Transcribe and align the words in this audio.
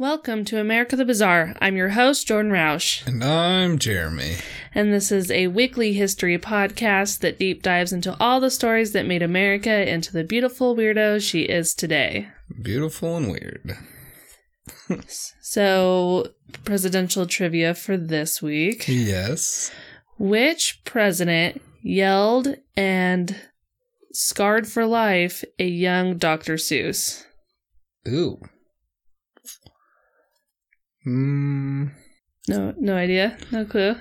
Welcome 0.00 0.46
to 0.46 0.58
America 0.58 0.96
the 0.96 1.04
Bizarre. 1.04 1.54
I'm 1.60 1.76
your 1.76 1.90
host, 1.90 2.26
Jordan 2.26 2.50
Roush, 2.50 3.06
And 3.06 3.22
I'm 3.22 3.78
Jeremy. 3.78 4.36
and 4.74 4.94
this 4.94 5.12
is 5.12 5.30
a 5.30 5.48
weekly 5.48 5.92
history 5.92 6.38
podcast 6.38 7.18
that 7.18 7.38
deep 7.38 7.62
dives 7.62 7.92
into 7.92 8.16
all 8.18 8.40
the 8.40 8.50
stories 8.50 8.92
that 8.92 9.04
made 9.04 9.20
America 9.20 9.86
into 9.86 10.10
the 10.10 10.24
beautiful 10.24 10.74
weirdo 10.74 11.20
she 11.20 11.42
is 11.42 11.74
today. 11.74 12.28
Beautiful 12.62 13.18
and 13.18 13.30
weird. 13.30 13.76
So, 15.42 16.28
presidential 16.64 17.26
trivia 17.26 17.74
for 17.74 17.98
this 17.98 18.40
week. 18.40 18.86
Yes. 18.88 19.70
Which 20.18 20.80
president 20.84 21.60
yelled 21.82 22.56
and 22.74 23.36
scarred 24.12 24.66
for 24.66 24.86
life 24.86 25.44
a 25.58 25.66
young 25.66 26.16
Dr. 26.16 26.54
Seuss? 26.54 27.24
Ooh. 28.08 28.40
Hmm. 31.04 31.86
No, 32.48 32.74
no 32.78 32.94
idea. 32.96 33.36
No 33.50 33.64
clue. 33.64 33.96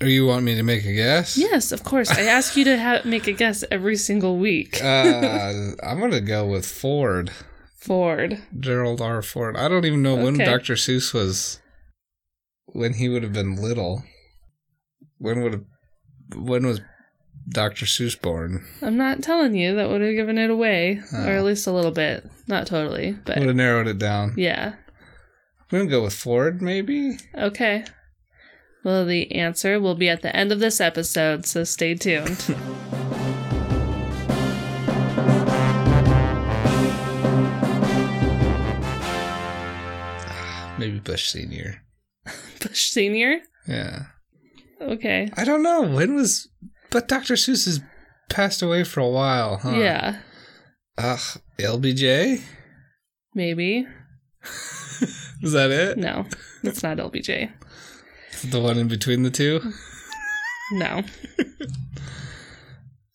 Or 0.00 0.06
you 0.06 0.26
want 0.26 0.44
me 0.44 0.54
to 0.56 0.62
make 0.62 0.84
a 0.84 0.92
guess? 0.92 1.38
Yes, 1.38 1.72
of 1.72 1.82
course. 1.84 2.10
I 2.10 2.22
ask 2.22 2.56
you 2.56 2.64
to 2.64 2.78
ha- 2.78 3.00
make 3.04 3.26
a 3.26 3.32
guess 3.32 3.64
every 3.70 3.96
single 3.96 4.36
week. 4.38 4.82
Uh, 4.82 5.72
I'm 5.82 6.00
gonna 6.00 6.20
go 6.20 6.46
with 6.46 6.66
Ford. 6.66 7.30
Ford. 7.78 8.42
Gerald 8.58 9.00
R. 9.00 9.22
Ford. 9.22 9.56
I 9.56 9.68
don't 9.68 9.84
even 9.84 10.02
know 10.02 10.16
when 10.16 10.36
Dr. 10.36 10.74
Seuss 10.74 11.14
was. 11.14 11.60
When 12.66 12.94
he 12.94 13.08
would 13.08 13.22
have 13.22 13.32
been 13.32 13.56
little. 13.56 14.02
When 15.18 15.42
would 15.42 15.52
have, 15.52 15.64
When 16.34 16.66
was 16.66 16.80
Dr. 17.48 17.86
Seuss 17.86 18.20
born? 18.20 18.66
I'm 18.82 18.96
not 18.98 19.22
telling 19.22 19.54
you 19.54 19.76
that 19.76 19.88
would 19.88 20.00
have 20.02 20.14
given 20.14 20.36
it 20.36 20.50
away, 20.50 21.00
or 21.14 21.20
Oh. 21.30 21.38
at 21.38 21.44
least 21.44 21.66
a 21.66 21.72
little 21.72 21.92
bit. 21.92 22.28
Not 22.48 22.66
totally, 22.66 23.12
but 23.24 23.38
Would 23.38 23.46
have 23.46 23.56
narrowed 23.56 23.86
it 23.86 23.98
down. 23.98 24.34
yeah. 24.36 24.74
I'm 25.70 25.78
gonna 25.78 25.90
go 25.90 26.02
with 26.04 26.14
Ford, 26.14 26.62
maybe. 26.62 27.18
Okay. 27.34 27.84
Well, 28.84 29.04
the 29.04 29.32
answer 29.32 29.80
will 29.80 29.96
be 29.96 30.08
at 30.08 30.22
the 30.22 30.34
end 30.34 30.52
of 30.52 30.60
this 30.60 30.80
episode, 30.80 31.44
so 31.44 31.64
stay 31.64 31.94
tuned. 31.94 32.54
Ah, 40.28 40.74
maybe 40.78 40.98
Bush 40.98 41.28
Senior. 41.30 41.82
Bush 42.60 42.90
Senior. 42.90 43.40
Yeah. 43.66 44.04
Okay. 44.80 45.30
I 45.36 45.44
don't 45.44 45.62
know. 45.62 45.82
When 45.82 46.14
was. 46.14 46.48
But 46.90 47.08
Dr. 47.08 47.34
Seuss 47.34 47.64
has 47.66 47.80
passed 48.28 48.62
away 48.62 48.84
for 48.84 49.00
a 49.00 49.08
while, 49.08 49.58
huh? 49.58 49.70
Yeah. 49.70 50.20
Ugh. 50.98 51.40
LBJ? 51.58 52.42
Maybe. 53.34 53.86
Is 55.42 55.52
that 55.52 55.70
it? 55.70 55.98
No, 55.98 56.26
it's 56.62 56.82
not 56.82 56.96
LBJ. 56.96 57.50
The 58.44 58.60
one 58.60 58.78
in 58.78 58.88
between 58.88 59.22
the 59.22 59.30
two? 59.30 59.60
No. 60.72 61.02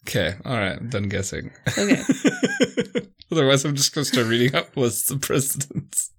Okay. 0.07 0.35
All 0.45 0.57
right. 0.57 0.77
I'm 0.77 0.89
done 0.89 1.09
guessing. 1.09 1.51
Okay. 1.77 2.01
Otherwise, 3.31 3.63
I'm 3.63 3.75
just 3.75 3.93
going 3.93 4.03
to 4.03 4.11
start 4.11 4.27
reading 4.27 4.55
out 4.55 4.75
lists 4.75 5.09
of 5.09 5.21
presidents. 5.21 6.11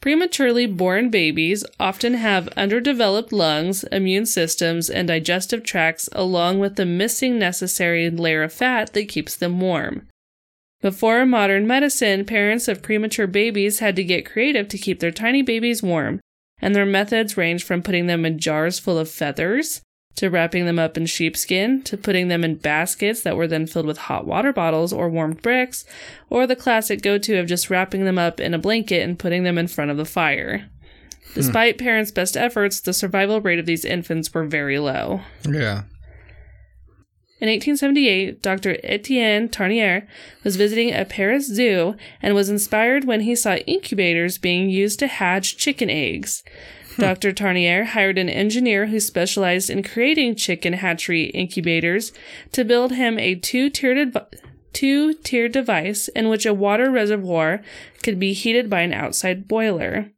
Prematurely 0.00 0.66
born 0.66 1.10
babies 1.10 1.64
often 1.80 2.14
have 2.14 2.46
underdeveloped 2.48 3.32
lungs, 3.32 3.82
immune 3.84 4.26
systems, 4.26 4.88
and 4.88 5.08
digestive 5.08 5.64
tracts, 5.64 6.08
along 6.12 6.60
with 6.60 6.76
the 6.76 6.86
missing 6.86 7.36
necessary 7.36 8.08
layer 8.10 8.44
of 8.44 8.52
fat 8.52 8.92
that 8.92 9.08
keeps 9.08 9.34
them 9.34 9.60
warm. 9.60 10.06
Before 10.80 11.26
modern 11.26 11.66
medicine, 11.66 12.24
parents 12.24 12.68
of 12.68 12.82
premature 12.82 13.26
babies 13.26 13.80
had 13.80 13.96
to 13.96 14.04
get 14.04 14.30
creative 14.30 14.68
to 14.68 14.78
keep 14.78 15.00
their 15.00 15.10
tiny 15.10 15.42
babies 15.42 15.82
warm, 15.82 16.20
and 16.60 16.74
their 16.74 16.86
methods 16.86 17.36
ranged 17.36 17.66
from 17.66 17.82
putting 17.82 18.06
them 18.06 18.24
in 18.24 18.38
jars 18.38 18.78
full 18.78 18.98
of 18.98 19.10
feathers, 19.10 19.82
to 20.14 20.28
wrapping 20.28 20.66
them 20.66 20.78
up 20.78 20.96
in 20.96 21.06
sheepskin, 21.06 21.82
to 21.82 21.96
putting 21.96 22.28
them 22.28 22.44
in 22.44 22.56
baskets 22.56 23.22
that 23.22 23.36
were 23.36 23.46
then 23.46 23.66
filled 23.66 23.86
with 23.86 23.98
hot 23.98 24.26
water 24.26 24.52
bottles 24.52 24.92
or 24.92 25.08
warmed 25.08 25.42
bricks, 25.42 25.84
or 26.30 26.46
the 26.46 26.56
classic 26.56 27.02
go 27.02 27.18
to 27.18 27.38
of 27.38 27.46
just 27.46 27.70
wrapping 27.70 28.04
them 28.04 28.18
up 28.18 28.40
in 28.40 28.54
a 28.54 28.58
blanket 28.58 29.02
and 29.02 29.18
putting 29.18 29.44
them 29.44 29.58
in 29.58 29.68
front 29.68 29.90
of 29.90 29.96
the 29.96 30.04
fire. 30.04 30.68
Hmm. 31.28 31.34
Despite 31.34 31.78
parents' 31.78 32.10
best 32.10 32.36
efforts, 32.36 32.80
the 32.80 32.92
survival 32.92 33.40
rate 33.40 33.58
of 33.58 33.66
these 33.66 33.84
infants 33.84 34.32
were 34.32 34.44
very 34.44 34.78
low. 34.78 35.22
Yeah. 35.48 35.82
In 37.40 37.48
1878, 37.48 38.42
Dr. 38.42 38.78
Etienne 38.82 39.48
Tarnier 39.48 40.08
was 40.42 40.56
visiting 40.56 40.92
a 40.92 41.04
Paris 41.04 41.46
zoo 41.46 41.94
and 42.20 42.34
was 42.34 42.50
inspired 42.50 43.04
when 43.04 43.20
he 43.20 43.36
saw 43.36 43.54
incubators 43.54 44.38
being 44.38 44.68
used 44.68 44.98
to 44.98 45.06
hatch 45.06 45.56
chicken 45.56 45.88
eggs. 45.88 46.42
Hmm. 46.96 47.02
Dr. 47.02 47.32
Tarnier 47.32 47.84
hired 47.84 48.18
an 48.18 48.28
engineer 48.28 48.86
who 48.86 48.98
specialized 48.98 49.70
in 49.70 49.84
creating 49.84 50.34
chicken 50.34 50.72
hatchery 50.72 51.26
incubators 51.26 52.12
to 52.50 52.64
build 52.64 52.92
him 52.92 53.20
a 53.20 53.36
two-tiered 53.36 53.98
adv- 53.98 54.26
two-tiered 54.72 55.52
device 55.52 56.08
in 56.08 56.28
which 56.28 56.44
a 56.44 56.52
water 56.52 56.90
reservoir 56.90 57.62
could 58.02 58.18
be 58.18 58.32
heated 58.32 58.68
by 58.68 58.80
an 58.80 58.92
outside 58.92 59.46
boiler. 59.46 60.10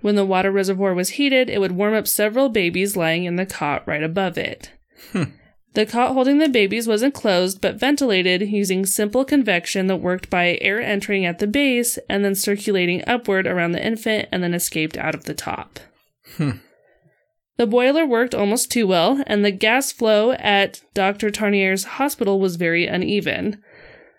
When 0.00 0.16
the 0.16 0.26
water 0.26 0.50
reservoir 0.50 0.92
was 0.92 1.10
heated, 1.10 1.48
it 1.48 1.60
would 1.60 1.72
warm 1.72 1.94
up 1.94 2.08
several 2.08 2.48
babies 2.48 2.96
lying 2.96 3.24
in 3.24 3.36
the 3.36 3.46
cot 3.46 3.86
right 3.86 4.02
above 4.02 4.36
it. 4.36 4.72
Hmm. 5.12 5.24
The 5.74 5.86
cot 5.86 6.12
holding 6.12 6.38
the 6.38 6.48
babies 6.48 6.86
was 6.86 7.02
enclosed 7.02 7.60
but 7.60 7.74
ventilated 7.74 8.48
using 8.48 8.86
simple 8.86 9.24
convection 9.24 9.88
that 9.88 9.96
worked 9.96 10.30
by 10.30 10.56
air 10.60 10.80
entering 10.80 11.26
at 11.26 11.40
the 11.40 11.48
base 11.48 11.98
and 12.08 12.24
then 12.24 12.36
circulating 12.36 13.02
upward 13.08 13.48
around 13.48 13.72
the 13.72 13.84
infant 13.84 14.28
and 14.30 14.42
then 14.42 14.54
escaped 14.54 14.96
out 14.96 15.16
of 15.16 15.24
the 15.24 15.34
top. 15.34 15.80
Hmm. 16.36 16.58
The 17.56 17.66
boiler 17.66 18.06
worked 18.06 18.34
almost 18.34 18.70
too 18.70 18.86
well, 18.86 19.22
and 19.26 19.44
the 19.44 19.52
gas 19.52 19.92
flow 19.92 20.32
at 20.32 20.80
Dr. 20.92 21.30
Tarnier's 21.30 21.84
hospital 21.84 22.40
was 22.40 22.56
very 22.56 22.86
uneven. 22.86 23.62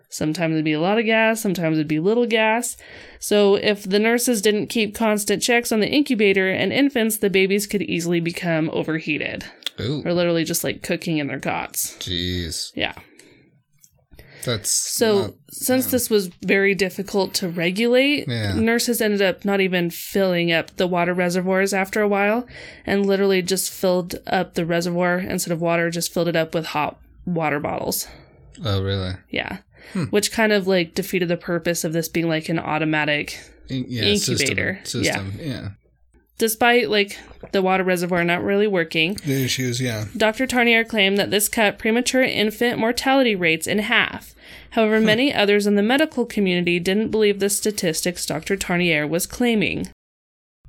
Sometimes 0.10 0.54
it'd 0.54 0.64
be 0.64 0.74
a 0.74 0.80
lot 0.80 1.00
of 1.00 1.06
gas, 1.06 1.42
sometimes 1.42 1.78
it'd 1.78 1.88
be 1.88 2.00
little 2.00 2.28
gas. 2.28 2.78
So, 3.20 3.56
if 3.56 3.84
the 3.84 4.00
nurses 4.00 4.42
didn't 4.42 4.68
keep 4.68 4.96
constant 4.96 5.42
checks 5.42 5.74
on 5.74 5.82
the 5.82 5.90
incubator 5.90 6.50
and 6.50 6.72
infants, 6.72 7.18
the 7.18 7.30
babies 7.30 7.68
could 7.68 7.82
easily 7.82 8.22
become 8.22 8.70
overheated 8.72 9.46
Ooh. 9.80 10.02
or 10.06 10.14
literally 10.14 10.44
just 10.44 10.64
like 10.64 10.82
cooking 10.84 11.18
in 11.18 11.28
their 11.28 11.40
cots. 11.40 11.96
Jeez. 12.00 12.72
Yeah. 12.76 12.94
That's. 14.44 14.70
So 14.70 15.22
not- 15.22 15.34
since 15.50 15.88
this 15.88 16.10
was 16.10 16.28
very 16.46 16.76
difficult 16.76 17.34
to 17.36 17.50
regulate, 17.50 18.28
Yeah. 18.28 18.54
nurses 18.54 19.02
ended 19.02 19.22
up 19.22 19.44
not 19.44 19.60
even 19.62 19.90
filling 19.90 20.52
up 20.52 20.76
the 20.78 20.86
water 20.88 21.14
reservoirs 21.14 21.74
after 21.74 22.02
a 22.02 22.08
while 22.08 22.46
and 22.86 23.06
literally 23.06 23.42
just 23.42 23.72
filled 23.72 24.16
up 24.28 24.54
the 24.54 24.66
reservoir 24.66 25.18
instead 25.18 25.52
of 25.52 25.62
water, 25.62 25.90
just 25.90 26.14
filled 26.14 26.28
it 26.28 26.36
up 26.36 26.54
with 26.54 26.68
hot 26.68 27.00
water 27.26 27.60
bottles. 27.60 28.08
oh, 28.64 28.82
really? 28.84 29.14
Yeah. 29.32 29.60
Hmm. 29.94 30.04
Which 30.06 30.32
kind 30.32 30.52
of 30.52 30.68
like 30.68 30.94
defeated 30.96 31.28
the 31.28 31.38
purpose 31.38 31.84
of 31.84 31.94
this 31.94 32.08
being 32.08 32.28
like 32.28 32.48
an 32.50 32.60
automatic 32.60 33.40
yeah, 33.68 34.04
Incubator. 34.04 34.80
System. 34.84 35.04
system. 35.04 35.34
Yeah. 35.42 35.70
Despite 36.38 36.90
like 36.90 37.18
the 37.52 37.62
water 37.62 37.84
reservoir 37.84 38.24
not 38.24 38.44
really 38.44 38.68
working. 38.68 39.14
The 39.26 39.46
issues, 39.46 39.80
yeah. 39.80 40.06
Dr. 40.18 40.46
Tarnier 40.46 40.84
claimed 40.84 41.18
that 41.18 41.32
this 41.32 41.48
cut 41.48 41.80
premature 41.80 42.24
infant 42.24 42.78
mortality 42.78 43.36
rates 43.36 43.68
in 43.68 43.80
half. 43.80 44.36
However, 44.72 45.00
many 45.00 45.34
others 45.34 45.66
in 45.66 45.76
the 45.76 45.82
medical 45.82 46.26
community 46.26 46.80
didn't 46.80 47.10
believe 47.10 47.40
the 47.40 47.50
statistics 47.50 48.26
Dr. 48.26 48.58
Tarnier 48.58 49.08
was 49.08 49.26
claiming. 49.26 49.88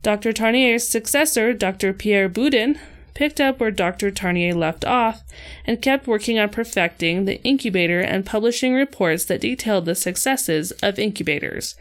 Dr. 0.02 0.32
Tarnier's 0.32 0.86
successor, 0.86 1.52
Dr. 1.52 1.92
Pierre 1.92 2.28
Budin, 2.28 2.78
picked 3.14 3.40
up 3.40 3.58
where 3.58 3.72
Dr. 3.72 4.12
Tarnier 4.12 4.54
left 4.54 4.84
off 4.84 5.24
and 5.64 5.82
kept 5.82 6.06
working 6.06 6.38
on 6.38 6.50
perfecting 6.50 7.24
the 7.24 7.42
incubator 7.42 7.98
and 8.00 8.24
publishing 8.24 8.74
reports 8.74 9.24
that 9.24 9.40
detailed 9.40 9.86
the 9.86 9.94
successes 9.96 10.70
of 10.82 10.98
incubators. 10.98 11.74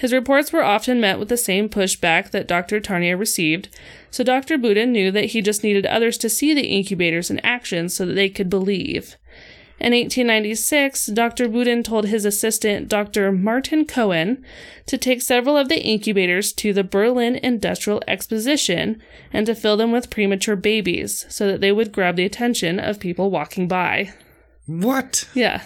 His 0.00 0.14
reports 0.14 0.50
were 0.50 0.64
often 0.64 0.98
met 0.98 1.18
with 1.18 1.28
the 1.28 1.36
same 1.36 1.68
pushback 1.68 2.30
that 2.30 2.46
Dr. 2.48 2.80
Tarnier 2.80 3.18
received, 3.18 3.68
so 4.10 4.24
Dr. 4.24 4.56
Budin 4.56 4.92
knew 4.92 5.10
that 5.10 5.26
he 5.26 5.42
just 5.42 5.62
needed 5.62 5.84
others 5.84 6.16
to 6.18 6.30
see 6.30 6.54
the 6.54 6.68
incubators 6.68 7.30
in 7.30 7.38
action 7.40 7.90
so 7.90 8.06
that 8.06 8.14
they 8.14 8.30
could 8.30 8.48
believe. 8.48 9.16
In 9.78 9.92
1896, 9.92 11.08
Dr. 11.08 11.50
Budin 11.50 11.84
told 11.84 12.06
his 12.06 12.24
assistant, 12.24 12.88
Dr. 12.88 13.30
Martin 13.30 13.84
Cohen, 13.84 14.42
to 14.86 14.96
take 14.96 15.20
several 15.20 15.58
of 15.58 15.68
the 15.68 15.84
incubators 15.84 16.54
to 16.54 16.72
the 16.72 16.82
Berlin 16.82 17.36
Industrial 17.36 18.02
Exposition 18.08 19.02
and 19.34 19.44
to 19.44 19.54
fill 19.54 19.76
them 19.76 19.92
with 19.92 20.08
premature 20.08 20.56
babies 20.56 21.26
so 21.28 21.46
that 21.46 21.60
they 21.60 21.72
would 21.72 21.92
grab 21.92 22.16
the 22.16 22.24
attention 22.24 22.80
of 22.80 23.00
people 23.00 23.30
walking 23.30 23.68
by. 23.68 24.14
What? 24.64 25.28
Yeah. 25.34 25.64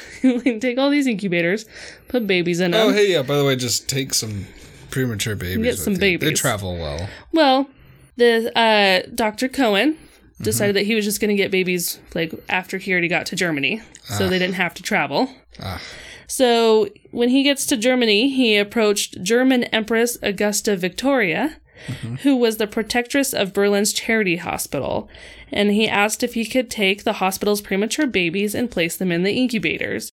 Take 0.22 0.78
all 0.78 0.90
these 0.90 1.06
incubators, 1.06 1.66
put 2.08 2.26
babies 2.26 2.60
in 2.60 2.72
them. 2.72 2.88
Oh, 2.88 2.92
hey, 2.92 3.12
yeah. 3.12 3.22
By 3.22 3.36
the 3.36 3.44
way, 3.44 3.56
just 3.56 3.88
take 3.88 4.14
some 4.14 4.46
premature 4.90 5.34
babies. 5.34 5.64
Get 5.64 5.78
some 5.78 5.94
you. 5.94 6.18
They 6.18 6.32
travel 6.32 6.76
well. 6.76 7.08
Well, 7.32 7.68
the 8.16 8.56
uh, 8.56 9.08
Dr. 9.14 9.48
Cohen 9.48 9.98
decided 10.40 10.76
that 10.76 10.86
he 10.86 10.94
was 10.94 11.04
just 11.04 11.20
going 11.20 11.30
to 11.30 11.36
get 11.36 11.50
babies 11.50 12.00
like 12.14 12.32
after 12.48 12.78
he 12.78 12.92
already 12.92 13.08
got 13.08 13.26
to 13.26 13.36
Germany, 13.36 13.80
so 14.04 14.28
they 14.28 14.38
didn't 14.38 14.54
have 14.54 14.74
to 14.74 14.82
travel. 14.82 15.30
Ah. 15.60 15.80
So 16.26 16.88
when 17.10 17.28
he 17.28 17.42
gets 17.42 17.66
to 17.66 17.76
Germany, 17.76 18.30
he 18.30 18.56
approached 18.56 19.22
German 19.22 19.64
Empress 19.64 20.16
Augusta 20.22 20.76
Victoria, 20.76 21.56
Mm-hmm. 21.86 22.14
who 22.16 22.36
was 22.36 22.56
the 22.58 22.66
protectress 22.66 23.32
of 23.32 23.52
Berlin's 23.52 23.92
charity 23.92 24.36
hospital, 24.36 25.08
and 25.50 25.70
he 25.70 25.88
asked 25.88 26.22
if 26.22 26.34
he 26.34 26.44
could 26.46 26.70
take 26.70 27.04
the 27.04 27.14
hospital's 27.14 27.60
premature 27.60 28.06
babies 28.06 28.54
and 28.54 28.70
place 28.70 28.96
them 28.96 29.10
in 29.12 29.22
the 29.22 29.32
incubators. 29.32 30.10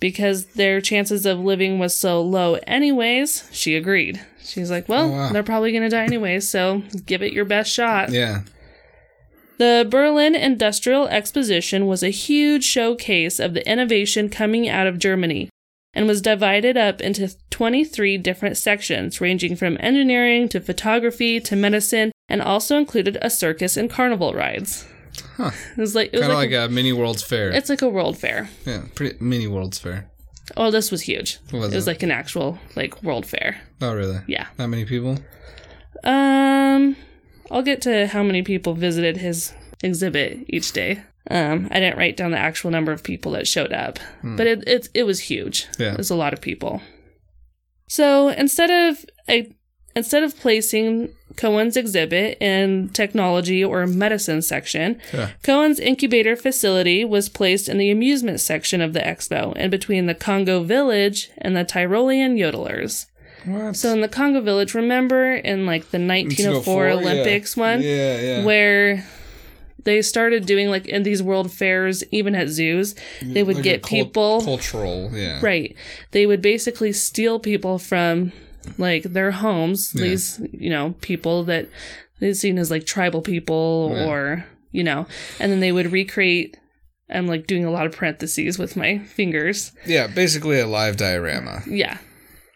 Because 0.00 0.46
their 0.46 0.80
chances 0.80 1.24
of 1.26 1.38
living 1.38 1.78
was 1.78 1.94
so 1.96 2.20
low 2.20 2.54
anyways, 2.66 3.48
she 3.52 3.76
agreed. 3.76 4.20
She's 4.42 4.68
like, 4.70 4.88
Well, 4.88 5.04
Oh, 5.04 5.12
wow. 5.12 5.32
they're 5.32 5.44
probably 5.44 5.70
gonna 5.72 5.88
die 5.90 6.02
anyways, 6.04 6.48
so 6.48 6.82
give 7.06 7.22
it 7.22 7.32
your 7.32 7.44
best 7.44 7.70
shot. 7.72 8.10
Yeah. 8.10 8.40
The 9.58 9.86
Berlin 9.88 10.34
Industrial 10.34 11.06
Exposition 11.06 11.86
was 11.86 12.02
a 12.02 12.08
huge 12.10 12.64
showcase 12.64 13.38
of 13.38 13.54
the 13.54 13.64
innovation 13.70 14.28
coming 14.28 14.68
out 14.68 14.88
of 14.88 14.98
Germany 14.98 15.50
and 15.94 16.06
was 16.06 16.22
divided 16.22 16.76
up 16.76 17.00
into 17.00 17.34
23 17.50 18.18
different 18.18 18.56
sections, 18.56 19.20
ranging 19.20 19.56
from 19.56 19.76
engineering 19.80 20.48
to 20.48 20.60
photography 20.60 21.38
to 21.40 21.54
medicine, 21.56 22.12
and 22.28 22.40
also 22.40 22.76
included 22.78 23.18
a 23.20 23.28
circus 23.30 23.76
and 23.76 23.90
carnival 23.90 24.32
rides. 24.32 24.86
Huh. 25.36 25.50
It 25.76 25.80
was 25.80 25.94
like 25.94 26.08
it 26.08 26.12
was 26.14 26.22
Kind 26.22 26.32
of 26.32 26.38
like, 26.38 26.50
like, 26.50 26.70
a 26.70 26.72
mini 26.72 26.92
World's 26.92 27.22
Fair. 27.22 27.50
it's 27.50 27.68
like 27.68 27.82
a 27.82 27.88
world 27.88 28.16
fair. 28.16 28.48
yeah, 28.64 28.82
pretty 28.94 29.16
mini 29.22 29.46
World's 29.46 29.78
Fair. 29.78 30.08
Oh, 30.56 30.70
this 30.70 30.90
was 30.90 31.02
huge. 31.02 31.38
Was 31.52 31.72
it 31.72 31.76
was 31.76 31.86
it? 31.86 31.90
like 31.90 32.02
an 32.02 32.10
actual 32.10 32.58
like 32.76 33.02
world 33.02 33.24
fair. 33.26 33.60
Oh, 33.80 33.94
really? 33.94 34.18
Yeah. 34.26 34.46
Not 34.58 34.68
many 34.68 34.84
people. 34.84 35.18
Um, 36.04 36.96
I'll 37.50 37.62
get 37.62 37.80
to 37.82 38.06
how 38.08 38.22
many 38.22 38.42
people 38.42 38.74
visited 38.74 39.18
his 39.18 39.52
exhibit 39.82 40.44
each 40.48 40.72
day. 40.72 41.02
Um, 41.30 41.68
I 41.70 41.78
didn't 41.80 41.98
write 41.98 42.16
down 42.16 42.32
the 42.32 42.38
actual 42.38 42.70
number 42.70 42.90
of 42.92 43.02
people 43.04 43.32
that 43.32 43.46
showed 43.46 43.72
up, 43.72 43.98
but 44.22 44.46
it, 44.46 44.64
it 44.66 44.88
it 44.94 45.02
was 45.04 45.20
huge. 45.20 45.68
Yeah. 45.78 45.92
It 45.92 45.98
was 45.98 46.10
a 46.10 46.16
lot 46.16 46.32
of 46.32 46.40
people. 46.40 46.82
So 47.88 48.28
instead 48.30 48.70
of 48.70 49.04
a 49.28 49.52
instead 49.94 50.22
of 50.22 50.36
placing 50.38 51.10
Cohen's 51.36 51.76
exhibit 51.76 52.38
in 52.42 52.88
technology 52.90 53.62
or 53.64 53.86
medicine 53.86 54.42
section, 54.42 55.00
Yeah. 55.12 55.30
Cohen's 55.42 55.78
incubator 55.78 56.34
facility 56.36 57.04
was 57.04 57.28
placed 57.28 57.68
in 57.68 57.78
the 57.78 57.90
amusement 57.90 58.40
section 58.40 58.80
of 58.80 58.92
the 58.92 59.00
expo, 59.00 59.52
and 59.56 59.70
between 59.70 60.06
the 60.06 60.14
Congo 60.14 60.62
Village 60.62 61.30
and 61.38 61.56
the 61.56 61.64
Tyrolean 61.64 62.38
Yodelers. 62.38 63.06
What? 63.44 63.76
So 63.76 63.92
in 63.92 64.00
the 64.00 64.08
Congo 64.08 64.40
Village, 64.40 64.74
remember 64.74 65.34
in 65.34 65.66
like 65.66 65.90
the 65.90 65.98
1904 65.98 66.86
yeah. 66.88 66.94
Olympics 66.94 67.56
one, 67.56 67.82
Yeah, 67.82 68.20
yeah. 68.20 68.44
where 68.44 69.04
they 69.84 70.02
started 70.02 70.46
doing 70.46 70.68
like 70.68 70.86
in 70.86 71.02
these 71.02 71.22
world 71.22 71.50
fairs, 71.52 72.04
even 72.10 72.34
at 72.34 72.48
zoos, 72.48 72.94
they 73.22 73.42
would 73.42 73.56
Like 73.56 73.64
get 73.64 73.82
cul- 73.82 73.88
people 73.90 74.40
cultural. 74.42 75.10
Yeah. 75.12 75.40
right. 75.42 75.74
They 76.12 76.26
would 76.26 76.42
basically 76.42 76.92
steal 76.92 77.38
people 77.40 77.78
from 77.78 78.32
like 78.78 79.02
their 79.04 79.30
homes. 79.32 79.92
Yeah. 79.94 80.02
These 80.04 80.40
you 80.52 80.70
know 80.70 80.94
people 81.00 81.44
that 81.44 81.68
they 82.20 82.32
seen 82.34 82.58
as 82.58 82.70
like 82.70 82.86
tribal 82.86 83.22
people 83.22 83.92
Yeah. 83.94 84.06
or 84.06 84.44
you 84.70 84.84
know, 84.84 85.06
and 85.40 85.50
then 85.52 85.60
they 85.60 85.72
would 85.72 85.92
recreate. 85.92 86.56
I'm 87.10 87.26
like 87.26 87.46
doing 87.46 87.64
a 87.66 87.70
lot 87.70 87.84
of 87.84 87.92
parentheses 87.92 88.58
with 88.58 88.74
my 88.76 88.98
fingers. 89.00 89.72
Yeah, 89.84 90.06
basically 90.06 90.58
a 90.60 90.66
live 90.66 90.96
diorama. 90.96 91.62
Yeah. 91.68 91.98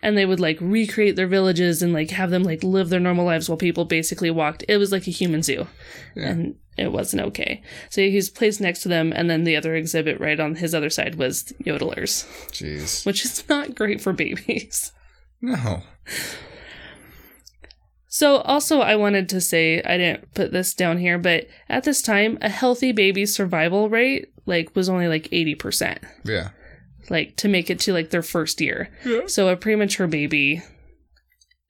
And 0.07 0.17
they 0.17 0.25
would 0.25 0.39
like 0.39 0.59
recreate 0.61 1.17
their 1.17 1.27
villages 1.27 1.83
and 1.83 1.93
like 1.93 2.11
have 2.11 2.31
them 2.31 2.45
like 2.45 2.63
live 2.63 2.91
their 2.91 3.01
normal 3.01 3.25
lives 3.25 3.49
while 3.49 3.59
people 3.59 3.85
basically 3.85 4.31
walked. 4.31 4.65
It 4.69 4.77
was 4.77 4.93
like 4.93 5.09
a 5.09 5.11
human 5.11 5.43
zoo. 5.43 5.67
Yeah. 6.15 6.29
And 6.29 6.55
it 6.79 6.93
wasn't 6.93 7.23
okay. 7.23 7.61
So 7.91 8.03
he's 8.03 8.31
placed 8.31 8.61
next 8.61 8.83
to 8.83 8.89
them. 8.89 9.13
And 9.13 9.29
then 9.29 9.43
the 9.43 9.57
other 9.57 9.75
exhibit 9.75 10.21
right 10.21 10.39
on 10.39 10.55
his 10.55 10.77
other 10.77 10.91
side 10.91 11.17
was 11.17 11.53
yodelers, 11.65 12.25
Jeez. 12.53 13.05
which 13.07 13.25
is 13.25 13.49
not 13.49 13.75
great 13.75 14.01
for 14.01 14.13
babies. 14.13 14.93
No. 15.41 15.83
So 18.07 18.39
also 18.39 18.81
I 18.81 18.95
wanted 18.95 19.29
to 19.31 19.41
say, 19.41 19.83
I 19.83 19.99
didn't 19.99 20.33
put 20.35 20.53
this 20.53 20.73
down 20.73 20.99
here, 20.99 21.19
but 21.19 21.49
at 21.69 21.83
this 21.83 22.01
time, 22.01 22.39
a 22.41 22.49
healthy 22.49 22.93
baby's 22.93 23.35
survival 23.35 23.91
rate 23.91 24.33
like 24.47 24.75
was 24.77 24.89
only 24.89 25.09
like 25.09 25.25
80%. 25.25 25.99
Yeah. 26.25 26.51
Like 27.09 27.37
to 27.37 27.49
make 27.49 27.71
it 27.71 27.79
to 27.81 27.93
like 27.93 28.11
their 28.11 28.23
first 28.23 28.61
year. 28.61 28.91
Yeah. 29.05 29.23
So 29.27 29.49
a 29.49 29.57
premature 29.57 30.07
baby, 30.07 30.63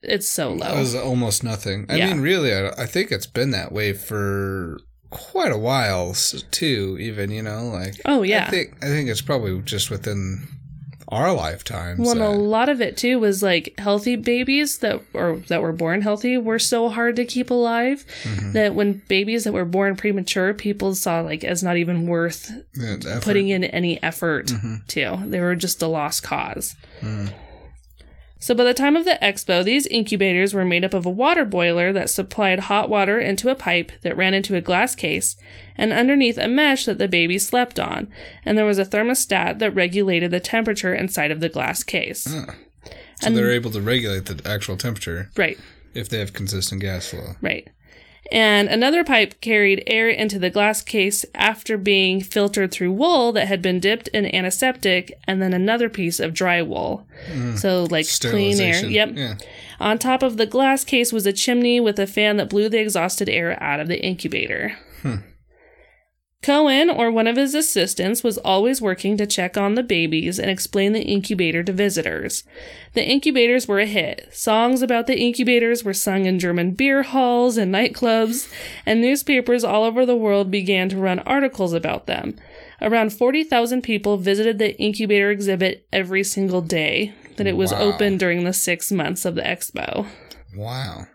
it's 0.01 0.27
so 0.27 0.51
low. 0.51 0.59
That 0.59 0.75
was 0.75 0.95
almost 0.95 1.43
nothing. 1.43 1.85
I 1.89 1.95
Yeah. 1.95 2.07
mean, 2.13 2.21
really, 2.21 2.53
I, 2.53 2.69
I 2.69 2.85
think 2.85 3.11
it's 3.11 3.27
been 3.27 3.51
that 3.51 3.71
way 3.71 3.93
for 3.93 4.77
quite 5.09 5.51
a 5.51 5.57
while 5.57 6.13
too. 6.51 6.97
Even 6.99 7.31
you 7.31 7.41
know, 7.41 7.65
like 7.69 7.95
Oh 8.05 8.23
yeah. 8.23 8.45
I 8.47 8.49
think 8.51 8.75
I 8.83 8.87
think 8.87 9.09
it's 9.09 9.21
probably 9.21 9.59
just 9.61 9.89
within 9.89 10.47
our 11.09 11.31
lifetimes. 11.33 11.99
well, 11.99 12.11
and 12.11 12.21
a 12.21 12.29
lot 12.29 12.67
of 12.69 12.81
it 12.81 12.97
too 12.97 13.17
was 13.19 13.41
like 13.41 13.73
healthy 13.77 14.15
babies 14.17 14.79
that 14.79 15.01
or 15.13 15.37
that 15.47 15.61
were 15.61 15.71
born 15.71 16.01
healthy 16.01 16.37
were 16.37 16.59
so 16.59 16.89
hard 16.89 17.15
to 17.15 17.23
keep 17.25 17.49
alive 17.49 18.05
Mhm. 18.23 18.53
that 18.53 18.75
when 18.75 19.01
babies 19.07 19.43
that 19.45 19.53
were 19.53 19.63
born 19.65 19.95
premature, 19.95 20.53
people 20.53 20.93
saw 20.95 21.21
like 21.21 21.43
as 21.43 21.63
not 21.63 21.77
even 21.77 22.07
worth 22.07 22.51
Yeah, 22.75 22.97
the 22.99 23.11
effort. 23.11 23.23
putting 23.23 23.49
in 23.49 23.63
any 23.63 24.01
effort 24.03 24.47
Mhm. 24.47 24.85
to. 24.87 25.23
They 25.29 25.39
were 25.39 25.55
just 25.55 25.81
a 25.81 25.87
lost 25.87 26.23
cause. 26.23 26.75
Mm. 27.01 27.31
So 28.39 28.53
by 28.53 28.63
the 28.63 28.73
time 28.73 28.95
of 28.95 29.03
the 29.05 29.17
expo, 29.21 29.63
these 29.63 29.87
incubators 29.87 30.53
were 30.53 30.63
made 30.65 30.85
up 30.85 30.93
of 30.93 31.05
a 31.05 31.09
water 31.09 31.43
boiler 31.43 31.91
that 31.93 32.09
supplied 32.09 32.59
hot 32.61 32.89
water 32.89 33.19
into 33.19 33.49
a 33.49 33.55
pipe 33.55 33.91
that 34.03 34.15
ran 34.15 34.33
into 34.33 34.55
a 34.55 34.61
glass 34.61 34.95
case 34.95 35.35
and 35.75 35.91
underneath 35.91 36.37
a 36.37 36.47
mesh 36.47 36.85
that 36.85 36.97
the 36.99 37.07
baby 37.07 37.39
slept 37.39 37.79
on, 37.79 38.07
and 38.45 38.57
there 38.57 38.65
was 38.65 38.77
a 38.79 38.85
thermostat 38.85 39.59
that 39.59 39.71
regulated 39.75 40.31
the 40.31 40.39
temperature 40.39 40.93
inside 40.93 41.31
of 41.31 41.39
the 41.39 41.49
glass 41.49 41.83
case. 41.83 42.27
Ah. 42.29 42.55
So 43.19 43.27
And- 43.27 43.37
they're 43.37 43.51
able 43.51 43.71
to 43.71 43.81
regulate 43.81 44.25
the 44.25 44.39
actual 44.47 44.77
temperature 44.77 45.29
Right, 45.35 45.57
if 45.95 46.07
they 46.09 46.19
have 46.19 46.33
consistent 46.33 46.81
gas 46.81 47.09
flow. 47.09 47.35
right. 47.41 47.67
And 48.31 48.67
another 48.67 49.03
pipe 49.03 49.39
carried 49.41 49.83
air 49.87 50.09
into 50.09 50.37
the 50.37 50.49
glass 50.49 50.81
case 50.81 51.25
after 51.33 51.77
being 51.77 52.21
filtered 52.21 52.71
through 52.71 52.91
wool 52.91 53.31
that 53.31 53.47
had 53.47 53.61
been 53.61 53.79
dipped 53.79 54.07
in 54.09 54.25
antiseptic, 54.33 55.17
and 55.25 55.41
then 55.41 55.53
another 55.53 55.89
piece 55.89 56.19
of 56.19 56.33
dry 56.33 56.61
wool. 56.61 57.07
So, 57.55 57.85
like 57.85 58.05
clean 58.19 58.59
air. 58.59 58.85
Yep. 58.85 59.11
Yeah. 59.15 59.37
On 59.79 59.97
top 59.97 60.23
of 60.23 60.37
the 60.37 60.45
glass 60.45 60.83
case 60.83 61.13
was 61.13 61.25
a 61.25 61.33
chimney 61.33 61.79
with 61.79 61.99
a 61.99 62.07
fan 62.07 62.37
that 62.37 62.49
blew 62.49 62.67
the 62.67 62.79
exhausted 62.79 63.29
air 63.29 63.61
out 63.61 63.79
of 63.79 63.87
the 63.87 64.03
incubator. 64.03 64.77
Hmm. 65.01 65.17
Cohen 66.43 66.89
or 66.89 67.11
one 67.11 67.27
of 67.27 67.35
his 67.35 67.53
assistants 67.55 68.23
was 68.23 68.37
always 68.37 68.81
working 68.81 69.17
to 69.17 69.25
check 69.25 69.57
on 69.57 69.75
the 69.75 69.83
babies 69.83 70.39
and 70.39 70.49
explain 70.49 70.93
the 70.93 71.01
incubator 71.01 71.63
to 71.63 71.73
visitors. 71.73 72.43
The 72.93 73.03
incubators 73.03 73.67
were 73.67 73.79
a 73.79 73.85
hit. 73.85 74.29
Songs 74.31 74.81
about 74.81 75.07
the 75.07 75.19
incubators 75.19 75.83
were 75.83 75.93
sung 75.93 76.25
in 76.25 76.39
German 76.39 76.71
beer 76.71 77.03
halls 77.03 77.57
and 77.57 77.73
nightclubs, 77.73 78.51
and 78.85 79.01
newspapers 79.01 79.63
all 79.63 79.83
over 79.83 80.05
the 80.05 80.15
world 80.15 80.49
began 80.51 80.89
to 80.89 80.97
run 80.97 81.19
articles 81.19 81.73
about 81.73 82.05
them. 82.05 82.35
Around 82.81 83.11
40,000 83.13 83.81
people 83.81 84.17
visited 84.17 84.59
the 84.59 84.77
incubator 84.79 85.31
exhibit 85.31 85.87
every 85.91 86.23
single 86.23 86.61
day 86.61 87.13
that 87.37 87.47
it 87.47 87.57
was 87.57 87.71
Wow. 87.71 87.79
open 87.81 88.17
during 88.17 88.43
the 88.43 88.53
six 88.53 88.91
months 88.91 89.25
of 89.25 89.35
the 89.35 89.41
expo. 89.41 90.05
Wow. 90.55 91.07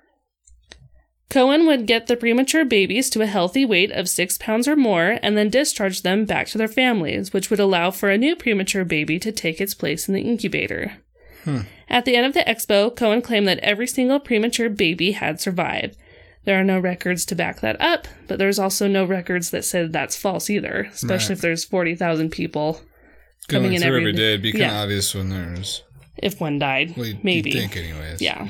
Cohen 1.32 1.66
would 1.66 1.86
get 1.86 2.08
the 2.08 2.16
premature 2.16 2.62
babies 2.66 3.08
to 3.08 3.22
a 3.22 3.26
healthy 3.26 3.64
weight 3.64 3.90
of 3.90 4.06
six 4.06 4.36
pounds 4.36 4.68
or 4.68 4.76
more 4.76 5.18
and 5.22 5.34
then 5.34 5.48
discharge 5.48 6.02
them 6.02 6.26
back 6.26 6.46
to 6.48 6.58
their 6.58 6.68
families, 6.68 7.32
which 7.32 7.48
would 7.48 7.58
allow 7.58 7.90
for 7.90 8.10
a 8.10 8.18
new 8.18 8.36
premature 8.36 8.84
baby 8.84 9.18
to 9.18 9.32
take 9.32 9.58
its 9.58 9.72
place 9.72 10.08
in 10.08 10.14
the 10.14 10.20
incubator. 10.20 10.92
Hmm. 11.44 11.60
At 11.88 12.04
the 12.04 12.16
end 12.16 12.26
of 12.26 12.34
the 12.34 12.40
expo, 12.40 12.94
Cohen 12.94 13.22
claimed 13.22 13.48
that 13.48 13.60
every 13.60 13.86
single 13.86 14.20
premature 14.20 14.68
baby 14.68 15.12
had 15.12 15.40
survived. 15.40 15.96
There 16.44 16.60
are 16.60 16.64
no 16.64 16.78
records 16.78 17.24
to 17.26 17.34
back 17.34 17.60
that 17.62 17.80
up, 17.80 18.06
but 18.28 18.38
there's 18.38 18.58
also 18.58 18.86
no 18.86 19.06
records 19.06 19.48
that 19.52 19.64
said 19.64 19.90
that's 19.94 20.16
false 20.18 20.50
either, 20.50 20.90
especially 20.92 21.28
Right. 21.28 21.38
if 21.38 21.40
there's 21.40 21.64
40,000 21.64 22.28
people 22.28 22.82
Coming 23.48 23.72
in 23.72 23.82
every- 23.82 24.00
every 24.00 24.12
day, 24.12 24.28
it'd 24.34 24.42
be 24.42 24.52
kind 24.52 24.64
of 24.64 24.70
yeah. 24.70 24.82
obvious 24.82 25.14
when 25.14 25.30
there's 25.30 25.82
if 26.18 26.42
one 26.42 26.58
died. 26.58 26.94
well, 26.94 27.10
Maybe. 27.22 27.52
think 27.52 27.74
anyways. 27.74 28.20
Yeah. 28.20 28.48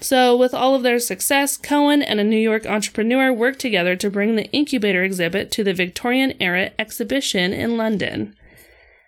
So, 0.00 0.36
with 0.36 0.54
all 0.54 0.74
of 0.74 0.82
their 0.84 1.00
success, 1.00 1.56
Cohen 1.56 2.02
and 2.02 2.20
a 2.20 2.24
New 2.24 2.38
York 2.38 2.66
entrepreneur 2.66 3.32
worked 3.32 3.58
together 3.58 3.96
to 3.96 4.10
bring 4.10 4.36
the 4.36 4.50
incubator 4.52 5.02
exhibit 5.02 5.50
to 5.52 5.64
the 5.64 5.74
Victorian 5.74 6.34
era 6.40 6.70
exhibition 6.78 7.52
in 7.52 7.76
London. 7.76 8.34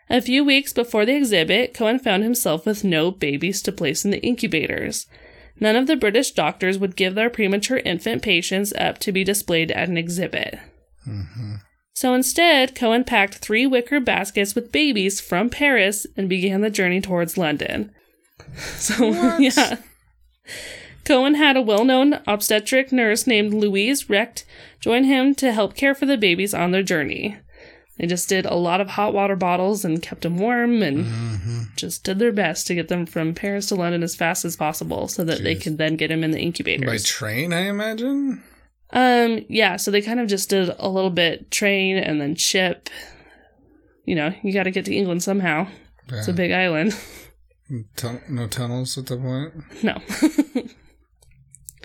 A 0.08 0.20
few 0.20 0.42
weeks 0.44 0.72
before 0.72 1.06
the 1.06 1.14
exhibit, 1.14 1.72
Cohen 1.74 2.00
found 2.00 2.24
himself 2.24 2.66
with 2.66 2.82
no 2.82 3.12
babies 3.12 3.62
to 3.62 3.70
place 3.72 4.04
in 4.04 4.10
the 4.10 4.20
incubators. 4.22 5.06
None 5.60 5.76
of 5.76 5.86
the 5.86 5.94
British 5.94 6.32
doctors 6.32 6.78
would 6.78 6.96
give 6.96 7.14
their 7.14 7.30
premature 7.30 7.78
infant 7.78 8.22
patients 8.22 8.72
up 8.72 8.98
to 8.98 9.12
be 9.12 9.22
displayed 9.22 9.70
at 9.70 9.88
an 9.88 9.96
exhibit. 9.96 10.58
hmm 11.04 11.56
So 11.94 12.14
instead, 12.14 12.74
Cohen 12.74 13.04
packed 13.04 13.34
three 13.34 13.66
wicker 13.66 14.00
baskets 14.00 14.56
with 14.56 14.72
babies 14.72 15.20
from 15.20 15.50
Paris 15.50 16.06
and 16.16 16.28
began 16.28 16.62
the 16.62 16.70
journey 16.70 17.00
towards 17.00 17.38
London. 17.38 17.92
So, 18.78 19.10
What? 19.10 19.40
yeah. 19.40 19.76
Cohen 21.04 21.34
had 21.34 21.56
a 21.56 21.62
well 21.62 21.84
known 21.84 22.20
obstetric 22.26 22.92
nurse 22.92 23.26
named 23.26 23.54
Louise 23.54 24.08
Recht 24.10 24.44
join 24.80 25.04
him 25.04 25.34
to 25.36 25.52
help 25.52 25.74
care 25.74 25.94
for 25.94 26.06
the 26.06 26.16
babies 26.16 26.54
on 26.54 26.70
their 26.70 26.82
journey. 26.82 27.36
They 27.98 28.06
just 28.06 28.28
did 28.28 28.46
a 28.46 28.54
lot 28.54 28.80
of 28.80 28.88
hot 28.90 29.12
water 29.12 29.36
bottles 29.36 29.84
and 29.84 30.00
kept 30.02 30.22
them 30.22 30.38
warm 30.38 30.82
and 30.82 31.06
hmm 31.06 31.62
just 31.76 32.04
did 32.04 32.18
their 32.18 32.32
best 32.32 32.66
to 32.66 32.74
get 32.74 32.88
them 32.88 33.06
from 33.06 33.32
Paris 33.34 33.66
to 33.66 33.74
London 33.74 34.02
as 34.02 34.14
fast 34.14 34.44
as 34.44 34.56
possible 34.56 35.08
so 35.08 35.24
that 35.24 35.42
they 35.42 35.54
could 35.54 35.78
then 35.78 35.96
get 35.96 36.08
them 36.08 36.22
in 36.22 36.30
the 36.30 36.38
incubators. 36.40 36.86
By 36.86 36.98
train, 36.98 37.52
I 37.54 37.60
imagine. 37.68 38.42
um, 38.90 39.44
yeah, 39.48 39.76
so 39.76 39.90
they 39.90 40.02
kind 40.02 40.20
of 40.20 40.28
just 40.28 40.50
did 40.50 40.74
a 40.78 40.88
little 40.88 41.10
bit 41.10 41.50
train 41.50 41.96
and 41.96 42.20
then 42.20 42.34
ship. 42.34 42.90
You 44.04 44.14
know, 44.14 44.34
you 44.42 44.52
got 44.52 44.64
to 44.64 44.70
get 44.70 44.84
to 44.86 44.94
England 44.94 45.22
somehow. 45.22 45.68
It's 46.08 46.28
a 46.28 46.32
big 46.34 46.50
island. 46.52 46.94
Tun- 47.96 48.22
no 48.28 48.46
tunnels 48.46 48.98
at 48.98 49.06
the 49.06 49.16
point. 49.16 49.52
No. 49.82 49.98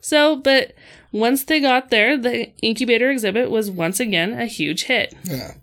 so, 0.00 0.36
but 0.36 0.72
once 1.12 1.44
they 1.44 1.60
got 1.60 1.90
there, 1.90 2.16
the 2.16 2.52
incubator 2.62 3.10
exhibit 3.10 3.50
was 3.50 3.70
once 3.70 4.00
again 4.00 4.32
a 4.32 4.46
huge 4.46 4.84
hit. 4.84 5.14
Yeah. 5.24 5.54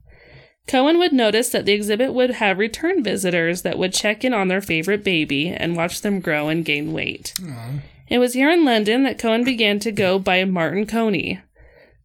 Cohen 0.67 0.97
would 0.97 1.11
notice 1.11 1.49
that 1.49 1.65
the 1.65 1.73
exhibit 1.73 2.13
would 2.13 2.31
have 2.31 2.57
return 2.57 3.03
visitors 3.03 3.63
that 3.63 3.77
would 3.77 3.93
check 3.93 4.23
in 4.23 4.33
on 4.33 4.47
their 4.47 4.61
favorite 4.61 5.03
baby 5.03 5.49
and 5.49 5.75
watch 5.75 6.01
them 6.01 6.21
grow 6.21 6.47
and 6.47 6.63
gain 6.63 6.93
weight. 6.93 7.33
Aw. 7.43 7.81
It 8.07 8.19
was 8.19 8.33
here 8.33 8.49
in 8.49 8.63
London 8.63 9.03
that 9.03 9.19
Cohen 9.19 9.43
began 9.43 9.79
to 9.79 9.91
go 9.91 10.19
by 10.19 10.43
Martin 10.45 10.85
Couney, 10.85 11.41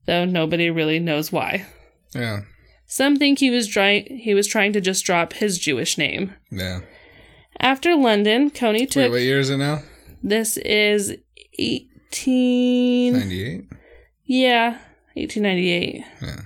though 0.06 0.24
nobody 0.24 0.70
really 0.70 0.98
knows 0.98 1.30
why. 1.30 1.66
Yeah. 2.14 2.40
Some 2.86 3.16
think 3.16 3.38
he 3.38 3.50
was 3.50 3.68
trying 3.68 4.06
he 4.18 4.32
was 4.32 4.48
trying 4.48 4.72
to 4.72 4.80
just 4.80 5.04
drop 5.04 5.34
his 5.34 5.58
Jewish 5.58 5.98
name. 5.98 6.34
Yeah. 6.50 6.80
After 7.60 7.96
London, 7.96 8.50
Couney 8.50 8.86
took. 8.86 9.04
Wait, 9.04 9.10
what 9.10 9.20
year 9.22 9.40
is 9.40 9.50
it 9.50 9.56
now? 9.58 9.82
this 10.22 10.56
is 10.58 11.16
18 11.58 13.12
98? 13.12 13.64
Yeah, 14.24 14.70
1898. 15.14 16.04
Yeah. 16.20 16.40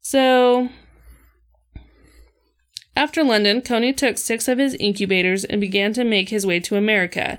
So, 0.00 0.68
after 2.96 3.22
London, 3.22 3.60
Couney 3.60 3.92
took 3.92 4.18
six 4.18 4.48
of 4.48 4.58
his 4.58 4.74
incubators 4.74 5.44
and 5.44 5.60
began 5.60 5.92
to 5.92 6.04
make 6.04 6.30
his 6.30 6.46
way 6.46 6.58
to 6.60 6.76
America. 6.76 7.38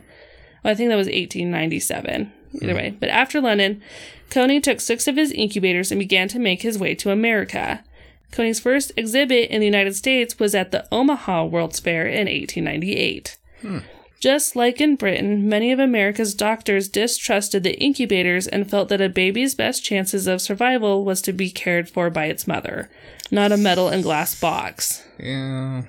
Well, 0.63 0.71
I 0.71 0.75
think 0.75 0.89
that 0.89 0.95
was 0.95 1.07
1897. 1.07 2.31
Either 2.61 2.67
hmm. 2.71 2.75
way. 2.75 2.97
But 2.99 3.09
after 3.09 3.41
London, 3.41 3.81
Couney 4.29 4.59
took 4.59 4.79
six 4.79 5.07
of 5.07 5.15
his 5.15 5.31
incubators 5.31 5.91
and 5.91 5.99
began 5.99 6.27
to 6.29 6.39
make 6.39 6.61
his 6.61 6.77
way 6.77 6.95
to 6.95 7.11
America. 7.11 7.83
Couney's 8.31 8.59
first 8.59 8.91
exhibit 8.95 9.49
in 9.49 9.59
the 9.59 9.65
United 9.65 9.95
States 9.95 10.39
was 10.39 10.53
at 10.55 10.71
the 10.71 10.87
Omaha 10.91 11.45
World's 11.45 11.79
Fair 11.79 12.05
in 12.05 12.27
1898. 12.27 13.37
Hmm. 13.61 13.79
Just 14.19 14.55
like 14.55 14.81
in 14.81 14.97
Britain, 14.97 15.47
many 15.47 15.71
of 15.71 15.79
America's 15.79 16.33
doctors 16.33 16.89
distrusted 16.89 17.63
the 17.63 17.79
incubators 17.79 18.47
and 18.47 18.69
felt 18.69 18.89
that 18.89 18.99
a 18.99 19.07
baby's 19.07 19.55
best 19.55 19.83
chances 19.83 20.27
of 20.27 20.41
survival 20.41 21.05
was 21.05 21.21
to 21.21 21.31
be 21.31 21.49
cared 21.49 21.89
for 21.89 22.09
by 22.09 22.25
its 22.25 22.45
mother, 22.45 22.89
not 23.31 23.53
a 23.53 23.57
metal 23.57 23.87
and 23.87 24.03
glass 24.03 24.37
box. 24.37 25.07
Yeah. 25.17 25.83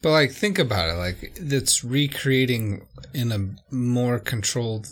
But 0.00 0.12
like 0.12 0.32
think 0.32 0.58
about 0.58 0.88
it, 0.88 0.94
like 0.94 1.32
it's 1.36 1.84
recreating 1.84 2.86
in 3.12 3.32
a 3.32 3.74
more 3.74 4.18
controlled 4.18 4.88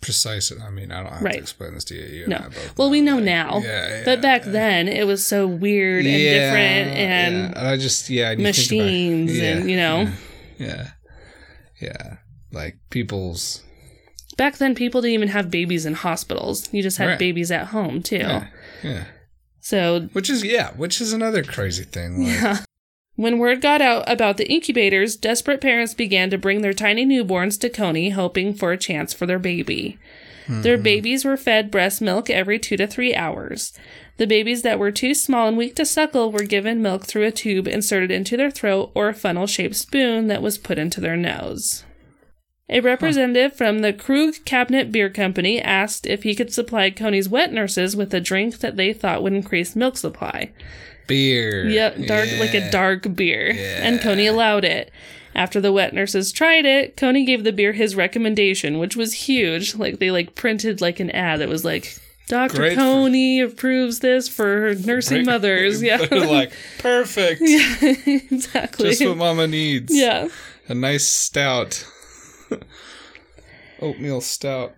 precise 0.00 0.50
I 0.52 0.70
mean, 0.70 0.90
I 0.92 1.02
don't 1.02 1.12
have 1.12 1.22
Right. 1.22 1.34
to 1.34 1.38
explain 1.40 1.74
this 1.74 1.84
to 1.84 1.94
you. 1.94 2.20
you 2.20 2.26
No. 2.26 2.36
and 2.36 2.44
I 2.46 2.48
both 2.48 2.78
Well, 2.78 2.90
we 2.90 3.00
know 3.00 3.16
like, 3.16 3.24
now. 3.24 3.60
Yeah, 3.64 4.02
But 4.04 4.22
back 4.22 4.44
yeah. 4.46 4.52
then, 4.52 4.88
it 4.88 5.06
was 5.06 5.24
so 5.24 5.46
weird 5.46 6.06
and 6.06 6.14
Yeah, 6.14 6.32
different 6.32 6.96
and 6.98 7.34
yeah. 7.36 7.46
And 7.48 7.68
I 7.68 7.76
just 7.76 8.08
yeah, 8.10 8.28
you 8.30 8.34
about- 8.34 8.42
machines 8.44 9.38
and, 9.38 9.70
you 9.70 9.76
know. 9.76 10.10
Yeah. 10.58 10.90
Yeah. 11.80 12.16
Like 12.52 12.78
people's 12.90 13.62
back 14.36 14.56
then 14.58 14.74
people 14.74 15.00
didn't 15.02 15.14
even 15.14 15.28
have 15.28 15.50
babies 15.50 15.84
in 15.86 15.94
hospitals. 15.94 16.68
You 16.72 16.82
just 16.82 16.96
had 16.98 17.06
Right. 17.08 17.18
babies 17.18 17.50
at 17.50 17.66
home 17.68 18.02
too. 18.02 18.16
yeah. 18.16 18.46
Yeah. 18.82 19.04
So 19.60 20.08
Which 20.14 20.30
is 20.30 20.42
yeah, 20.42 20.70
which 20.72 21.00
is 21.00 21.12
another 21.12 21.42
crazy 21.42 21.84
thing. 21.84 22.24
Like, 22.24 22.32
Yeah. 22.40 22.58
When 23.20 23.38
word 23.38 23.60
got 23.60 23.82
out 23.82 24.10
about 24.10 24.38
the 24.38 24.50
incubators, 24.50 25.14
desperate 25.14 25.60
parents 25.60 25.92
began 25.92 26.30
to 26.30 26.38
bring 26.38 26.62
their 26.62 26.72
tiny 26.72 27.04
newborns 27.04 27.60
to 27.60 27.68
Couney, 27.68 28.08
hoping 28.08 28.54
for 28.54 28.72
a 28.72 28.78
chance 28.78 29.12
for 29.12 29.26
their 29.26 29.38
baby. 29.38 29.98
Their 30.48 30.76
mm-hmm. 30.76 30.82
babies 30.82 31.22
were 31.26 31.36
fed 31.36 31.70
breast 31.70 32.00
milk 32.00 32.30
every 32.30 32.58
two 32.58 32.78
to 32.78 32.86
three 32.86 33.14
hours. 33.14 33.74
The 34.16 34.26
babies 34.26 34.62
that 34.62 34.78
were 34.78 34.90
too 34.90 35.12
small 35.12 35.48
and 35.48 35.58
weak 35.58 35.76
to 35.76 35.84
suckle 35.84 36.32
were 36.32 36.44
given 36.44 36.80
milk 36.80 37.04
through 37.04 37.26
a 37.26 37.30
tube 37.30 37.68
inserted 37.68 38.10
into 38.10 38.38
their 38.38 38.50
throat 38.50 38.90
or 38.94 39.10
a 39.10 39.14
funnel 39.14 39.46
shaped 39.46 39.76
spoon 39.76 40.28
that 40.28 40.40
was 40.40 40.56
put 40.56 40.78
into 40.78 41.02
their 41.02 41.14
nose. 41.14 41.84
A 42.70 42.80
representative 42.80 43.52
from 43.52 43.80
the 43.80 43.92
Krug 43.92 44.46
Cabinet 44.46 44.90
Beer 44.90 45.10
Company 45.10 45.60
asked 45.60 46.06
if 46.06 46.22
he 46.22 46.34
could 46.34 46.54
supply 46.54 46.88
Couney's 46.90 47.28
wet 47.28 47.52
nurses 47.52 47.94
with 47.94 48.14
a 48.14 48.20
drink 48.20 48.60
that 48.60 48.78
they 48.78 48.94
thought 48.94 49.22
would 49.22 49.34
increase 49.34 49.76
milk 49.76 49.98
supply. 49.98 50.52
Beer. 51.10 51.68
Yep, 51.68 52.06
dark 52.06 52.28
like 52.38 52.54
a 52.54 52.70
dark 52.70 53.14
beer. 53.14 53.50
Yeah. 53.52 53.80
And 53.86 54.00
Couney 54.00 54.26
allowed 54.26 54.64
it. 54.64 54.90
After 55.34 55.60
the 55.60 55.72
wet 55.72 55.92
nurses 55.92 56.32
tried 56.32 56.64
it, 56.64 56.96
Couney 56.96 57.24
gave 57.24 57.44
the 57.44 57.52
beer 57.52 57.72
his 57.72 57.94
recommendation, 57.94 58.78
which 58.78 58.96
was 58.96 59.12
huge. 59.12 59.74
Like 59.74 59.98
they 59.98 60.10
like 60.10 60.34
printed 60.34 60.80
like 60.80 60.98
an 61.00 61.10
ad 61.10 61.40
that 61.40 61.48
was 61.48 61.64
like 61.64 61.98
Dr. 62.28 62.56
Great 62.56 62.74
for- 62.74 62.80
Couney 62.80 63.40
approves 63.40 64.00
this 64.00 64.28
for 64.28 64.74
nursing 64.84 65.18
Great. 65.18 65.26
mothers. 65.26 65.82
Yeah. 65.90 65.98
They're 66.06 66.26
like 66.26 66.52
perfect. 66.78 67.40
yeah, 67.44 67.74
exactly. 67.80 68.90
Just 68.90 69.04
what 69.04 69.16
mama 69.16 69.46
needs. 69.46 69.94
yeah. 69.96 70.28
A 70.68 70.74
nice 70.74 71.06
stout. 71.06 71.84
Oatmeal 73.80 74.20
stout. 74.20 74.74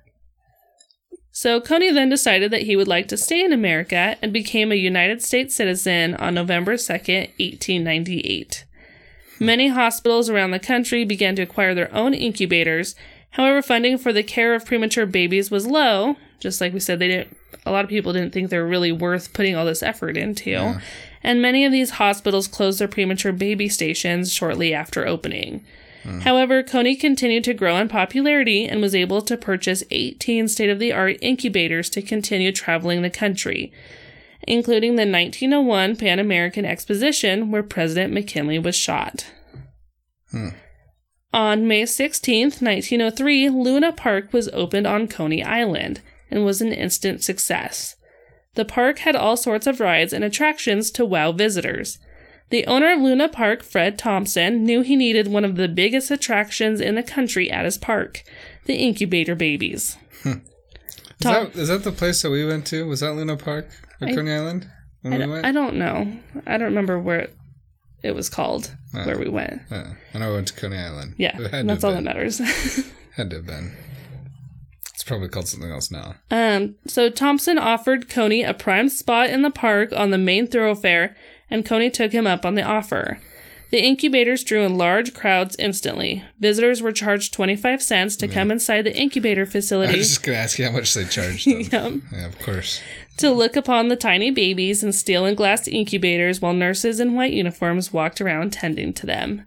So 1.42 1.60
Couney 1.60 1.90
then 1.90 2.08
decided 2.08 2.52
that 2.52 2.62
he 2.62 2.76
would 2.76 2.86
like 2.86 3.08
to 3.08 3.16
stay 3.16 3.44
in 3.44 3.52
America 3.52 4.16
and 4.22 4.32
became 4.32 4.70
a 4.70 4.76
United 4.76 5.24
States 5.24 5.56
citizen 5.56 6.14
on 6.14 6.34
November 6.34 6.74
2nd, 6.74 7.30
1898. 7.40 8.64
Many 9.40 9.66
hospitals 9.66 10.30
around 10.30 10.52
the 10.52 10.60
country 10.60 11.04
began 11.04 11.34
to 11.34 11.42
acquire 11.42 11.74
their 11.74 11.92
own 11.92 12.14
incubators. 12.14 12.94
However, 13.30 13.60
funding 13.60 13.98
for 13.98 14.12
the 14.12 14.22
care 14.22 14.54
of 14.54 14.64
premature 14.64 15.04
babies 15.04 15.50
was 15.50 15.66
low. 15.66 16.14
Just 16.38 16.60
like 16.60 16.72
we 16.72 16.78
said, 16.78 17.00
they 17.00 17.08
didn't 17.08 17.36
a 17.66 17.72
lot 17.72 17.82
of 17.82 17.90
people 17.90 18.12
didn't 18.12 18.32
think 18.32 18.50
they 18.50 18.58
were 18.58 18.64
really 18.64 18.92
worth 18.92 19.32
putting 19.32 19.56
all 19.56 19.66
this 19.66 19.82
effort 19.82 20.16
into. 20.16 20.54
And 21.24 21.42
many 21.42 21.64
of 21.64 21.72
these 21.72 21.90
hospitals 21.90 22.46
closed 22.46 22.78
their 22.78 22.86
premature 22.86 23.32
baby 23.32 23.68
stations 23.68 24.32
shortly 24.32 24.72
after 24.72 25.08
opening. 25.08 25.64
However, 26.04 26.62
Couney 26.62 26.96
continued 26.96 27.44
to 27.44 27.54
grow 27.54 27.76
in 27.76 27.88
popularity 27.88 28.66
and 28.66 28.80
was 28.80 28.94
able 28.94 29.22
to 29.22 29.36
purchase 29.36 29.84
18 29.90 30.48
state 30.48 30.70
of 30.70 30.78
the 30.78 30.92
art 30.92 31.16
incubators 31.20 31.88
to 31.90 32.02
continue 32.02 32.50
traveling 32.50 33.02
the 33.02 33.10
country, 33.10 33.72
including 34.46 34.96
the 34.96 35.06
1901 35.06 35.96
Pan 35.96 36.18
American 36.18 36.64
Exposition, 36.64 37.50
where 37.50 37.62
President 37.62 38.12
McKinley 38.12 38.58
was 38.58 38.74
shot. 38.74 39.26
Hmm. 40.30 40.48
On 41.32 41.66
May 41.66 41.86
16, 41.86 42.42
1903, 42.42 43.48
Luna 43.48 43.92
Park 43.92 44.32
was 44.32 44.48
opened 44.48 44.86
on 44.86 45.08
Coney 45.08 45.42
Island 45.42 46.00
and 46.30 46.44
was 46.44 46.60
an 46.60 46.72
instant 46.72 47.22
success. 47.22 47.96
The 48.54 48.64
park 48.64 48.98
had 48.98 49.16
all 49.16 49.36
sorts 49.36 49.66
of 49.66 49.80
rides 49.80 50.12
and 50.12 50.24
attractions 50.24 50.90
to 50.92 51.06
wow 51.06 51.32
visitors. 51.32 51.98
The 52.52 52.66
owner 52.66 52.92
of 52.92 53.00
Luna 53.00 53.28
Park, 53.30 53.62
Fred 53.62 53.98
Thompson, 53.98 54.62
knew 54.62 54.82
he 54.82 54.94
needed 54.94 55.26
one 55.26 55.44
of 55.44 55.56
the 55.56 55.68
biggest 55.68 56.10
attractions 56.10 56.82
in 56.82 56.94
the 56.96 57.02
country 57.02 57.50
at 57.50 57.64
his 57.64 57.78
park 57.78 58.22
the 58.66 58.74
incubator 58.74 59.34
babies. 59.34 59.96
Hmm. 60.22 60.28
Is 60.28 60.38
Tom- 61.20 61.44
that, 61.46 61.56
is 61.56 61.68
that 61.68 61.82
the 61.82 61.92
place 61.92 62.20
that 62.22 62.30
we 62.30 62.44
went 62.44 62.66
to? 62.66 62.86
Was 62.86 63.00
that 63.00 63.14
Luna 63.14 63.36
Park 63.38 63.66
or 64.00 64.08
I- 64.08 64.14
Coney 64.14 64.32
Island 64.32 64.68
I 65.04 65.08
we? 65.08 65.34
I 65.40 65.50
don't 65.50 65.76
know. 65.76 66.12
I 66.46 66.58
don't 66.58 66.68
remember 66.68 66.98
where 67.00 67.28
it, 68.02 68.14
was 68.14 68.28
called, 68.28 68.76
Oh. 68.94 69.04
where 69.06 69.18
we 69.18 69.28
went. 69.30 69.62
Yeah, 69.70 69.94
I 70.14 70.18
know 70.18 70.28
we 70.28 70.34
went 70.34 70.48
to 70.48 70.54
Coney 70.54 70.76
Island. 70.76 71.14
Yeah, 71.16 71.40
It 71.40 71.50
had 71.50 71.62
to 71.62 71.66
that's 71.66 71.82
all 71.84 71.92
that 71.94 72.02
matters. 72.04 72.38
Had 73.16 73.30
to 73.30 73.36
have 73.36 73.46
been. 73.46 73.72
It's 74.94 75.02
probably 75.04 75.28
called 75.28 75.48
something 75.48 75.70
else 75.70 75.90
now. 75.90 76.14
Um, 76.30 76.76
so 76.86 77.10
Thompson 77.10 77.58
offered 77.58 78.08
Couney 78.08 78.42
a 78.42 78.54
prime 78.54 78.88
spot 78.88 79.30
in 79.30 79.42
the 79.42 79.50
park 79.50 79.92
on 79.92 80.10
the 80.10 80.18
main 80.18 80.46
thoroughfare, 80.46 81.16
and 81.52 81.66
Couney 81.66 81.90
took 81.90 82.12
him 82.12 82.26
up 82.26 82.46
on 82.46 82.54
the 82.54 82.62
offer. 82.62 83.18
The 83.70 83.82
incubators 83.82 84.42
drew 84.42 84.62
in 84.62 84.76
large 84.76 85.14
crowds 85.14 85.54
instantly. 85.58 86.24
Visitors 86.38 86.82
were 86.82 86.92
charged 86.92 87.32
25 87.32 87.82
cents 87.82 88.16
to 88.16 88.28
come 88.28 88.50
inside 88.50 88.82
the 88.82 88.96
incubator 88.96 89.46
facility. 89.46 89.94
I 89.94 89.96
was 89.98 90.08
just 90.08 90.22
going 90.22 90.36
to 90.36 90.42
ask 90.42 90.58
you 90.58 90.66
how 90.66 90.72
much 90.72 90.92
they 90.92 91.04
charged 91.04 91.46
them. 91.46 91.60
Yum. 91.72 92.02
yeah, 92.12 92.26
of 92.26 92.38
course. 92.38 92.80
to 93.18 93.30
look 93.30 93.56
upon 93.56 93.88
the 93.88 93.96
tiny 93.96 94.30
babies 94.30 94.82
in 94.82 94.92
steel 94.92 95.24
and 95.24 95.36
glass 95.36 95.68
incubators 95.68 96.40
while 96.40 96.52
nurses 96.52 97.00
in 97.00 97.14
white 97.14 97.32
uniforms 97.32 97.92
walked 97.92 98.20
around 98.20 98.52
tending 98.52 98.92
to 98.94 99.06
them. 99.06 99.46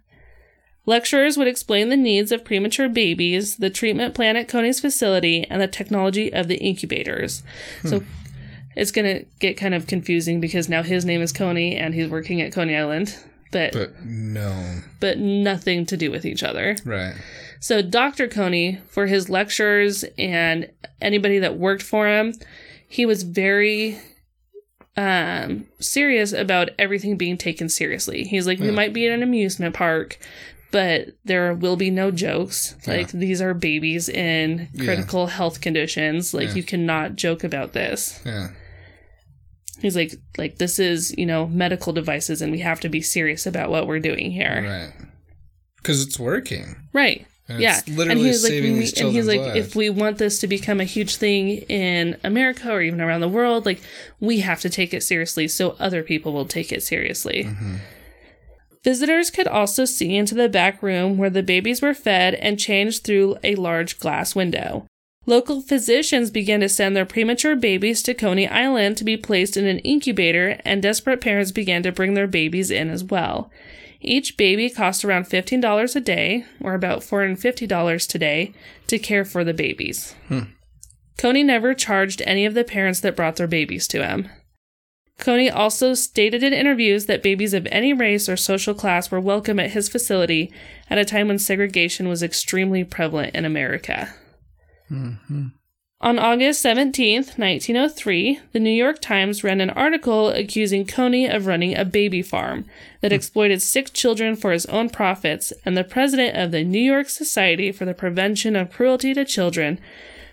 Lecturers 0.87 1.37
would 1.37 1.47
explain 1.47 1.89
the 1.89 1.97
needs 1.97 2.31
of 2.31 2.45
premature 2.45 2.89
babies, 2.89 3.57
the 3.57 3.71
treatment 3.71 4.13
plan 4.13 4.37
at 4.37 4.47
Couney's 4.47 4.79
facility, 4.79 5.45
and 5.49 5.61
the 5.61 5.67
technology 5.67 6.31
of 6.31 6.47
the 6.47 6.57
incubators. 6.57 7.41
So 7.83 7.99
hmm. 7.99 8.05
It's 8.75 8.91
going 8.91 9.19
to 9.19 9.25
get 9.39 9.57
kind 9.57 9.73
of 9.73 9.87
confusing 9.87 10.39
because 10.41 10.67
now 10.69 10.83
his 10.83 11.05
name 11.05 11.21
is 11.21 11.31
Couney 11.31 11.75
and 11.75 11.93
he's 11.93 12.09
working 12.09 12.41
at 12.41 12.51
Coney 12.51 12.75
Island, 12.75 13.17
but, 13.51 13.71
but 13.73 14.03
no. 14.03 14.79
But 14.99 15.17
nothing 15.17 15.85
to 15.87 15.97
do 15.97 16.11
with 16.11 16.25
each 16.25 16.43
other. 16.43 16.75
Right. 16.83 17.15
So 17.61 17.81
Dr. 17.81 18.27
Couney, 18.27 18.79
for 18.89 19.07
his 19.07 19.29
lectures 19.29 20.03
and 20.17 20.69
anybody 21.01 21.39
that 21.39 21.57
worked 21.57 21.83
for 21.83 22.07
him, 22.07 22.33
he 22.87 23.05
was 23.05 23.23
very 23.23 23.97
um 24.97 25.65
serious 25.79 26.31
about 26.31 26.69
everything 26.79 27.17
being 27.17 27.37
taken 27.37 27.67
seriously. 27.69 28.23
He's 28.23 28.47
like, 28.47 28.59
we 28.59 28.71
might 28.71 28.93
be 28.93 29.05
in 29.05 29.11
an 29.13 29.23
amusement 29.23 29.75
park, 29.75 30.17
but 30.71 31.09
there 31.25 31.53
will 31.53 31.75
be 31.75 31.89
no 31.89 32.11
jokes. 32.11 32.75
Yeah. 32.87 32.93
Like 32.97 33.11
these 33.11 33.41
are 33.41 33.53
babies 33.53 34.07
in 34.07 34.69
Yeah. 34.73 34.85
critical 34.85 35.27
health 35.27 35.59
conditions. 35.59 36.33
Like 36.33 36.49
Yeah. 36.49 36.55
you 36.55 36.63
cannot 36.63 37.15
joke 37.17 37.43
about 37.43 37.73
this. 37.73 38.21
Yeah. 38.25 38.49
He's 39.81 39.95
like, 39.95 40.15
like 40.37 40.57
this 40.57 40.79
is 40.79 41.15
you 41.17 41.25
know 41.25 41.47
medical 41.47 41.93
devices, 41.93 42.41
and 42.41 42.51
we 42.51 42.59
have 42.59 42.79
to 42.81 42.89
be 42.89 43.01
serious 43.01 43.45
about 43.45 43.69
what 43.69 43.87
we're 43.87 43.99
doing 43.99 44.31
here. 44.31 44.63
Right. 44.65 45.07
Because 45.77 46.01
it's 46.01 46.19
working. 46.19 46.75
Right. 46.93 47.27
And 47.47 47.59
yeah. 47.61 47.77
It's 47.77 47.87
literally 47.89 48.23
he's 48.23 48.43
like, 48.43 48.49
saving 48.49 48.73
we- 48.73 48.79
these 48.79 48.99
and 48.99 49.11
he's 49.11 49.27
like, 49.27 49.55
if 49.55 49.75
we 49.75 49.91
want 49.91 50.17
this 50.17 50.39
to 50.39 50.47
become 50.47 50.81
a 50.81 50.83
huge 50.85 51.17
thing 51.17 51.49
in 51.69 52.17
America 52.23 52.71
or 52.71 52.81
even 52.81 52.99
around 53.01 53.21
the 53.21 53.27
world, 53.27 53.67
like 53.67 53.81
we 54.19 54.39
have 54.39 54.61
to 54.61 54.69
take 54.69 54.93
it 54.95 55.03
seriously 55.03 55.47
so 55.47 55.75
other 55.77 56.01
people 56.01 56.33
will 56.33 56.45
take 56.47 56.71
it 56.71 56.81
seriously. 56.81 57.43
Mhm. 57.43 57.79
Visitors 58.83 59.29
could 59.31 59.47
also 59.47 59.85
see 59.85 60.15
into 60.15 60.35
the 60.35 60.49
back 60.49 60.81
room 60.83 61.17
where 61.17 61.29
the 61.29 61.43
babies 61.43 61.81
were 61.81 61.93
fed 61.93 62.35
and 62.35 62.59
changed 62.59 63.03
through 63.03 63.35
a 63.43 63.55
large 63.55 63.99
glass 63.99 64.35
window. 64.35 64.85
Local 65.27 65.61
physicians 65.61 66.29
began 66.29 66.59
to 66.59 66.69
send 66.69 66.95
their 66.95 67.05
premature 67.05 67.55
babies 67.55 68.03
to 68.03 68.13
Coney 68.13 68.47
Island 68.47 68.97
to 68.97 69.03
be 69.03 69.17
placed 69.17 69.57
in 69.57 69.65
an 69.65 69.79
incubator, 69.79 70.59
and 70.63 70.83
desperate 70.83 71.19
parents 71.19 71.51
began 71.51 71.81
to 71.83 71.91
bring 71.91 72.13
their 72.13 72.27
babies 72.27 72.69
in 72.69 72.89
as 72.89 73.03
well. 73.03 73.49
Each 74.01 74.37
baby 74.37 74.69
cost 74.69 75.03
around 75.03 75.25
$15 75.25 75.95
a 75.95 75.99
day, 75.99 76.45
or 76.61 76.75
about 76.75 76.99
$450 76.99 78.07
today, 78.07 78.53
to 78.85 78.99
care 78.99 79.25
for 79.25 79.43
the 79.43 79.53
babies. 79.53 80.13
Hmm. 80.27 80.41
Couney 81.17 81.43
never 81.43 81.73
charged 81.73 82.21
any 82.25 82.45
of 82.45 82.53
the 82.53 82.63
parents 82.63 82.99
that 82.99 83.15
brought 83.15 83.37
their 83.37 83.47
babies 83.47 83.87
to 83.87 84.05
him. 84.05 84.29
Couney 85.17 85.49
also 85.49 85.93
stated 85.93 86.43
in 86.43 86.53
interviews 86.53 87.05
that 87.05 87.23
babies 87.23 87.53
of 87.53 87.67
any 87.71 87.93
race 87.93 88.27
or 88.29 88.35
social 88.35 88.75
class 88.75 89.09
were 89.09 89.19
welcome 89.19 89.59
at 89.59 89.71
his 89.71 89.89
facility 89.89 90.51
at 90.89 90.97
a 90.97 91.05
time 91.05 91.29
when 91.29 91.39
segregation 91.39 92.09
was 92.09 92.21
extremely 92.21 92.83
prevalent 92.83 93.33
in 93.33 93.45
America. 93.45 94.13
Mhm. 94.91 95.51
On 96.01 96.19
August 96.19 96.61
17th, 96.61 97.39
1903, 97.39 98.39
the 98.51 98.59
New 98.59 98.69
York 98.69 99.01
Times 99.01 99.43
ran 99.43 99.61
an 99.61 99.69
article 99.71 100.29
accusing 100.29 100.85
Couney 100.85 101.25
of 101.25 101.47
running 101.47 101.75
a 101.75 101.85
baby 101.85 102.21
farm 102.21 102.65
that 103.01 103.13
exploited 103.13 103.61
sick 103.61 103.93
children 103.93 104.35
for 104.35 104.51
his 104.51 104.65
own 104.67 104.89
profits, 104.89 105.53
and 105.65 105.75
the 105.75 105.83
president 105.83 106.37
of 106.37 106.51
the 106.51 106.63
New 106.63 106.81
York 106.81 107.09
Society 107.09 107.71
for 107.71 107.85
the 107.85 107.93
Prevention 107.93 108.55
of 108.55 108.71
Cruelty 108.71 109.13
to 109.13 109.25
Children 109.25 109.79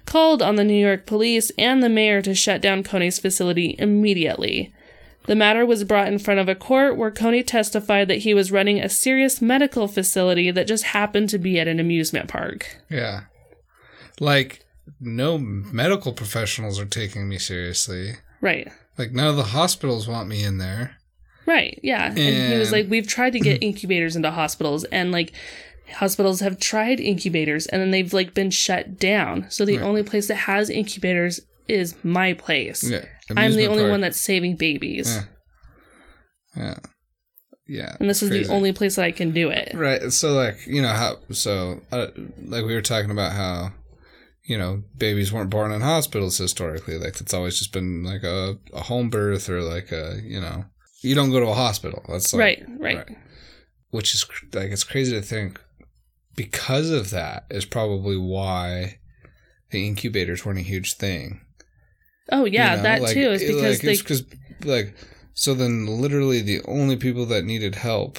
called 0.05 0.43
on 0.43 0.57
the 0.57 0.65
New 0.65 0.75
York 0.85 1.07
police 1.07 1.53
and 1.57 1.83
the 1.83 1.89
mayor 1.89 2.21
to 2.23 2.35
shut 2.35 2.61
down 2.61 2.83
Couney's 2.83 3.21
facility 3.21 3.77
immediately. 3.79 4.75
The 5.27 5.37
matter 5.37 5.65
was 5.65 5.85
brought 5.85 6.09
in 6.09 6.19
front 6.19 6.41
of 6.41 6.49
a 6.49 6.57
court 6.57 6.97
where 6.97 7.13
Couney 7.13 7.45
testified 7.45 8.09
that 8.09 8.19
he 8.19 8.35
was 8.35 8.51
running 8.51 8.81
a 8.81 8.89
serious 8.89 9.41
medical 9.41 9.87
facility 9.87 10.51
that 10.51 10.67
just 10.67 10.85
happened 10.85 11.29
to 11.29 11.39
be 11.39 11.61
at 11.61 11.69
an 11.69 11.79
amusement 11.79 12.29
park. 12.29 12.79
Yeah. 12.91 13.23
Like, 14.23 14.64
no 15.00 15.37
medical 15.38 16.12
professionals 16.12 16.79
are 16.79 16.85
taking 16.87 17.29
me 17.29 17.38
seriously. 17.38 18.14
Right. 18.41 18.71
Like, 18.99 19.12
none 19.12 19.26
of 19.26 19.37
the 19.37 19.43
hospitals 19.45 20.07
want 20.07 20.29
me 20.29 20.45
in 20.45 20.59
there. 20.59 20.97
Right, 21.47 21.81
yeah. 21.83 22.07
And, 22.07 22.52
he 22.52 22.59
was 22.59 22.71
like, 22.71 22.88
we've 22.88 23.07
tried 23.07 23.33
to 23.33 23.41
get 23.41 23.62
incubators 23.62 24.14
into 24.14 24.31
hospitals, 24.31 24.85
and 24.85 25.11
like, 25.11 25.33
hospitals 25.97 26.41
have 26.41 26.59
tried 26.61 27.00
incubators, 27.00 27.67
and 27.67 27.83
then 27.83 27.91
they've 27.91 28.12
like 28.12 28.33
been 28.33 28.50
shut 28.50 28.97
down. 28.99 29.47
So 29.50 29.64
the 29.64 29.79
Right. 29.79 29.85
only 29.85 30.02
place 30.05 30.29
that 30.29 30.37
has 30.37 30.71
incubators 30.71 31.41
is 31.69 31.97
my 32.05 32.33
place. 32.35 32.83
Yeah. 32.88 33.05
I'm 33.37 33.52
the 33.57 33.67
only 33.67 33.83
park. 33.83 33.91
one 33.91 34.00
that's 34.02 34.21
saving 34.21 34.57
babies, 34.57 35.09
Yeah. 36.57 36.62
Yeah. 36.62 36.79
Yeah. 37.67 37.97
and 37.99 38.11
this 38.11 38.23
is 38.23 38.29
crazy. 38.29 38.45
the 38.45 38.52
only 38.52 38.73
place 38.73 38.97
that 38.97 39.05
I 39.05 39.12
can 39.12 39.31
do 39.33 39.49
it. 39.50 39.73
Right. 39.75 40.12
So, 40.12 40.33
like, 40.33 40.67
you 40.67 40.83
know, 40.83 40.88
how, 40.93 41.17
so, 41.31 41.81
uh, 41.91 42.09
like, 42.45 42.64
we 42.64 42.75
were 42.75 42.83
talking 42.83 43.11
about 43.11 43.33
how, 43.33 43.73
you 44.45 44.59
know, 44.59 44.83
babies 44.97 45.33
weren't 45.33 45.51
born 45.51 45.73
in 45.73 45.81
hospitals 45.81 46.38
historically. 46.38 46.99
Like, 46.99 47.21
it's 47.21 47.35
always 47.35 47.59
just 47.59 47.73
been 47.73 48.03
like 48.05 48.23
a, 48.25 48.59
a 48.73 48.83
home 48.83 49.09
birth 49.11 49.49
or 49.49 49.62
like 49.62 49.93
a, 49.93 50.21
you 50.23 50.40
know, 50.40 50.64
you 51.01 51.14
don't 51.14 51.31
go 51.31 51.40
to 51.40 51.47
a 51.47 51.55
hospital. 51.55 52.03
That's 52.09 52.33
like, 52.33 52.40
right, 52.40 52.64
right, 52.81 53.16
Which 53.90 54.14
is, 54.14 54.25
like, 54.53 54.71
it's 54.71 54.85
crazy 54.85 55.12
to 55.12 55.23
think 55.23 55.61
because 56.37 56.90
of 56.90 57.11
that 57.11 57.45
is 57.51 57.64
probably 57.64 58.16
why 58.16 58.99
the 59.71 59.87
incubators 59.87 60.45
weren't 60.45 60.59
a 60.59 60.62
huge 60.62 60.95
thing. 60.95 61.40
Oh 62.31 62.45
yeah, 62.45 62.73
You 62.73 62.77
know, 62.79 62.83
that 62.85 63.03
like, 63.03 63.14
too 63.14 63.31
is 63.33 63.43
because 63.43 63.62
like, 63.62 63.81
they 63.83 63.93
it's 63.93 64.03
'cause, 64.03 64.25
like 64.64 64.95
so 65.35 65.55
then 65.55 65.87
literally 65.87 66.40
the 66.40 66.61
only 66.66 66.97
people 66.97 67.27
that 67.27 67.45
needed 67.45 67.75
help 67.75 68.19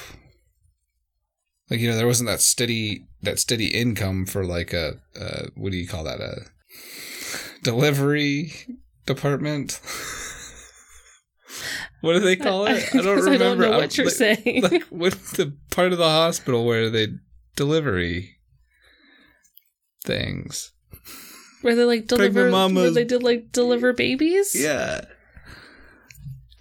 like 1.74 1.82
you 1.82 1.90
know 1.90 1.96
there 1.98 2.06
wasn't 2.08 2.30
that 2.30 2.40
steady 2.40 3.08
that 3.24 3.40
steady 3.40 3.68
income 3.68 4.28
for 4.28 4.46
like 4.46 4.74
a 4.74 5.00
uh 5.20 5.48
what 5.56 5.72
do 5.72 5.78
you 5.78 5.88
call 5.88 6.04
that? 6.04 6.22
A 6.22 6.42
delivery 7.64 8.54
department? 9.08 9.82
What 12.02 12.14
do 12.14 12.20
they 12.20 12.36
call 12.36 12.66
it? 12.66 12.84
I 12.94 12.98
don't 12.98 13.16
remember 13.24 13.34
I 13.34 13.38
don't 13.38 13.60
know 13.60 13.72
I'm- 13.72 13.78
what 13.82 13.96
you're 13.98 14.08
like, 14.08 14.16
saying. 14.16 14.62
like 14.64 14.84
what's 14.90 15.32
the 15.34 15.56
part 15.72 15.94
of 15.94 15.98
the 16.00 16.10
hospital 16.10 16.66
where 16.66 16.90
they 16.90 17.08
delivery 17.56 18.36
things? 20.04 20.74
Where 21.62 21.76
they 21.76 21.86
like 21.86 22.08
deliver, 22.08 22.52
where 22.52 22.92
they 22.92 23.06
did 23.06 23.24
like 23.24 23.54
deliver 23.54 23.94
babies. 23.94 24.54
yeah. 24.54 25.06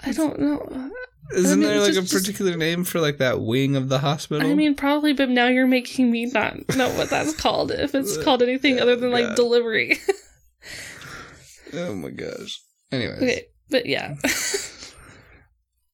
I 0.05 0.13
don't 0.13 0.39
know. 0.39 0.91
Isn't 1.35 1.61
mean, 1.61 1.69
there 1.69 1.81
like 1.81 1.95
just- 1.95 2.13
a 2.13 2.17
particular 2.19 2.57
name 2.57 2.85
for 2.85 3.01
like 3.01 3.19
that 3.19 3.41
wing 3.41 3.77
of 3.77 3.89
the 3.89 4.01
hospital? 4.01 4.51
I 4.51 4.55
mean, 4.55 4.75
probably, 4.75 5.13
but 5.13 5.29
now 5.31 5.47
you're 5.47 5.67
making 5.67 6.11
me 6.11 6.27
not 6.27 6.57
know 6.77 6.91
what 6.91 7.09
that's 7.11 7.35
called. 7.35 7.71
If 7.71 7.95
it's 7.95 8.17
called 8.23 8.43
anything 8.43 8.81
other 8.81 8.97
than 8.97 9.11
like 9.13 9.29
God. 9.29 9.37
delivery. 9.37 9.99
oh 11.75 11.95
my 11.95 12.11
gosh. 12.11 12.61
Anyways, 12.91 13.23
okay, 13.23 13.45
but 13.71 13.87
yeah, 13.87 14.17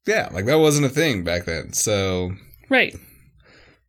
yeah, 0.07 0.29
like 0.33 0.47
that 0.47 0.59
wasn't 0.59 0.87
a 0.87 0.91
thing 0.91 1.23
back 1.23 1.45
then. 1.45 1.73
So 1.73 2.33
right, 2.69 2.97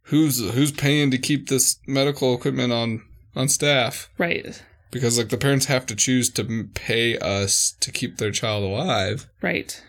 who's 0.04 0.40
who's 0.52 0.72
paying 0.72 1.10
to 1.12 1.18
keep 1.18 1.50
this 1.50 1.80
medical 1.88 2.36
equipment 2.36 2.72
on 2.72 3.02
on 3.36 3.48
staff? 3.48 4.10
right, 4.20 4.62
Because 4.92 5.18
like 5.18 5.30
the 5.30 5.38
parents 5.38 5.66
have 5.66 5.86
to 5.88 5.96
choose 5.96 6.30
to 6.32 6.68
pay 6.76 7.18
us 7.18 7.76
to 7.80 7.92
keep 7.92 8.18
their 8.18 8.32
child 8.32 8.64
alive. 8.64 9.28
right, 9.42 9.82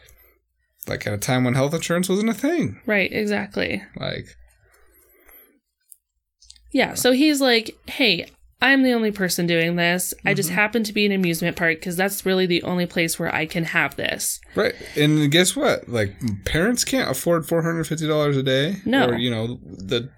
Like 0.90 1.06
at 1.06 1.14
a 1.14 1.18
time 1.18 1.44
when 1.44 1.54
health 1.54 1.72
insurance 1.72 2.08
wasn't 2.08 2.28
a 2.30 2.34
thing. 2.34 2.80
right, 2.86 3.10
exactly. 3.12 3.82
Like 3.96 4.26
Yeah, 6.72 6.94
so 6.94 7.12
he's 7.12 7.40
like, 7.40 7.74
hey, 7.86 8.26
I'm 8.62 8.82
the 8.82 8.92
only 8.92 9.10
person 9.10 9.46
doing 9.46 9.76
this. 9.76 10.12
I 10.24 10.34
just 10.34 10.50
Mhm. 10.50 10.54
happen 10.54 10.84
to 10.84 10.92
be 10.92 11.06
an 11.06 11.12
amusement 11.12 11.56
park 11.56 11.78
because 11.80 11.96
that's 11.96 12.26
really 12.26 12.44
the 12.46 12.62
only 12.62 12.86
place 12.86 13.18
where 13.18 13.34
I 13.34 13.46
can 13.46 13.64
have 13.64 13.96
this. 13.96 14.38
right, 14.54 14.74
and 14.96 15.30
guess 15.30 15.56
what? 15.56 15.88
Like 15.88 16.14
parents 16.44 16.84
can't 16.84 17.10
afford 17.10 17.46
four 17.46 17.62
hundred 17.62 17.84
fifty 17.84 18.06
dollars 18.06 18.36
a 18.36 18.42
day. 18.42 18.76
No. 18.84 19.08
or 19.10 19.14
you 19.18 19.30
know 19.30 19.58
the 19.64 20.10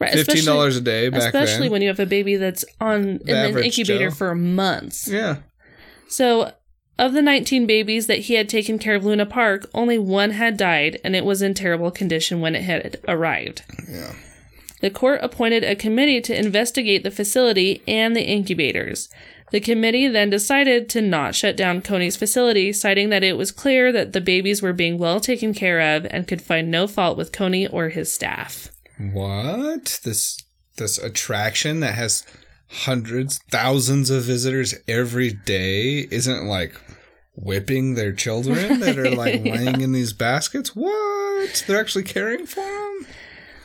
Right, 0.00 0.12
Fifteen 0.14 0.44
dollars 0.44 0.76
a 0.76 0.80
day 0.80 1.10
back 1.10 1.22
especially 1.32 1.62
then. 1.66 1.70
when 1.70 1.82
you 1.82 1.86
have 1.86 2.00
a 2.00 2.06
baby 2.06 2.34
that's 2.34 2.64
on 2.80 3.20
in 3.24 3.36
an 3.36 3.56
incubator 3.58 4.08
Joe. 4.08 4.14
for 4.16 4.34
months. 4.34 5.06
yeah, 5.08 5.36
So, 6.08 6.50
of 7.02 7.14
the 7.14 7.20
19 7.20 7.66
babies 7.66 8.06
that 8.06 8.20
he 8.20 8.34
had 8.34 8.48
taken 8.48 8.78
care 8.78 8.94
of 8.94 9.04
Luna 9.04 9.26
Park, 9.26 9.68
only 9.74 9.98
one 9.98 10.30
had 10.30 10.56
died, 10.56 11.00
and 11.02 11.16
it 11.16 11.24
was 11.24 11.42
in 11.42 11.52
terrible 11.52 11.90
condition 11.90 12.40
when 12.40 12.54
it 12.54 12.62
had 12.62 13.00
arrived. 13.08 13.62
yeah. 13.88 14.14
The 14.80 14.90
court 14.90 15.18
appointed 15.20 15.64
a 15.64 15.74
committee 15.74 16.20
to 16.20 16.38
investigate 16.38 17.02
the 17.02 17.10
facility 17.10 17.82
and 17.88 18.14
the 18.14 18.22
incubators. 18.22 19.08
The 19.50 19.60
committee 19.60 20.06
then 20.06 20.30
decided 20.30 20.88
to 20.90 21.00
not 21.00 21.34
shut 21.34 21.56
down 21.56 21.82
Couney's 21.82 22.16
facility, 22.16 22.72
citing 22.72 23.10
that 23.10 23.24
it 23.24 23.36
was 23.36 23.50
clear 23.50 23.90
that 23.90 24.12
the 24.12 24.20
babies 24.20 24.62
were 24.62 24.72
being 24.72 24.96
well 24.96 25.18
taken 25.18 25.54
care 25.54 25.96
of 25.96 26.06
and 26.10 26.28
could 26.28 26.40
find 26.40 26.70
no 26.70 26.86
fault 26.86 27.18
with 27.18 27.32
Couney 27.32 27.66
or 27.66 27.88
his 27.88 28.12
staff. 28.12 28.70
What? 28.98 30.00
This 30.04 30.38
this 30.76 30.98
attraction 30.98 31.80
that 31.80 31.94
has 31.94 32.24
hundreds, 32.72 33.38
thousands 33.50 34.10
of 34.10 34.24
visitors 34.24 34.74
every 34.88 35.32
day 35.32 36.06
isn't 36.10 36.46
like 36.46 36.74
whipping 37.34 37.94
their 37.94 38.12
children 38.12 38.80
that 38.80 38.98
are 38.98 39.10
like 39.10 39.40
Yeah. 39.44 39.54
laying 39.54 39.80
in 39.80 39.92
these 39.92 40.12
baskets? 40.12 40.74
What? 40.76 41.64
They're 41.66 41.80
actually 41.80 42.04
caring 42.04 42.46
for 42.46 42.60
them? 42.62 43.06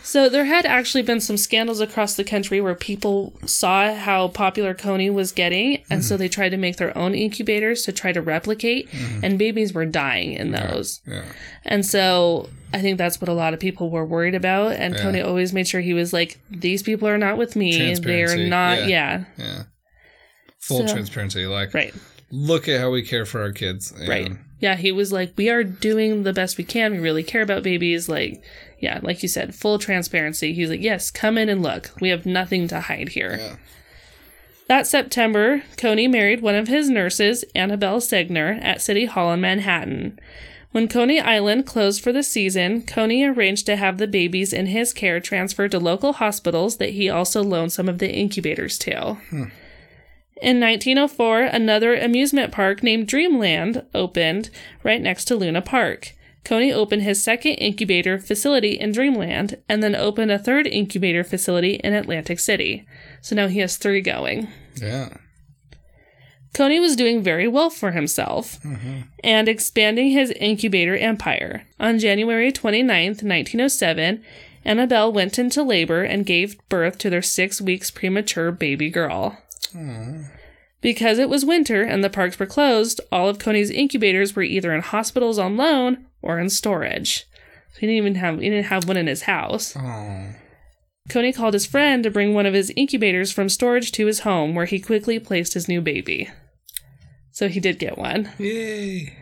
So 0.08 0.30
there 0.30 0.46
had 0.46 0.66
actually 0.66 1.02
been 1.02 1.20
some 1.20 1.36
scandals 1.36 1.82
across 1.82 2.16
the 2.16 2.24
country 2.24 2.62
where 2.62 2.76
people 2.76 3.34
saw 3.46 3.94
how 3.94 4.30
popular 4.30 4.74
Couney 4.74 5.10
was 5.10 5.34
getting, 5.34 5.84
and 5.90 6.02
so 6.02 6.16
hmm. 6.16 6.20
they 6.20 6.30
tried 6.30 6.50
to 6.50 6.58
make 6.58 6.78
their 6.78 6.98
own 6.98 7.14
incubators 7.14 7.84
to 7.84 7.92
try 7.92 8.14
to 8.14 8.22
replicate, 8.22 8.88
hmm. 8.90 9.20
and 9.22 9.38
babies 9.38 9.74
were 9.74 9.86
dying 9.86 10.32
in 10.32 10.52
those. 10.52 11.02
Yeah. 11.06 11.26
And 11.66 11.86
so 11.86 12.48
I 12.74 12.80
think 12.80 12.98
that's 12.98 13.20
what 13.20 13.28
a 13.28 13.34
lot 13.34 13.54
of 13.54 13.60
people 13.60 13.90
were 13.90 14.06
worried 14.06 14.34
about. 14.34 14.78
And 14.78 14.94
Yeah. 14.94 15.02
Couney 15.02 15.20
always 15.20 15.52
made 15.52 15.68
sure 15.68 15.82
he 15.82 15.94
was 15.94 16.14
like, 16.14 16.40
these 16.50 16.84
people 16.84 17.10
are 17.10 17.18
not 17.18 17.38
with 17.38 17.58
me. 17.58 17.94
They're 17.96 18.48
not, 18.48 18.88
yeah. 18.88 19.26
yeah. 19.36 19.46
Yeah. 19.46 19.64
Full 20.62 20.88
So- 20.88 20.94
transparency. 20.94 21.46
Like, 21.46 21.74
Right. 21.74 21.94
look 22.32 22.70
at 22.70 22.80
how 22.80 22.92
we 22.92 23.02
care 23.02 23.26
for 23.26 23.42
our 23.42 23.52
kids. 23.52 23.92
and 23.92 24.08
Right. 24.08 24.32
Yeah, 24.60 24.76
he 24.76 24.94
was 24.94 25.12
like, 25.12 25.34
we 25.36 25.50
are 25.50 25.66
doing 25.66 26.24
the 26.24 26.34
best 26.34 26.58
we 26.58 26.64
can. 26.64 26.94
We 26.94 27.00
really 27.00 27.24
care 27.24 27.42
about 27.42 27.62
babies. 27.62 28.08
Like, 28.10 28.42
yeah, 28.80 29.00
like 29.02 29.22
you 29.24 29.30
said, 29.30 29.56
full 29.56 29.80
transparency. 29.80 30.54
He's 30.54 30.70
like, 30.70 30.82
yes, 30.82 31.12
come 31.12 31.38
in 31.38 31.50
and 31.50 31.64
look. 31.64 31.92
We 32.00 32.10
have 32.10 32.26
nothing 32.26 32.68
to 32.70 32.82
hide 32.82 33.10
here. 33.10 33.38
Yeah. 33.40 33.56
That 34.68 34.86
September, 34.86 35.64
Couney 35.78 36.08
married 36.08 36.42
one 36.42 36.56
of 36.56 36.68
his 36.68 36.90
nurses, 36.90 37.46
Annabelle 37.56 38.02
Segner, 38.02 38.62
at 38.62 38.82
City 38.82 39.06
Hall 39.06 39.32
in 39.32 39.42
Manhattan. 39.42 40.20
When 40.72 40.90
Coney 40.90 41.22
Island 41.22 41.66
closed 41.66 42.04
for 42.04 42.12
the 42.12 42.22
season, 42.22 42.82
Couney 42.82 43.24
arranged 43.24 43.66
to 43.68 43.78
have 43.78 43.98
the 43.98 44.08
babies 44.08 44.52
in 44.52 44.68
his 44.68 44.92
care 44.94 45.22
transferred 45.22 45.72
to 45.72 45.80
local 45.80 46.14
hospitals 46.14 46.78
that 46.78 46.92
he 46.92 47.10
also 47.10 47.42
loaned 47.42 47.72
some 47.72 47.88
of 47.88 48.00
the 48.00 48.14
incubators 48.14 48.78
to. 48.80 49.18
In 50.42 50.60
1904, 50.60 51.44
another 51.44 51.96
amusement 51.96 52.52
park 52.52 52.84
named 52.84 53.08
Dreamland 53.08 53.84
opened 53.96 54.50
right 54.84 55.02
next 55.02 55.26
to 55.26 55.36
Luna 55.36 55.62
Park. 55.62 56.14
Couney 56.48 56.72
opened 56.72 57.02
his 57.02 57.22
second 57.22 57.56
incubator 57.56 58.18
facility 58.18 58.80
in 58.80 58.94
Dreamland 58.94 59.62
and 59.68 59.84
then 59.84 59.98
opened 59.98 60.32
a 60.32 60.40
third 60.40 60.66
incubator 60.66 61.22
facility 61.26 61.74
in 61.84 61.94
Atlantic 61.94 62.40
City. 62.40 62.88
So 63.20 63.36
now 63.36 63.50
he 63.50 63.60
has 63.60 63.76
three 63.76 64.00
going. 64.00 64.48
Yeah. 64.82 65.10
Couney 66.54 66.80
was 66.80 66.96
doing 66.96 67.22
very 67.22 67.50
well 67.50 67.70
for 67.70 67.92
himself 67.92 68.62
mm-hmm. 68.62 69.02
and 69.26 69.50
expanding 69.50 70.12
his 70.12 70.32
incubator 70.40 70.96
empire. 70.96 71.68
On 71.82 72.00
January 72.00 72.54
29th, 72.54 73.24
1907, 73.24 74.24
Annabelle 74.64 75.12
went 75.12 75.38
into 75.38 75.62
labor 75.64 76.04
and 76.04 76.26
gave 76.26 76.58
birth 76.70 76.98
to 77.00 77.10
their 77.10 77.22
six 77.22 77.60
weeks 77.60 77.92
premature 77.92 78.54
baby 78.54 78.90
girl. 78.90 79.38
Because 80.82 81.18
it 81.18 81.30
was 81.30 81.44
winter 81.44 81.82
and 81.82 82.04
the 82.04 82.10
parks 82.10 82.38
were 82.38 82.46
closed, 82.46 83.02
all 83.12 83.28
of 83.30 83.40
Couney's 83.40 83.72
incubators 83.72 84.36
were 84.36 84.44
either 84.44 84.74
in 84.74 84.82
hospitals 84.82 85.40
on 85.40 85.58
loan 85.58 86.06
or 86.22 86.40
in 86.40 86.50
storage. 86.50 87.26
He 87.80 87.88
didn't 87.88 87.98
even 87.98 88.16
have 88.16 88.40
he 88.40 88.50
didn't 88.50 88.66
have 88.66 88.88
one 88.88 88.98
in 88.98 89.08
his 89.08 89.24
house. 89.24 89.76
Oh. 89.76 90.34
Couney 91.10 91.32
called 91.32 91.54
his 91.54 91.66
friend 91.66 92.04
to 92.04 92.12
bring 92.12 92.34
one 92.34 92.46
of 92.46 92.54
his 92.54 92.72
incubators 92.76 93.32
from 93.32 93.50
storage 93.50 93.92
to 93.94 94.08
his 94.08 94.20
home, 94.20 94.56
where 94.56 94.66
he 94.66 94.80
quickly 94.80 95.20
placed 95.20 95.54
his 95.54 95.68
new 95.68 95.80
baby. 95.80 96.30
So 97.32 97.48
he 97.48 97.60
did 97.60 97.80
get 97.80 97.98
one. 97.98 98.32
Yay. 98.38 99.16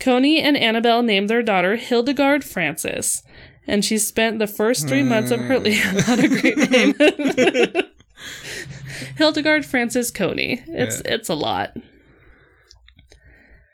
Couney 0.00 0.40
and 0.40 0.56
Annabelle 0.56 1.02
named 1.02 1.28
their 1.28 1.42
daughter 1.42 1.76
Hildegard 1.76 2.44
Frances, 2.44 3.22
and 3.68 3.84
she 3.84 3.98
spent 3.98 4.40
the 4.40 4.48
first 4.48 4.88
three 4.88 5.04
months 5.04 5.30
of 5.30 5.38
her 5.40 5.60
mm. 5.60 5.64
life. 5.94 6.08
Not 6.08 6.18
a 6.18 6.28
great 6.28 6.70
name. 6.70 7.84
Hildegard 9.16 9.64
Frances 9.64 10.10
Couney. 10.10 10.62
It's 10.66 11.00
it's 11.04 11.28
a 11.28 11.34
lot. 11.34 11.76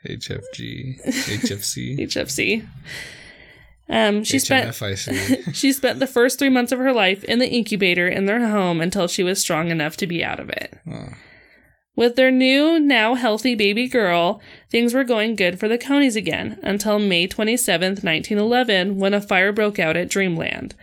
HFG. 0.07 1.03
HFC. 1.05 1.99
HFC. 1.99 2.67
Um, 3.91 4.23
she 4.23 4.37
spent 4.37 4.75
she 5.53 5.73
spent 5.73 5.99
the 5.99 6.05
first 6.05 6.37
three 6.37 6.49
months 6.49 6.71
of 6.71 6.77
her 6.77 6.93
life 6.93 7.23
in 7.23 7.39
the 7.39 7.49
incubator 7.49 8.07
in 8.07 8.27
their 8.27 8.47
home 8.47 8.81
until 8.81 9.07
she 9.07 9.23
was 9.23 9.41
strong 9.41 9.71
enough 9.71 9.97
to 9.97 10.05
be 10.05 10.23
out 10.23 10.39
of 10.39 10.49
it. 10.49 10.77
Oh. 10.87 11.13
With 11.95 12.15
their 12.15 12.31
new, 12.31 12.79
now 12.79 13.15
healthy 13.15 13.55
baby 13.55 13.87
girl, 13.87 14.41
things 14.69 14.93
were 14.93 15.03
going 15.03 15.35
good 15.35 15.59
for 15.59 15.67
the 15.67 15.77
Couneys 15.77 16.15
again 16.15 16.59
until 16.63 16.99
May 16.99 17.27
27th, 17.27 18.03
1911, 18.03 18.99
when 18.99 19.13
a 19.13 19.19
fire 19.19 19.51
broke 19.51 19.79
out 19.79 19.97
at 19.97 20.07
Dreamland. 20.07 20.75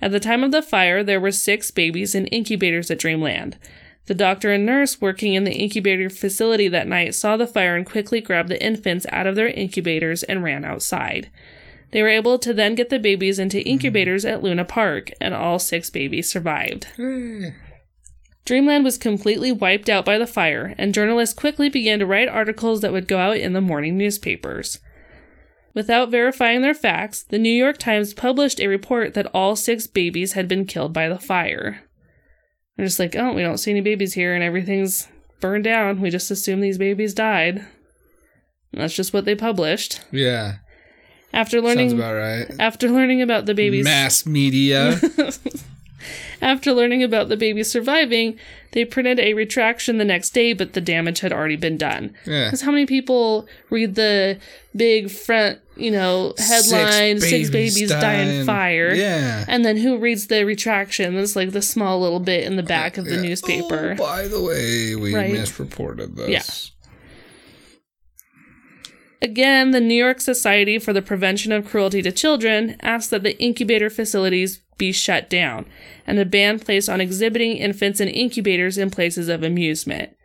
At 0.00 0.12
the 0.12 0.20
time 0.20 0.44
of 0.44 0.52
the 0.52 0.62
fire, 0.62 1.02
there 1.02 1.18
were 1.18 1.32
six 1.32 1.70
babies 1.70 2.14
in 2.14 2.26
incubators 2.28 2.90
at 2.90 2.98
Dreamland. 2.98 3.58
The 4.10 4.14
doctor 4.16 4.50
and 4.50 4.66
nurse 4.66 5.00
working 5.00 5.34
in 5.34 5.44
the 5.44 5.52
incubator 5.52 6.10
facility 6.10 6.66
that 6.66 6.88
night 6.88 7.14
saw 7.14 7.36
the 7.36 7.46
fire 7.46 7.76
and 7.76 7.86
quickly 7.86 8.20
grabbed 8.20 8.48
the 8.48 8.60
infants 8.60 9.06
out 9.10 9.28
of 9.28 9.36
their 9.36 9.46
incubators 9.46 10.24
and 10.24 10.42
ran 10.42 10.64
outside. 10.64 11.30
They 11.92 12.02
were 12.02 12.08
able 12.08 12.36
to 12.40 12.52
then 12.52 12.74
get 12.74 12.88
the 12.88 12.98
babies 12.98 13.38
into 13.38 13.60
hmm. 13.60 13.68
incubators 13.68 14.24
at 14.24 14.42
Luna 14.42 14.64
Park, 14.64 15.12
and 15.20 15.32
all 15.32 15.60
six 15.60 15.90
babies 15.90 16.28
survived. 16.28 16.88
Dreamland 18.44 18.82
was 18.82 18.98
completely 18.98 19.52
wiped 19.52 19.88
out 19.88 20.06
by 20.06 20.18
the 20.18 20.26
fire, 20.26 20.74
and 20.76 20.92
journalists 20.92 21.38
quickly 21.38 21.68
began 21.68 22.00
to 22.00 22.06
write 22.06 22.28
articles 22.28 22.80
that 22.80 22.90
would 22.90 23.06
go 23.06 23.18
out 23.18 23.36
in 23.36 23.52
the 23.52 23.60
morning 23.60 23.96
newspapers. 23.96 24.80
Without 25.72 26.10
verifying 26.10 26.62
their 26.62 26.74
facts, 26.74 27.22
the 27.22 27.38
New 27.38 27.48
York 27.48 27.78
Times 27.78 28.12
published 28.12 28.58
a 28.58 28.66
report 28.66 29.14
that 29.14 29.30
all 29.32 29.54
six 29.54 29.86
babies 29.86 30.32
had 30.32 30.48
been 30.48 30.64
killed 30.64 30.92
by 30.92 31.08
the 31.08 31.20
fire. 31.20 31.84
They're 32.76 32.86
just 32.86 32.98
like, 32.98 33.16
oh, 33.16 33.32
we 33.34 33.42
don't 33.42 33.58
see 33.58 33.70
any 33.70 33.80
babies 33.80 34.14
here, 34.14 34.34
and 34.34 34.42
everything's 34.42 35.08
burned 35.40 35.64
down. 35.64 36.00
We 36.00 36.10
just 36.10 36.30
assume 36.30 36.60
these 36.60 36.78
babies 36.78 37.14
died. 37.14 37.66
And 38.72 38.80
that's 38.80 38.94
just 38.94 39.12
what 39.12 39.24
they 39.24 39.34
published. 39.34 40.00
Yeah. 40.12 40.56
After 41.32 41.58
Sounds 41.58 41.64
learning 41.64 41.92
about 41.92 42.14
right. 42.14 42.46
after 42.58 42.88
learning 42.88 43.22
about 43.22 43.46
the 43.46 43.54
babies 43.54 43.84
Mass 43.84 44.26
media. 44.26 45.00
After 46.40 46.72
learning 46.72 47.02
about 47.02 47.28
the 47.28 47.36
baby 47.36 47.62
surviving, 47.62 48.38
they 48.72 48.84
printed 48.84 49.18
a 49.18 49.34
retraction 49.34 49.98
the 49.98 50.04
next 50.04 50.30
day, 50.30 50.52
but 50.52 50.72
the 50.74 50.80
damage 50.80 51.20
had 51.20 51.32
already 51.32 51.56
been 51.56 51.76
done. 51.76 52.14
Yeah. 52.26 52.44
Because 52.46 52.62
how 52.62 52.70
many 52.70 52.86
people 52.86 53.46
read 53.68 53.94
the 53.96 54.38
big 54.76 55.10
front, 55.10 55.58
you 55.76 55.90
know, 55.90 56.34
headline, 56.38 57.20
six 57.20 57.50
babies, 57.50 57.90
die 57.90 58.14
in 58.14 58.28
dying." 58.28 58.46
fire? 58.46 58.94
Yeah. 58.94 59.44
And 59.48 59.64
then 59.64 59.76
who 59.76 59.98
reads 59.98 60.28
the 60.28 60.44
retraction? 60.44 61.16
It's 61.18 61.34
like 61.36 61.50
the 61.50 61.62
small 61.62 62.00
little 62.00 62.20
bit 62.20 62.44
in 62.44 62.56
the 62.56 62.62
back 62.62 62.96
of 62.98 63.04
the 63.06 63.16
Yeah. 63.16 63.22
newspaper. 63.22 63.96
Oh, 63.98 64.02
by 64.04 64.28
the 64.28 64.40
way, 64.42 64.94
we 64.94 65.14
Right. 65.14 65.32
misreported 65.32 66.16
this. 66.16 66.70
Again, 69.22 69.70
the 69.70 69.80
New 69.80 69.94
York 69.94 70.20
Society 70.20 70.78
for 70.78 70.92
the 70.92 71.02
Prevention 71.02 71.52
of 71.52 71.66
Cruelty 71.66 72.00
to 72.02 72.12
Children 72.12 72.76
asked 72.80 73.10
that 73.10 73.22
the 73.22 73.38
incubator 73.38 73.90
facilities 73.90 74.60
be 74.78 74.92
shut 74.92 75.28
down 75.28 75.66
and 76.06 76.18
a 76.18 76.24
ban 76.24 76.58
placed 76.58 76.88
on 76.88 77.02
exhibiting 77.02 77.58
infants 77.58 78.00
in 78.00 78.08
incubators 78.08 78.78
in 78.78 78.90
places 78.90 79.28
of 79.28 79.42
amusement. 79.42 80.16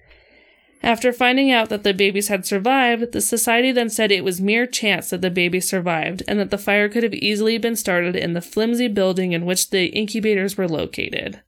After 0.81 1.11
finding 1.11 1.51
out 1.51 1.69
that 1.69 1.83
the 1.83 1.93
babies 1.93 2.27
had 2.27 2.45
survived, 2.45 3.11
the 3.11 3.19
society 3.19 3.71
then 3.71 3.89
said 3.89 4.11
it 4.11 4.23
was 4.23 4.39
mere 4.39 4.65
chance 4.65 5.09
that 5.09 5.21
the 5.21 5.31
babies 5.31 5.67
survived 5.67 6.23
and 6.27 6.39
that 6.39 6.51
the 6.51 6.57
fire 6.57 6.87
could 6.87 7.03
have 7.03 7.13
easily 7.13 7.57
been 7.57 7.75
started 7.75 8.15
in 8.15 8.33
the 8.33 8.41
flimsy 8.41 8.87
building 8.87 9.31
in 9.33 9.45
which 9.45 9.71
the 9.71 9.87
incubators 9.87 10.57
were 10.57 10.67
located. 10.69 11.41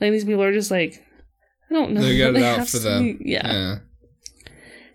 Like 0.00 0.12
these 0.12 0.24
people 0.24 0.42
are 0.42 0.52
just 0.52 0.70
like, 0.70 1.02
I 1.70 1.74
don't 1.74 1.92
know. 1.92 2.02
They 2.02 2.18
got 2.18 2.36
it 2.36 2.42
out 2.42 2.68
for 2.68 2.76
some- 2.78 2.82
them. 2.82 3.18
yeah. 3.20 3.52
yeah. 3.52 3.78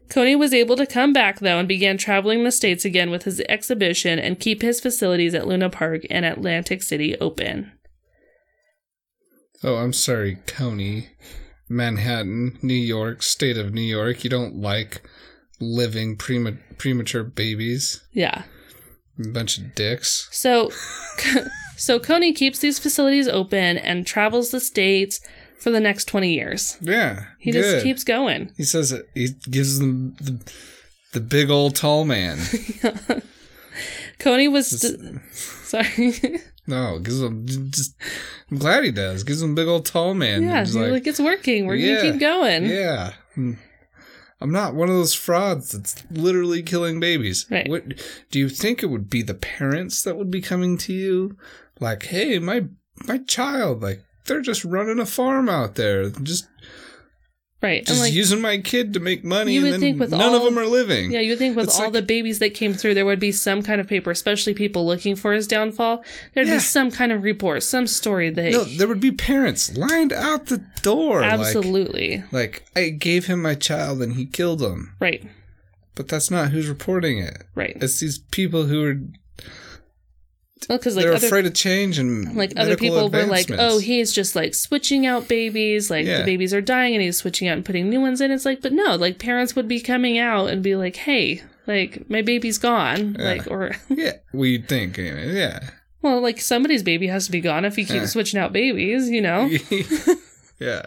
Couney 0.10 0.36
was 0.36 0.54
able 0.54 0.76
to 0.76 0.86
come 0.86 1.13
back 1.13 1.39
though 1.39 1.60
and 1.60 1.67
began 1.67 1.98
traveling 1.98 2.43
the 2.43 2.52
states 2.52 2.84
again 2.84 3.12
with 3.12 3.24
his 3.24 3.41
exhibition 3.48 4.19
and 4.19 4.39
keep 4.39 4.62
his 4.62 4.80
facilities 4.80 5.36
at 5.36 5.48
Luna 5.48 5.69
Park 5.69 6.02
and 6.10 6.26
Atlantic 6.26 6.82
City 6.82 7.17
open. 7.19 7.72
Oh, 9.63 9.76
I'm 9.76 9.93
sorry, 9.93 10.38
Couney. 10.48 11.10
Manhattan, 11.69 12.58
New 12.63 12.74
York, 12.74 13.22
state 13.22 13.58
of 13.58 13.74
New 13.74 13.82
York. 13.82 14.24
You 14.24 14.30
don't 14.30 14.56
like 14.56 15.02
living 15.60 16.15
prema- 16.17 16.58
premature 16.78 17.24
babies? 17.24 18.02
Yeah. 18.12 18.43
bunch 19.17 19.58
of 19.58 19.76
dicks. 19.76 20.28
So 20.32 20.72
so 21.78 22.00
Couney 22.00 22.34
keeps 22.34 22.60
these 22.60 22.80
facilities 22.80 23.28
open 23.28 23.78
and 23.78 24.08
travels 24.08 24.50
the 24.50 24.60
states 24.60 25.19
for 25.60 25.69
the 25.72 25.80
next 25.80 26.06
20 26.06 26.34
years. 26.34 26.78
Yeah. 26.82 27.26
He 27.39 27.52
good. 27.52 27.62
just 27.62 27.84
keeps 27.84 28.04
going. 28.04 28.52
He 28.58 28.63
says 28.63 28.91
it. 28.91 29.10
He 29.13 29.30
gives 29.50 29.80
them 29.80 30.15
the, 30.22 30.39
the 31.13 31.22
big 31.22 31.50
old 31.50 31.76
tall 31.76 32.06
man. 32.06 32.39
Couney 34.19 34.48
was 34.48 34.67
st- 34.67 35.22
sorry. 35.34 36.41
No, 36.67 37.00
gives 37.00 37.19
them 37.19 37.48
just. 37.48 37.95
I'm 38.52 38.60
glad 38.60 38.84
he 38.84 38.91
does. 38.91 39.24
Gives 39.24 39.39
them 39.41 39.56
big 39.56 39.67
old 39.67 39.88
tall 39.88 40.13
man. 40.13 40.43
yeah, 40.43 40.60
he's 40.60 40.76
like, 40.76 41.08
it's 41.08 41.19
working. 41.19 41.65
We're 41.65 41.78
gonna 41.78 42.12
keep 42.12 42.19
going. 42.19 42.65
yeah. 42.65 43.13
Hmm. 43.34 43.54
I'm 44.39 44.52
not 44.52 44.76
one 44.76 44.88
of 44.88 44.93
those 44.93 45.15
frauds 45.15 45.72
that's 45.72 46.04
literally 46.12 46.62
killing 46.62 47.00
babies. 47.00 47.48
Right. 47.50 47.67
What 47.67 47.86
do 48.30 48.38
you 48.38 48.50
think 48.50 48.84
it 48.84 48.86
would 48.86 49.10
be 49.10 49.24
the 49.24 49.34
parents 49.34 50.04
that 50.04 50.15
would 50.15 50.30
be 50.30 50.41
coming 50.41 50.78
to 50.80 50.93
you 50.93 51.36
like, 51.80 52.04
"Hey, 52.04 52.38
my 52.38 52.65
my 53.08 53.17
child 53.17 53.82
like 53.82 54.04
they're 54.30 54.42
just 54.42 54.63
running 54.63 55.00
a 55.00 55.06
farm 55.06 55.50
out 55.50 55.76
there. 55.76 56.10
Just 56.10 56.48
Right. 57.62 57.86
just 57.86 58.00
like 58.00 58.13
using 58.13 58.39
my 58.39 58.60
kid 58.60 58.94
to 58.94 59.02
make 59.02 59.26
money 59.26 59.52
You 59.52 59.60
and 59.60 59.65
would 59.65 59.74
then 59.74 59.80
think 59.82 60.00
with 60.00 60.12
none 60.12 60.22
all- 60.22 60.36
of 60.38 60.44
them 60.44 60.58
are 60.58 60.65
living." 60.65 61.12
Yeah, 61.12 61.20
you 61.20 61.32
would 61.32 61.39
think 61.39 61.58
with 61.58 61.65
It's 61.65 61.76
all 61.78 61.86
like- 61.88 61.94
the 61.94 62.02
babies 62.02 62.39
that 62.39 62.54
came 62.54 62.74
through, 62.74 62.94
there 62.94 63.06
would 63.06 63.20
be 63.20 63.34
some 63.34 63.62
kind 63.63 63.82
of 63.82 63.88
paper, 63.88 64.12
especially 64.12 64.54
people 64.54 64.86
looking 64.88 65.18
for 65.18 65.34
his 65.34 65.46
downfall. 65.46 66.02
There'd 66.34 66.48
Yeah. 66.48 66.54
be 66.54 66.60
some 66.62 66.89
kind 66.89 67.12
of 67.12 67.22
report, 67.24 67.63
some 67.63 67.86
story 67.86 68.30
that. 68.30 68.52
No, 68.54 68.63
there 68.63 68.88
would 68.88 69.02
be 69.02 69.12
parents 69.12 69.76
lined 69.76 70.13
out 70.13 70.46
the 70.46 70.63
door. 70.84 71.20
like- 71.20 71.34
absolutely. 71.34 72.24
Like, 72.32 72.63
I 72.78 72.88
gave 72.92 73.26
him 73.26 73.42
my 73.42 73.56
child 73.56 74.02
and 74.02 74.13
he 74.13 74.26
killed 74.26 74.62
him. 74.62 74.94
right, 75.02 75.22
But 75.96 76.08
that's 76.08 76.32
not 76.32 76.52
who's 76.52 76.70
reporting 76.70 77.18
it. 77.20 77.44
right. 77.56 77.76
It's 77.82 78.00
these 78.00 78.20
people 78.32 78.68
who 78.68 78.86
are 78.86 78.98
Well, 80.67 80.78
because 80.78 80.95
like 80.95 81.06
they're 81.06 81.13
other, 81.13 81.26
afraid 81.28 81.45
of 81.45 81.54
change 81.54 81.98
and 82.00 82.36
like 82.36 82.54
other 82.58 82.76
people 82.76 83.10
were 83.10 83.26
like, 83.26 83.50
oh, 83.52 83.78
he's 83.80 84.12
just 84.12 84.36
like 84.36 84.54
switching 84.54 85.06
out 85.06 85.28
babies, 85.28 85.89
like 85.89 86.06
Yeah. 86.06 86.19
the 86.19 86.24
babies 86.26 86.54
are 86.54 86.62
dying 86.62 86.93
and 86.95 87.02
he's 87.04 87.17
switching 87.17 87.48
out 87.48 87.54
and 87.58 87.65
putting 87.65 87.89
new 87.89 88.02
ones 88.02 88.19
in. 88.22 88.30
It's 88.32 88.45
like, 88.45 88.62
but 88.62 88.74
no, 88.74 88.95
like 88.95 89.19
parents 89.19 89.56
would 89.56 89.67
be 89.67 89.80
coming 89.80 90.17
out 90.17 90.48
and 90.50 90.62
be 90.62 90.76
like, 90.76 90.95
hey, 90.98 91.41
Like 91.67 92.10
my 92.10 92.22
baby's 92.22 92.58
gone. 92.58 93.15
Yeah. 93.17 93.26
Like 93.26 93.48
or 93.48 93.76
Yeah, 93.89 94.13
we'd 94.34 94.67
think. 94.67 95.00
anyway, 95.00 95.34
Yeah. 95.36 95.69
well, 96.02 96.19
like 96.19 96.41
somebody's 96.41 96.84
baby 96.84 97.08
has 97.08 97.26
to 97.28 97.32
be 97.32 97.41
gone 97.41 97.63
if 97.65 97.78
you 97.78 97.86
keep 97.86 97.95
Yeah. 97.98 98.06
switching 98.08 98.39
out 98.39 98.52
babies, 98.52 99.10
you 99.10 99.22
know? 99.22 99.50
yeah. 100.60 100.84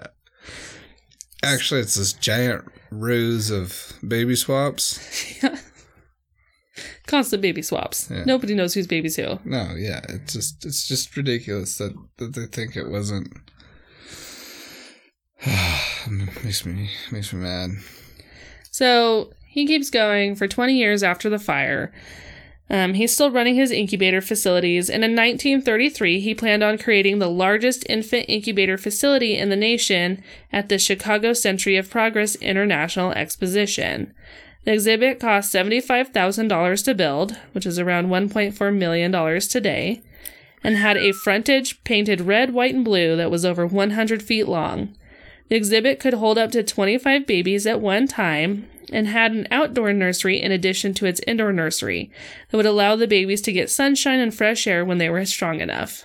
Actually, 1.42 1.80
it's 1.80 1.94
this 1.94 2.12
giant 2.12 2.64
ruse 2.90 3.50
of 3.50 3.94
baby 4.06 4.37
swaps. 4.37 5.00
Constant 7.06 7.42
baby 7.42 7.62
swaps. 7.62 8.10
Yeah. 8.10 8.24
Nobody 8.24 8.54
knows 8.54 8.74
whose 8.74 8.86
baby's 8.86 9.16
who. 9.16 9.38
No, 9.44 9.74
yeah, 9.76 10.00
it's 10.08 10.32
just 10.32 10.64
it's 10.64 10.86
just 10.86 11.16
ridiculous 11.16 11.78
that 11.78 11.92
that 12.18 12.34
they 12.34 12.46
think 12.46 12.76
it 12.76 12.88
wasn't. 12.88 13.28
makes 16.44 16.64
me 16.64 16.90
makes 17.10 17.32
me 17.32 17.40
mad. 17.40 17.70
So 18.70 19.32
he 19.46 19.66
keeps 19.66 19.90
going 19.90 20.34
for 20.36 20.48
20 20.48 20.74
years 20.74 21.02
after 21.02 21.28
the 21.28 21.38
fire. 21.38 21.92
Um, 22.70 22.94
he's 22.94 23.12
still 23.12 23.30
running 23.30 23.54
his 23.54 23.70
incubator 23.70 24.22
facilities, 24.22 24.88
and 24.88 25.04
in 25.04 25.10
1933, 25.10 26.20
he 26.20 26.34
planned 26.34 26.62
on 26.62 26.78
creating 26.78 27.18
the 27.18 27.28
largest 27.28 27.84
infant 27.86 28.26
incubator 28.28 28.78
facility 28.78 29.36
in 29.36 29.50
the 29.50 29.56
nation 29.56 30.22
at 30.50 30.70
the 30.70 30.78
Chicago 30.78 31.34
Century 31.34 31.76
of 31.76 31.90
Progress 31.90 32.34
International 32.36 33.12
Exposition. 33.12 34.14
The 34.64 34.72
exhibit 34.72 35.18
cost 35.18 35.53
$75,000 35.53 36.85
to 36.85 36.94
build, 36.94 37.37
which 37.53 37.66
is 37.66 37.79
around 37.79 38.09
$1.4 38.09 38.77
million 38.77 39.40
today, 39.40 40.03
and 40.62 40.77
had 40.77 40.96
a 40.96 41.12
frontage 41.12 41.83
painted 41.85 42.20
red, 42.20 42.53
white, 42.53 42.75
and 42.75 42.85
blue 42.85 43.16
that 43.16 43.31
was 43.31 43.44
over 43.44 43.66
100 43.66 44.22
feet 44.22 44.46
long. 44.46 44.94
The 45.48 45.57
exhibit 45.57 45.98
could 45.98 46.14
hold 46.14 46.38
up 46.38 46.53
to 46.53 46.62
25 46.62 47.27
babies 47.27 47.66
at 47.66 47.81
one 47.81 48.07
time 48.07 48.68
and 48.92 49.09
had 49.09 49.33
an 49.33 49.48
outdoor 49.51 49.92
nursery 49.92 50.40
in 50.40 50.53
addition 50.53 50.94
to 50.94 51.07
its 51.07 51.20
indoor 51.27 51.53
nursery 51.53 52.11
that 52.51 52.57
would 52.57 52.66
allow 52.66 52.94
the 52.94 53.07
babies 53.07 53.40
to 53.42 53.53
get 53.53 53.70
sunshine 53.70 54.20
and 54.20 54.35
fresh 54.35 54.66
air 54.66 54.85
when 54.85 54.98
they 54.98 55.09
were 55.09 55.25
strong 55.25 55.61
enough. 55.61 56.05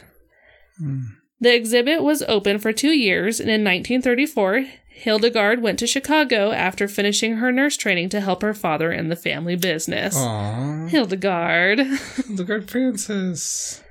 Hmm. 0.78 1.02
The 1.40 1.54
exhibit 1.54 2.02
was 2.02 2.24
open 2.24 2.58
for 2.58 2.74
two 2.74 2.92
years, 2.92 3.40
and 3.40 3.50
in 3.50 3.64
1934, 3.64 4.66
Hildegard 4.98 5.62
went 5.62 5.78
to 5.80 5.86
Chicago 5.88 6.52
after 6.52 6.88
finishing 6.88 7.36
her 7.36 7.52
nurse 7.52 7.78
training 7.78 8.10
to 8.10 8.20
help 8.20 8.42
her 8.42 8.56
father 8.56 8.92
in 8.92 9.10
the 9.10 9.16
family 9.16 9.56
business. 9.56 10.18
Aww, 10.18 10.90
Hildegard. 10.90 11.80
at 12.50 12.70
Francis. 12.70 13.84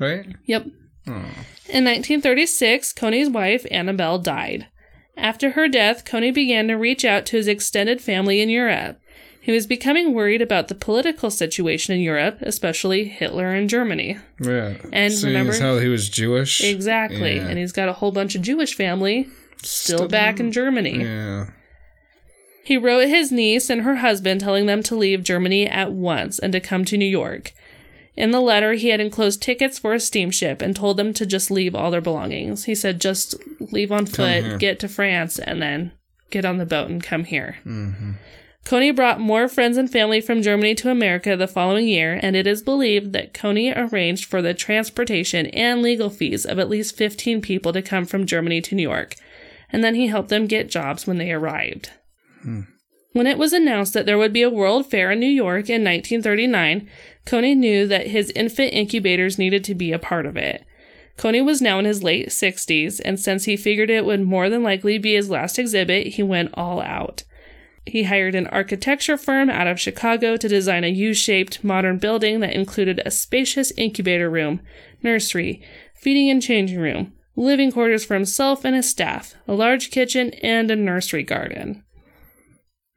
Right? 0.00 0.34
yep. 0.46 0.64
Aw. 1.06 1.10
In 1.68 1.84
1936, 1.84 2.94
Couney's 2.94 3.28
wife, 3.28 3.66
Annabelle, 3.70 4.18
died. 4.18 4.66
After 5.18 5.50
her 5.50 5.68
death, 5.68 6.06
Couney 6.06 6.30
began 6.30 6.68
to 6.68 6.74
reach 6.74 7.04
out 7.04 7.26
to 7.26 7.36
his 7.36 7.46
extended 7.46 8.00
family 8.00 8.40
in 8.40 8.48
Europe. 8.48 8.98
He 9.42 9.52
was 9.52 9.66
becoming 9.66 10.14
worried 10.14 10.40
about 10.40 10.68
the 10.68 10.74
political 10.74 11.30
situation 11.30 11.94
in 11.94 12.00
Europe, 12.00 12.38
especially 12.40 13.04
Hitler 13.08 13.52
and 13.52 13.68
Germany. 13.68 14.16
Yeah. 14.40 14.76
And 14.90 15.12
Seeing 15.12 15.34
remember- 15.34 15.58
how 15.60 15.76
he 15.78 15.88
was 15.88 16.08
Jewish. 16.08 16.64
Exactly. 16.64 17.36
Yeah. 17.36 17.48
And 17.48 17.58
he's 17.58 17.72
got 17.72 17.90
a 17.90 17.94
whole 17.94 18.12
bunch 18.12 18.34
of 18.34 18.40
Jewish 18.40 18.74
family 18.74 19.28
still 19.64 20.08
back 20.08 20.40
in 20.40 20.52
Germany. 20.52 21.02
Yeah. 21.02 21.50
He 22.64 22.76
wrote 22.76 23.08
his 23.08 23.32
niece 23.32 23.68
and 23.70 23.82
her 23.82 23.96
husband 23.96 24.40
telling 24.40 24.66
them 24.66 24.82
to 24.84 24.94
leave 24.94 25.24
Germany 25.24 25.66
at 25.66 25.92
once 25.92 26.38
and 26.38 26.52
to 26.52 26.60
come 26.60 26.84
to 26.86 26.96
New 26.96 27.04
York. 27.04 27.52
In 28.14 28.30
the 28.30 28.40
letter, 28.40 28.74
he 28.74 28.88
had 28.88 29.00
enclosed 29.00 29.42
tickets 29.42 29.78
for 29.78 29.94
a 29.94 30.00
steamship 30.00 30.60
and 30.62 30.76
told 30.76 30.96
them 30.96 31.14
to 31.14 31.26
just 31.26 31.50
leave 31.50 31.74
all 31.74 31.90
their 31.90 32.00
belongings. 32.00 32.64
He 32.66 32.74
said, 32.74 33.00
just 33.00 33.34
leave 33.72 33.90
on 33.90 34.06
foot, 34.06 34.60
get 34.60 34.78
to 34.80 34.88
France, 34.88 35.38
and 35.38 35.62
then 35.62 35.92
get 36.30 36.44
on 36.44 36.58
the 36.58 36.66
boat 36.66 36.90
and 36.90 37.02
come 37.02 37.24
here. 37.24 37.56
hmm 37.64 38.12
Couney 38.64 38.92
brought 38.92 39.18
more 39.18 39.48
friends 39.48 39.76
and 39.76 39.90
family 39.90 40.20
from 40.20 40.40
Germany 40.40 40.76
to 40.76 40.90
America 40.90 41.36
the 41.36 41.48
following 41.48 41.88
year, 41.88 42.20
and 42.22 42.36
it 42.36 42.46
is 42.46 42.62
believed 42.62 43.12
that 43.12 43.34
Couney 43.34 43.72
arranged 43.74 44.26
for 44.26 44.40
the 44.40 44.54
transportation 44.54 45.46
and 45.46 45.82
legal 45.82 46.08
fees 46.08 46.46
of 46.46 46.60
at 46.60 46.70
least 46.70 46.96
15 46.96 47.40
people 47.40 47.72
to 47.72 47.82
come 47.82 48.04
from 48.04 48.24
Germany 48.24 48.60
to 48.60 48.76
New 48.76 48.82
York, 48.82 49.16
and 49.72 49.82
then 49.82 49.94
he 49.94 50.06
helped 50.06 50.28
them 50.28 50.46
get 50.46 50.70
jobs 50.70 51.06
when 51.06 51.18
they 51.18 51.32
arrived. 51.32 51.90
Hmm. 52.42 52.62
When 53.12 53.26
it 53.26 53.38
was 53.38 53.52
announced 53.52 53.92
that 53.94 54.06
there 54.06 54.18
would 54.18 54.32
be 54.32 54.42
a 54.42 54.50
World 54.50 54.86
Fair 54.86 55.10
in 55.10 55.20
New 55.20 55.26
York 55.26 55.68
in 55.68 55.84
1939, 55.84 56.88
Couney 57.26 57.54
knew 57.54 57.86
that 57.86 58.06
his 58.06 58.30
infant 58.30 58.72
incubators 58.72 59.38
needed 59.38 59.64
to 59.64 59.74
be 59.74 59.92
a 59.92 59.98
part 59.98 60.24
of 60.24 60.36
it. 60.36 60.64
Couney 61.18 61.42
was 61.42 61.60
now 61.60 61.78
in 61.78 61.84
his 61.84 62.02
late 62.02 62.28
60s, 62.28 63.00
and 63.04 63.20
since 63.20 63.44
he 63.44 63.56
figured 63.56 63.90
it 63.90 64.06
would 64.06 64.22
more 64.22 64.48
than 64.48 64.62
likely 64.62 64.96
be 64.96 65.14
his 65.14 65.28
last 65.28 65.58
exhibit, 65.58 66.08
he 66.08 66.22
went 66.22 66.50
all 66.54 66.80
out. 66.80 67.22
He 67.84 68.04
hired 68.04 68.34
an 68.34 68.46
architecture 68.46 69.18
firm 69.18 69.50
out 69.50 69.66
of 69.66 69.80
Chicago 69.80 70.36
to 70.36 70.48
design 70.48 70.84
a 70.84 70.88
U 70.88 71.12
shaped 71.12 71.62
modern 71.62 71.98
building 71.98 72.40
that 72.40 72.54
included 72.54 73.02
a 73.04 73.10
spacious 73.10 73.72
incubator 73.76 74.30
room, 74.30 74.60
nursery, 75.02 75.62
feeding 75.94 76.30
and 76.30 76.40
changing 76.40 76.78
room, 76.78 77.12
living 77.36 77.72
quarters 77.72 78.04
for 78.04 78.14
himself 78.14 78.64
and 78.64 78.76
his 78.76 78.88
staff, 78.88 79.34
a 79.48 79.54
large 79.54 79.90
kitchen, 79.90 80.30
and 80.42 80.70
a 80.70 80.76
nursery 80.76 81.22
garden. 81.22 81.82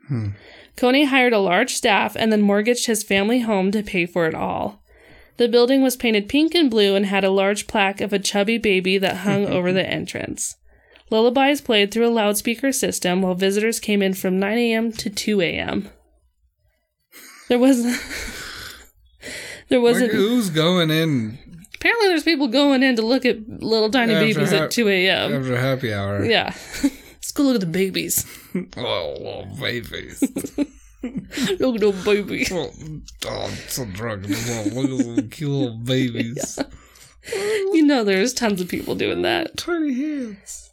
Hmm. 0.08 0.30
Couney 0.76 1.06
hired 1.06 1.34
a 1.34 1.40
large 1.40 1.74
staff 1.74 2.16
and 2.16 2.32
then 2.32 2.42
mortgaged 2.42 2.86
his 2.86 3.04
family 3.04 3.40
home 3.42 3.72
to 3.72 3.82
pay 3.82 4.06
for 4.06 4.28
it 4.28 4.36
all. 4.36 4.84
The 5.38 5.48
building 5.48 5.82
was 5.82 5.96
painted 5.96 6.30
pink 6.30 6.54
and 6.54 6.70
blue 6.70 6.96
and 6.96 7.06
had 7.06 7.24
a 7.24 7.30
large 7.30 7.68
plaque 7.68 8.02
of 8.02 8.14
a 8.14 8.20
chubby 8.20 8.58
baby 8.58 8.98
that 8.98 9.18
hung 9.18 9.46
over 9.48 9.72
the 9.72 9.88
entrance. 9.88 10.56
Lullabies 11.10 11.62
played 11.62 11.92
through 11.92 12.08
a 12.08 12.10
loudspeaker 12.10 12.72
system 12.72 13.22
while 13.22 13.36
visitors 13.36 13.80
came 13.80 14.02
in 14.02 14.14
from 14.14 14.40
9 14.40 14.58
a.m. 14.58 14.92
to 14.94 15.10
2 15.10 15.42
a.m. 15.42 15.90
There 17.48 17.60
was 17.60 17.84
there 19.70 19.82
wasn't 19.82 20.12
who's 20.12 20.50
going 20.50 20.90
in 20.90 21.38
apparently 21.86 22.08
there's 22.08 22.24
people 22.24 22.48
going 22.48 22.82
in 22.82 22.96
to 22.96 23.04
look 23.04 23.26
at 23.26 23.48
little 23.48 23.92
tiny 23.92 24.14
After 24.14 24.26
babies 24.26 24.50
ha- 24.52 24.64
at 24.64 24.72
2 24.72 24.90
a.m. 24.90 25.34
after 25.36 25.56
happy 25.58 25.94
hour? 25.94 26.26
Yeah. 26.26 26.56
Let's 26.84 27.32
go 27.32 27.44
look 27.44 27.56
at 27.56 27.62
the 27.62 27.68
babies. 27.68 28.26
Oh, 28.78 29.16
little 29.20 29.48
babies. 29.60 30.22
Look 31.60 31.76
at 31.76 31.82
the 31.82 32.02
babies. 32.06 32.52
oh, 32.52 32.72
I'm 33.30 33.52
so 33.68 33.84
drunk. 33.86 34.28
Look 34.30 34.38
at 34.40 34.74
those 34.74 35.28
cute 35.30 35.52
little 35.52 35.78
babies. 35.78 36.58
You 37.74 37.84
know 37.86 38.04
there's 38.06 38.34
tons 38.34 38.62
of 38.62 38.70
people 38.70 38.96
doing 38.96 39.22
that. 39.24 39.58
Tiny 39.58 39.94
hands. 39.94 40.72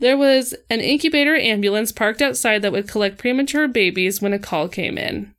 There 0.00 0.18
was 0.18 0.54
an 0.68 0.80
incubator 0.80 1.36
ambulance 1.36 1.92
parked 1.92 2.20
outside 2.20 2.62
that 2.62 2.72
would 2.72 2.88
collect 2.88 3.18
premature 3.18 3.68
babies 3.68 4.20
when 4.20 4.32
a 4.32 4.38
call 4.38 4.68
came 4.68 4.98
in. 4.98 5.32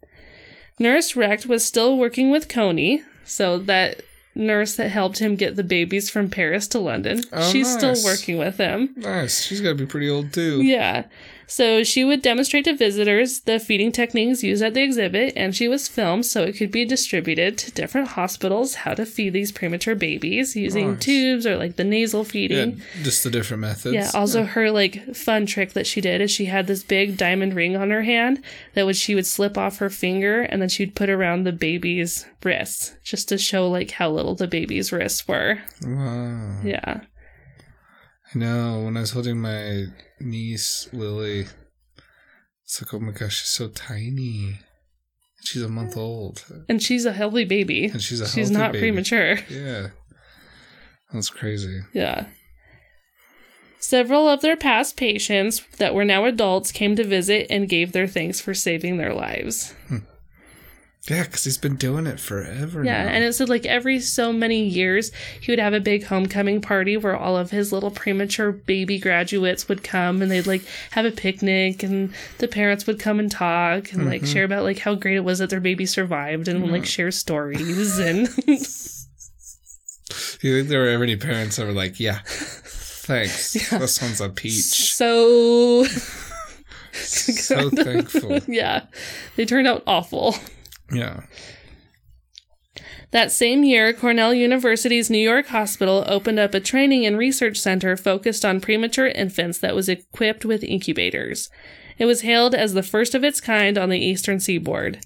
Nurse 0.79 1.15
Recht 1.17 1.45
was 1.45 1.65
still 1.65 1.97
working 1.97 2.31
with 2.31 2.47
Couney, 2.47 3.03
so 3.25 3.57
that 3.59 4.01
nurse 4.35 4.75
that 4.75 4.89
helped 4.89 5.19
him 5.19 5.35
get 5.35 5.55
the 5.55 5.63
babies 5.63 6.09
from 6.09 6.29
Paris 6.29 6.67
to 6.69 6.79
London. 6.79 7.23
Oh, 7.31 7.51
She's 7.51 7.71
still 7.71 7.95
oh, 7.97 8.03
working 8.03 8.37
with 8.37 8.57
him. 8.57 8.93
Nice. 8.97 9.43
She's 9.43 9.61
got 9.61 9.69
to 9.69 9.75
be 9.75 9.85
pretty 9.85 10.09
old, 10.09 10.33
too. 10.33 10.61
Yeah. 10.61 11.05
So 11.47 11.83
she 11.83 12.03
would 12.03 12.21
demonstrate 12.21 12.65
to 12.65 12.75
visitors 12.75 13.41
the 13.41 13.59
feeding 13.59 13.91
techniques 13.91 14.43
used 14.43 14.63
at 14.63 14.73
the 14.73 14.81
exhibit, 14.81 15.33
and 15.35 15.55
she 15.55 15.67
was 15.67 15.87
filmed 15.87 16.25
so 16.25 16.43
it 16.43 16.53
could 16.53 16.71
be 16.71 16.85
distributed 16.85 17.57
to 17.59 17.71
different 17.71 18.09
hospitals 18.09 18.75
how 18.75 18.93
to 18.95 19.05
feed 19.05 19.33
these 19.33 19.51
premature 19.51 19.95
babies 19.95 20.55
using 20.55 20.93
Nice. 20.93 21.03
tubes 21.03 21.45
or 21.45 21.57
like 21.57 21.75
the 21.75 21.83
nasal 21.83 22.23
feeding. 22.23 22.77
Yeah, 22.77 23.03
just 23.03 23.23
the 23.23 23.29
different 23.29 23.61
methods. 23.61 23.93
Yeah, 23.93 24.09
also 24.13 24.43
her 24.43 24.71
like 24.71 25.15
fun 25.15 25.45
trick 25.45 25.73
that 25.73 25.87
she 25.87 26.01
did 26.01 26.21
is 26.21 26.31
she 26.31 26.45
had 26.45 26.67
this 26.67 26.83
big 26.83 27.17
diamond 27.17 27.53
ring 27.53 27.75
on 27.75 27.89
her 27.91 28.03
hand 28.03 28.41
that 28.73 28.85
would 28.85 28.95
she 28.95 29.13
would 29.15 29.25
slip 29.27 29.57
off 29.57 29.77
her 29.77 29.89
finger 29.89 30.41
and 30.41 30.61
then 30.61 30.69
she'd 30.69 30.95
put 30.95 31.09
around 31.09 31.43
the 31.43 31.51
baby's 31.51 32.25
wrists 32.43 32.93
just 33.03 33.29
to 33.29 33.37
show 33.37 33.67
like 33.69 33.91
how 33.91 34.09
little 34.09 34.35
the 34.35 34.47
baby's 34.47 34.91
wrists 34.91 35.27
were. 35.27 35.59
Wow. 35.83 36.59
Yeah. 36.63 37.01
Know. 38.35 38.81
When 38.83 38.97
I 38.97 39.01
was 39.01 39.11
holding 39.11 39.39
my 39.39 39.85
niece, 40.19 40.89
Lily, 40.91 41.47
it's 42.63 42.81
like, 42.81 42.93
oh 42.93 42.99
my 42.99 43.11
gosh, 43.11 43.41
she's 43.41 43.49
so 43.49 43.69
tiny. 43.69 44.59
She's 45.43 45.61
a 45.61 45.69
month 45.69 45.95
old. 45.95 46.43
And 46.67 46.81
she's 46.81 47.05
a 47.05 47.13
healthy 47.13 47.45
baby. 47.45 47.85
And 47.85 48.01
she's 48.01 48.19
a 48.19 48.25
healthy 48.25 48.41
baby. 48.41 48.47
She's 48.47 48.51
not 48.51 48.71
baby. 48.71 48.81
premature. 48.81 49.37
Yeah. 49.49 49.87
That's 51.13 51.29
crazy. 51.29 51.81
Yeah. 51.93 52.25
Several 53.79 54.27
of 54.27 54.41
their 54.41 54.57
past 54.57 54.97
patients 54.97 55.61
that 55.77 55.93
were 55.93 56.03
now 56.03 56.25
adults 56.25 56.71
came 56.71 56.95
to 56.95 57.03
visit 57.03 57.45
and 57.51 57.69
gave 57.69 57.91
their 57.91 58.07
thanks 58.07 58.41
for 58.41 58.55
saving 58.55 58.97
their 58.97 59.13
lives. 59.13 59.73
Hmm. 59.87 59.97
Yeah, 61.09 61.23
because 61.23 61.43
he's 61.43 61.59
been 61.59 61.75
doing 61.75 62.07
it 62.07 62.19
forever. 62.19 62.83
Yeah, 62.83 63.03
now. 63.03 63.11
and 63.11 63.23
it 63.23 63.33
said 63.33 63.47
like 63.47 63.65
every 63.65 63.99
so 63.99 64.33
many 64.33 64.63
years 64.63 65.11
he 65.39 65.51
would 65.51 65.59
have 65.59 65.73
a 65.73 65.79
big 65.79 66.05
homecoming 66.05 66.61
party 66.61 66.97
where 66.97 67.15
all 67.15 67.37
of 67.37 67.51
his 67.51 67.71
little 67.71 67.91
premature 67.91 68.51
baby 68.51 68.97
graduates 68.97 69.69
would 69.69 69.83
come 69.83 70.23
and 70.23 70.31
they'd 70.31 70.47
like 70.47 70.63
have 70.91 71.05
a 71.05 71.11
picnic 71.11 71.83
and 71.83 72.11
the 72.39 72.47
parents 72.47 72.87
would 72.87 72.99
come 72.99 73.19
and 73.19 73.31
talk 73.31 73.93
and 73.93 74.05
like 74.07 74.23
mm-hmm. 74.23 74.33
share 74.33 74.45
about 74.45 74.63
like 74.63 74.79
how 74.79 74.95
great 74.95 75.15
it 75.15 75.23
was 75.23 75.37
that 75.39 75.51
their 75.51 75.59
baby 75.59 75.85
survived 75.85 76.47
and 76.47 76.71
like 76.71 76.85
share 76.85 77.11
stories 77.11 77.99
and 77.99 78.27
you 80.41 80.57
think 80.57 80.69
there 80.69 80.81
were 80.81 80.89
ever 80.89 81.03
any 81.03 81.15
parents 81.15 81.55
that 81.55 81.65
were 81.65 81.73
like, 81.73 81.99
yeah, 81.99 82.19
thanks. 82.25 83.53
This 83.71 84.01
one's 84.01 84.21
a 84.21 84.29
peach. 84.29 84.93
so 84.93 85.85
So 86.93 87.69
thankful. 87.69 88.39
yeah, 88.47 88.85
they 89.35 89.45
turned 89.45 89.67
out 89.67 89.83
awful. 89.85 90.35
Yeah. 90.91 91.21
That 93.11 93.31
same 93.31 93.63
year, 93.63 93.93
Cornell 93.93 94.33
University's 94.33 95.09
New 95.09 95.17
York 95.17 95.47
Hospital 95.47 96.03
opened 96.07 96.39
up 96.39 96.53
a 96.53 96.59
training 96.59 97.05
and 97.05 97.17
research 97.17 97.57
center 97.57 97.95
focused 97.95 98.43
on 98.43 98.59
premature 98.59 99.07
infants 99.07 99.57
that 99.59 99.75
was 99.75 99.87
equipped 99.87 100.43
with 100.43 100.63
incubators. 100.63 101.49
It 101.97 102.05
was 102.05 102.21
hailed 102.21 102.53
as 102.53 102.73
the 102.73 102.83
first 102.83 103.15
of 103.15 103.23
its 103.23 103.39
kind 103.39 103.77
on 103.77 103.89
the 103.89 103.99
eastern 103.99 104.39
seaboard. 104.39 104.99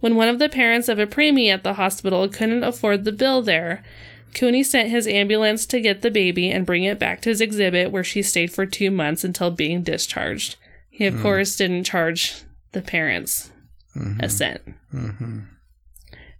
When 0.00 0.16
one 0.16 0.28
of 0.28 0.38
the 0.38 0.48
parents 0.48 0.88
of 0.88 0.98
a 0.98 1.06
preemie 1.06 1.52
at 1.52 1.62
the 1.62 1.74
hospital 1.74 2.28
couldn't 2.28 2.64
afford 2.64 3.04
the 3.04 3.12
bill 3.12 3.42
there, 3.42 3.84
Couney 4.32 4.62
sent 4.62 4.88
his 4.88 5.06
ambulance 5.06 5.66
to 5.66 5.80
get 5.80 6.00
the 6.00 6.10
baby 6.10 6.50
and 6.50 6.64
bring 6.64 6.84
it 6.84 6.98
back 6.98 7.20
to 7.20 7.28
his 7.28 7.42
exhibit 7.42 7.90
where 7.90 8.02
she 8.02 8.22
stayed 8.22 8.50
for 8.50 8.64
two 8.64 8.90
months 8.90 9.24
until 9.24 9.50
being 9.50 9.82
discharged. 9.82 10.56
He, 10.88 11.04
of 11.04 11.16
hmm. 11.16 11.22
course, 11.22 11.56
didn't 11.56 11.84
charge 11.84 12.42
the 12.72 12.80
parents 12.80 13.51
a 14.20 14.28
cent. 14.28 14.62
Mm-hmm. 14.94 15.40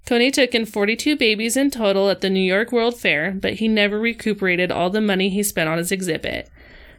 Couney 0.04 0.30
took 0.30 0.54
in 0.54 0.66
42 0.66 1.16
babies 1.16 1.56
in 1.56 1.70
total 1.70 2.10
at 2.10 2.20
the 2.20 2.30
New 2.30 2.40
York 2.40 2.72
World 2.72 2.98
Fair, 2.98 3.32
but 3.32 3.54
he 3.54 3.68
never 3.68 4.00
recuperated 4.00 4.72
all 4.72 4.90
the 4.90 5.00
money 5.00 5.28
he 5.28 5.42
spent 5.42 5.68
on 5.68 5.78
his 5.78 5.92
exhibit. 5.92 6.50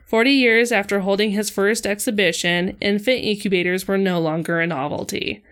40 0.05 0.31
years 0.31 0.71
after 0.71 1.01
holding 1.01 1.31
his 1.31 1.49
first 1.49 1.85
exhibition, 1.85 2.77
infant 2.79 3.23
incubators 3.23 3.87
were 3.87 3.97
no 3.97 4.19
longer 4.19 4.59
a 4.59 4.67
novelty 4.67 5.43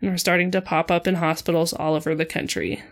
and 0.00 0.10
were 0.10 0.18
starting 0.18 0.50
to 0.50 0.60
pop 0.60 0.90
up 0.90 1.06
in 1.06 1.16
hospitals 1.16 1.72
all 1.72 1.94
over 1.94 2.14
the 2.14 2.24
country. 2.24 2.82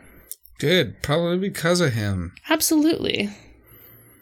Good. 0.59 1.03
Probably 1.03 1.39
because 1.39 1.81
of 1.81 1.95
him. 1.95 2.35
Absolutely. 2.49 3.31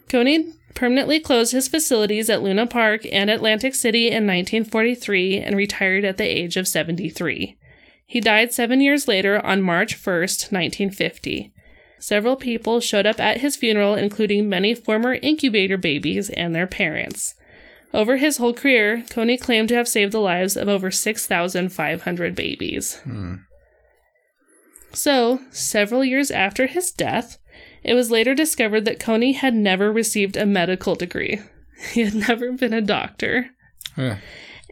Couney 0.09 0.53
permanently 0.75 1.19
closed 1.19 1.51
his 1.51 1.67
facilities 1.67 2.29
at 2.29 2.41
Luna 2.41 2.67
Park 2.67 3.05
and 3.11 3.29
Atlantic 3.29 3.75
City 3.75 4.07
in 4.07 4.27
1943 4.27 5.39
and 5.39 5.55
retired 5.55 6.05
at 6.05 6.17
the 6.17 6.23
age 6.23 6.57
of 6.57 6.67
73. 6.67 7.57
He 8.05 8.21
died 8.21 8.53
seven 8.53 8.81
years 8.81 9.07
later 9.07 9.43
on 9.45 9.61
March 9.61 9.95
1st, 9.95 10.51
1950. 10.51 11.53
Several 11.99 12.35
people 12.35 12.79
showed 12.79 13.05
up 13.05 13.19
at 13.19 13.37
his 13.37 13.55
funeral, 13.55 13.95
including 13.95 14.49
many 14.49 14.75
former 14.75 15.13
incubator 15.15 15.77
babies 15.77 16.29
and 16.29 16.53
their 16.53 16.67
parents. 16.67 17.35
Over 17.93 18.17
his 18.17 18.37
whole 18.37 18.53
career, 18.53 19.03
Couney 19.09 19.37
claimed 19.37 19.69
to 19.69 19.75
have 19.75 19.87
saved 19.87 20.11
the 20.11 20.19
lives 20.19 20.57
of 20.57 20.67
over 20.67 20.91
6,500 20.91 22.35
babies. 22.35 22.97
Hmm. 22.97 23.35
So, 24.91 25.39
several 25.51 26.03
years 26.03 26.29
after 26.29 26.67
his 26.67 26.91
death, 26.91 27.37
it 27.83 27.93
was 27.93 28.11
later 28.11 28.33
discovered 28.33 28.85
that 28.85 28.99
Couney 28.99 29.33
had 29.33 29.53
never 29.53 29.91
received 29.91 30.37
a 30.37 30.45
medical 30.45 30.95
degree. 30.95 31.41
He 31.91 32.01
had 32.01 32.15
never 32.15 32.53
been 32.53 32.71
a 32.71 32.79
doctor. 32.79 33.49
Yeah. 33.97 34.19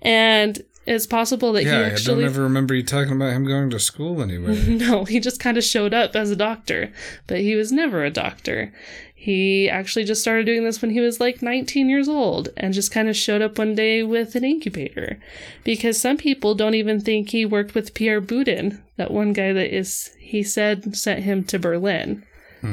And 0.01 0.61
it's 0.85 1.05
possible 1.05 1.51
that 1.53 1.63
Yeah, 1.63 1.89
he 1.89 1.95
I 1.95 1.97
don't 1.97 2.23
ever 2.23 2.41
remember 2.41 2.73
you 2.73 2.83
talking 2.83 3.13
about 3.13 3.33
him 3.33 3.45
going 3.45 3.69
to 3.71 3.79
school 3.79 4.21
anyway. 4.21 4.55
No, 4.77 5.03
he 5.03 5.19
just 5.19 5.39
kind 5.39 5.57
of 5.57 5.63
showed 5.63 5.93
up 5.93 6.15
as 6.15 6.31
a 6.31 6.35
doctor, 6.35 6.91
but 7.27 7.39
he 7.39 7.55
was 7.55 7.71
never 7.71 8.03
a 8.03 8.09
doctor. 8.09 8.73
He 9.13 9.69
actually 9.69 10.05
just 10.05 10.21
started 10.21 10.47
doing 10.47 10.63
this 10.63 10.81
when 10.81 10.89
he 10.91 10.99
was 10.99 11.19
like 11.19 11.43
19 11.43 11.89
years 11.89 12.09
old 12.09 12.49
and 12.57 12.73
just 12.73 12.91
kind 12.91 13.07
of 13.07 13.15
showed 13.15 13.41
up 13.43 13.59
one 13.59 13.75
day 13.75 14.01
with 14.01 14.33
an 14.35 14.43
incubator. 14.43 15.19
Because 15.63 16.01
some 16.01 16.17
people 16.17 16.55
don't 16.55 16.73
even 16.73 16.99
think 16.99 17.29
he 17.29 17.45
worked 17.45 17.75
with 17.75 17.93
Pierre 17.93 18.21
Budin, 18.21 18.81
that 18.97 19.11
one 19.11 19.33
guy 19.33 19.53
that 19.53 19.75
is, 19.75 20.09
he 20.19 20.41
said, 20.41 20.95
sent 20.95 21.23
him 21.23 21.43
to 21.43 21.59
Berlin. 21.59 22.25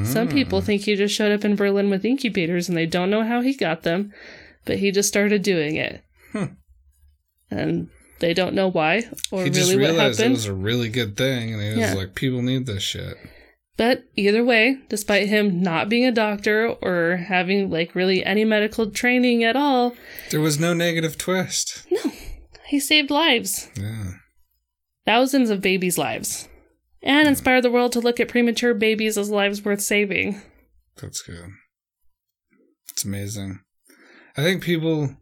Some 0.05 0.29
people 0.29 0.61
mm. 0.61 0.65
think 0.65 0.83
he 0.83 0.97
just 0.97 1.15
showed 1.15 1.33
up 1.33 1.45
in 1.45 1.57
Berlin 1.57 1.89
with 1.89 2.05
incubators 2.05 2.69
and 2.69 2.77
they 2.77 2.85
don't 2.85 3.09
know 3.11 3.25
how 3.25 3.41
he 3.41 3.55
got 3.55 3.83
them, 3.83 4.13
but 4.67 4.79
he 4.79 4.91
just 4.91 5.09
started 5.09 5.43
doing 5.43 5.77
it. 5.77 6.03
And 7.51 7.89
they 8.21 8.35
don't 8.35 8.55
know 8.55 8.71
why 8.71 9.05
or 9.31 9.45
he 9.45 9.51
just 9.51 9.71
really 9.71 9.83
what 9.83 9.91
realized 9.93 10.21
it 10.21 10.31
was 10.31 10.45
a 10.45 10.53
really 10.53 10.91
good 10.91 11.17
thing, 11.17 11.55
and 11.55 11.63
he 11.63 11.69
was 11.71 11.79
Yeah. 11.79 11.95
like, 11.95 12.15
"People 12.15 12.43
need 12.43 12.67
this 12.67 12.83
shit." 12.83 13.17
But 13.79 14.05
either 14.17 14.45
way, 14.45 14.77
despite 14.89 15.29
him 15.29 15.63
not 15.63 15.89
being 15.89 16.05
a 16.05 16.13
doctor 16.13 16.69
or 16.69 17.25
having 17.29 17.71
like 17.71 17.95
really 17.95 18.25
any 18.25 18.45
medical 18.45 18.91
training 18.91 19.45
at 19.45 19.57
all, 19.57 19.95
There 20.31 20.41
was 20.41 20.59
no 20.59 20.75
negative 20.75 21.17
twist. 21.17 21.85
No, 21.91 22.13
he 22.67 22.81
saved 22.81 23.11
lives. 23.11 23.71
Yeah. 23.81 24.15
Thousands 25.07 25.49
of 25.49 25.63
babies' 25.63 25.97
lives. 25.97 26.48
And 27.03 27.29
inspired 27.29 27.63
the 27.63 27.71
world 27.71 27.93
to 27.93 28.01
look 28.01 28.19
at 28.19 28.29
premature 28.29 28.75
babies 28.75 29.17
as 29.17 29.31
lives 29.31 29.65
worth 29.65 29.81
saving. 29.81 30.43
That's 31.01 31.23
good. 31.23 31.51
It's 32.91 33.05
amazing. 33.05 33.61
I 34.37 34.43
think 34.43 34.63
people 34.63 35.17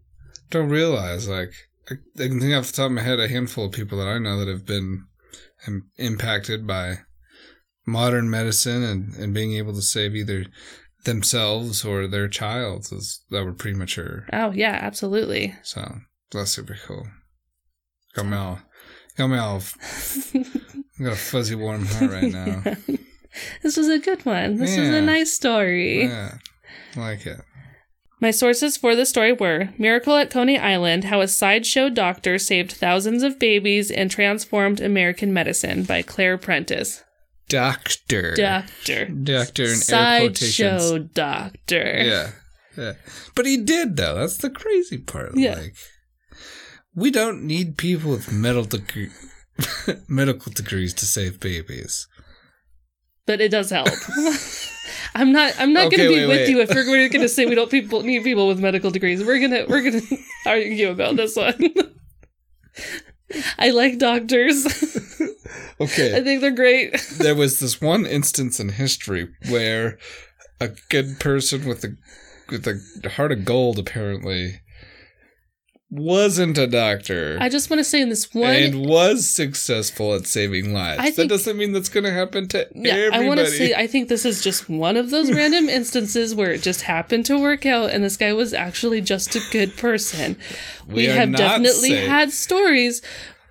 don't 0.51 0.71
realize, 0.71 1.29
like, 1.29 1.53
I, 1.91 1.95
I 2.23 2.29
can 2.29 2.41
think 2.41 2.55
off 2.55 2.67
the 2.69 2.73
top 2.73 2.87
of 2.87 2.93
my 2.93 3.03
head 3.03 3.21
a 3.21 3.29
handful 3.29 3.67
of 3.67 3.73
people 3.73 3.99
that 3.99 4.09
I 4.09 4.19
know 4.19 4.39
that 4.39 4.49
have 4.49 4.65
been 4.65 5.05
im- 5.67 5.91
impacted 5.97 6.67
by 6.67 7.01
modern 7.87 8.31
medicine 8.31 8.83
and, 8.83 9.15
and 9.15 9.35
being 9.35 9.53
able 9.55 9.75
to 9.75 9.83
save 9.83 10.17
either 10.17 10.47
themselves 11.05 11.85
or 11.85 12.07
their 12.07 12.29
child 12.29 12.87
as- 12.93 13.21
that 13.31 13.45
were 13.45 13.53
premature. 13.53 14.27
Oh, 14.33 14.51
yeah, 14.51 14.79
absolutely. 14.81 15.55
So 15.63 15.99
that's 16.33 16.51
super 16.51 16.77
cool. 16.87 17.07
Got 19.17 19.29
me 19.29 19.39
all, 19.39 19.59
me 20.35 20.45
I 21.01 21.03
got 21.05 21.13
a 21.13 21.17
fuzzy 21.17 21.55
warm 21.55 21.87
heart 21.87 22.11
right 22.11 22.33
now. 22.33 22.63
This 23.63 23.77
was 23.77 23.89
a 23.89 23.99
good 23.99 24.25
one. 24.25 24.57
This 24.57 24.79
was 24.79 24.89
a 24.89 25.03
nice 25.03 25.33
story. 25.33 26.05
Yeah, 26.05 26.39
I 26.97 27.01
like 27.01 27.27
it. 27.27 27.41
My 28.21 28.31
sources 28.31 28.79
for 28.79 28.97
the 28.97 29.05
story 29.05 29.33
were 29.33 29.69
Miracle 29.77 30.17
at 30.17 30.31
Coney 30.31 30.59
Island 30.59 31.05
How 31.05 31.21
a 31.21 31.29
Sideshow 31.29 31.91
Doctor 31.91 32.39
Saved 32.39 32.73
Thousands 32.73 33.23
of 33.23 33.39
Babies 33.39 33.91
and 33.91 34.11
Transformed 34.11 34.81
American 34.81 35.35
Medicine 35.35 35.83
by 35.83 36.01
Claire 36.01 36.39
Prentice. 36.39 37.05
Doctor. 37.49 38.35
Doctor. 38.35 39.05
Doctor 39.07 39.65
in 39.65 39.71
air 39.71 40.21
quotations. 40.21 40.47
Sideshow 40.47 40.99
Doctor. 40.99 42.03
Yeah. 42.05 42.31
Yeah. 42.77 42.93
But 43.35 43.47
he 43.47 43.59
did 43.59 43.97
though. 43.97 44.15
That's 44.15 44.39
the 44.39 44.51
crazy 44.51 44.99
part. 44.99 45.37
Yeah. 45.37 45.57
Like 45.57 45.77
we 46.97 47.11
don't 47.13 47.45
need 47.45 47.77
people 47.77 48.11
with 48.11 48.33
medical 48.33 48.65
degree 48.65 49.11
medical 50.09 50.51
degrees 50.53 50.93
to 50.95 51.07
save 51.07 51.39
babies. 51.39 52.09
But 53.27 53.41
it 53.41 53.51
does 53.51 53.71
help. 53.71 53.89
I'm 55.15 55.33
not. 55.33 55.55
I'm 55.59 55.73
not 55.73 55.87
Okay, 55.87 55.97
going 55.97 56.09
to 56.11 56.15
be 56.15 56.21
wait, 56.21 56.27
with 56.29 56.37
wait. 56.41 56.49
you 56.49 56.61
if 56.61 56.69
we're, 56.71 56.89
we're 56.91 57.09
going 57.09 57.23
to 57.23 57.29
say 57.29 57.47
we 57.47 57.55
don't 57.55 57.71
people 57.71 58.03
need 58.03 58.23
people 58.25 58.47
with 58.49 58.59
medical 58.61 58.91
degrees. 58.91 59.25
We're 59.25 59.41
gonna 59.41 59.65
we're 59.69 59.83
gonna 59.83 60.03
argue 60.47 60.91
about 60.91 61.17
this 61.17 61.37
one. 61.37 61.59
I 63.59 63.71
like 63.71 63.99
doctors. 63.99 64.65
Okay. 65.81 66.17
I 66.17 66.23
think 66.23 66.41
they're 66.41 66.51
great. 66.53 66.97
there 67.19 67.35
was 67.35 67.59
this 67.61 67.81
one 67.81 68.07
instance 68.07 68.61
in 68.61 68.71
history 68.71 69.29
where 69.51 69.99
a 70.61 70.69
good 70.89 71.19
person 71.21 71.67
with 71.67 71.85
a 71.85 71.97
with 72.51 72.67
a 72.67 73.09
heart 73.11 73.33
of 73.33 73.45
gold 73.45 73.79
apparently 73.79 74.61
wasn't 75.89 76.59
a 76.59 76.67
doctor. 76.67 77.39
I 77.41 77.49
just 77.49 77.71
want 77.71 77.79
to 77.79 77.85
say 77.85 78.01
in 78.01 78.09
this 78.09 78.35
one 78.35 78.55
and 78.55 78.87
was 78.87 79.29
successful 79.31 80.15
at 80.15 80.27
saving 80.27 80.73
lives. 80.73 81.01
I 81.01 81.11
that 81.13 81.29
doesn't 81.29 81.57
mean 81.57 81.73
that's 81.73 81.89
going 81.89 82.05
to 82.05 82.13
happen 82.13 82.49
to 82.49 82.67
Yeah, 82.75 82.93
everybody. 82.93 83.25
I 83.25 83.29
want 83.29 83.41
to 83.41 83.47
say 83.47 83.73
I 83.75 83.87
think 83.87 84.09
this 84.09 84.25
is 84.25 84.43
just 84.43 84.69
one 84.69 84.97
of 84.97 85.11
those 85.11 85.31
random 85.33 85.69
instances 85.69 86.35
where 86.35 86.51
it 86.51 86.63
just 86.63 86.83
happened 86.83 87.25
to 87.27 87.39
work 87.41 87.65
out, 87.67 87.91
and 87.91 88.03
this 88.03 88.17
guy 88.17 88.33
was 88.33 88.53
actually 88.53 89.01
just 89.01 89.37
a 89.37 89.41
good 89.53 89.77
person. 89.77 90.37
We, 90.89 90.95
We 90.95 91.05
have 91.07 91.35
definitely 91.37 91.91
saying- 91.91 92.11
had 92.11 92.33
stories, 92.33 93.01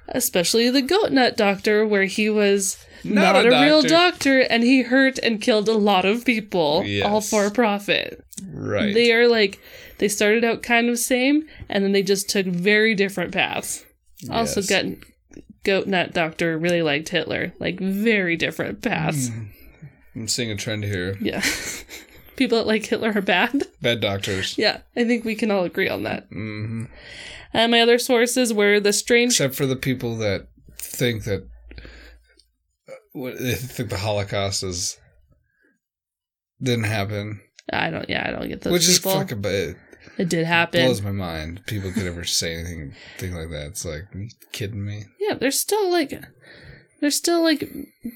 especially 0.09 0.69
the 0.69 0.81
goat 0.81 1.11
nut 1.11 1.37
doctor, 1.37 1.85
where 1.87 2.03
he 2.05 2.29
was 2.29 2.77
Not 3.05 3.33
not, 3.33 3.45
a 3.45 3.49
a, 3.49 3.61
real 3.65 3.81
doctor. 3.81 3.87
doctor 3.89 4.39
and 4.41 4.61
he 4.63 4.81
hurt 4.81 5.19
and 5.19 5.41
killed 5.41 5.69
a 5.69 5.73
lot 5.77 6.03
of 6.05 6.25
people, 6.25 6.85
all 7.05 7.21
for 7.21 7.49
profit. 7.49 8.23
right. 8.51 8.93
They 8.93 9.13
are 9.13 9.27
like 9.29 9.59
they 9.97 10.07
started 10.07 10.43
out 10.43 10.63
kind 10.63 10.89
of 10.89 10.99
same, 10.99 11.47
and 11.69 11.83
then 11.83 11.91
they 11.91 12.03
just 12.03 12.29
took 12.29 12.45
very 12.45 12.95
different 12.95 13.31
paths. 13.33 13.85
Also, 14.29 14.61
got 14.61 14.85
goat 15.63 15.87
nut 15.87 16.13
doctor 16.13 16.57
really 16.57 16.81
liked 16.81 17.09
Hitler, 17.09 17.53
like 17.59 17.79
very 17.79 18.35
different 18.37 18.81
paths. 18.81 19.29
Mm. 19.29 19.47
I'm 20.15 20.27
seeing 20.27 20.51
a 20.51 20.55
trend 20.55 20.83
here. 20.83 21.17
Yeah. 21.21 21.41
People 22.35 22.57
that 22.57 22.67
like 22.67 22.85
Hitler 22.85 23.13
are 23.15 23.21
bad. 23.21 23.63
Bad 23.81 24.01
doctors. 24.01 24.57
Yeah, 24.57 24.79
I 24.95 25.05
think 25.05 25.23
we 25.25 25.35
can 25.35 25.51
all 25.51 25.63
agree 25.63 25.87
on 25.89 26.03
that. 26.03 26.27
hmm 26.29 26.85
And 27.53 27.71
my 27.71 27.81
other 27.81 27.97
sources 27.97 28.53
were 28.53 28.79
the 28.79 28.91
strange. 28.93 29.33
Except 29.33 29.55
for 29.55 29.65
the 29.65 29.75
people 29.77 30.17
that 30.17 30.47
think 30.77 31.23
that 31.25 31.47
uh, 32.89 32.93
what 33.13 33.37
they 33.39 33.55
think 33.55 33.89
the 33.89 33.97
Holocaust 33.97 34.63
is 34.63 34.97
didn't 36.61 36.85
happen, 36.85 37.41
I 37.71 37.89
don't. 37.89 38.09
Yeah, 38.09 38.25
I 38.27 38.31
don't 38.31 38.47
get 38.47 38.61
those 38.61 38.73
which 38.73 38.87
is 38.87 38.99
people. 38.99 39.13
fucking. 39.13 39.41
It 39.45 39.77
it 40.17 40.29
did 40.29 40.45
happen. 40.45 40.85
blows 40.85 41.01
my 41.01 41.11
mind. 41.11 41.65
People 41.65 41.91
could 41.91 42.07
ever 42.07 42.23
say 42.23 42.55
anything, 42.55 42.93
thing 43.17 43.33
like 43.35 43.49
that. 43.49 43.67
It's 43.67 43.85
like, 43.85 44.03
are 44.15 44.19
you 44.19 44.29
kidding 44.51 44.85
me? 44.85 45.05
Yeah, 45.19 45.35
there's 45.35 45.59
still 45.59 45.91
like, 45.91 46.13
there's 47.01 47.15
still 47.15 47.43
like 47.43 47.69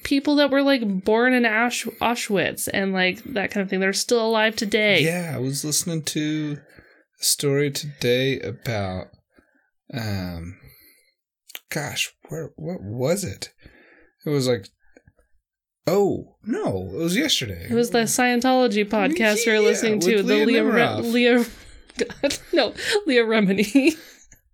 people 0.04 0.36
that 0.38 0.52
were 0.52 0.62
like 0.64 1.04
born 1.04 1.34
in 1.34 1.44
Ausch- 1.44 1.88
Auschwitz 2.00 2.68
and 2.74 2.94
like 2.94 3.24
that 3.26 3.52
kind 3.52 3.64
of 3.64 3.70
thing. 3.70 3.80
They're 3.80 3.94
still 3.94 4.26
alive 4.26 4.56
today. 4.56 5.04
Yeah, 5.04 5.34
I 5.36 5.40
was 5.40 5.66
listening 5.66 6.04
to 6.04 6.58
a 7.20 7.24
story 7.24 7.72
today 7.72 8.40
about 8.40 9.08
um, 9.94 10.58
gosh, 11.70 12.12
where 12.30 12.52
what 12.56 12.82
was 12.82 13.24
it? 13.24 13.52
It 14.26 14.30
was 14.30 14.48
like, 14.48 14.68
oh 15.88 16.36
no, 16.44 16.90
it 16.94 16.98
was 16.98 17.18
yesterday. 17.18 17.68
It 17.70 17.74
was 17.74 17.90
the 17.92 18.00
Scientology 18.00 18.88
podcast 18.88 19.46
we 19.46 19.52
were 19.54 19.60
Yeah, 19.60 19.68
listening 19.68 20.00
to. 20.02 20.24
The 20.24 20.46
Leah 20.46 20.64
Leah, 20.64 20.98
Leah, 21.00 21.46
God, 22.00 22.38
no, 22.54 22.74
Leah 23.06 23.26
Remini. 23.26 23.96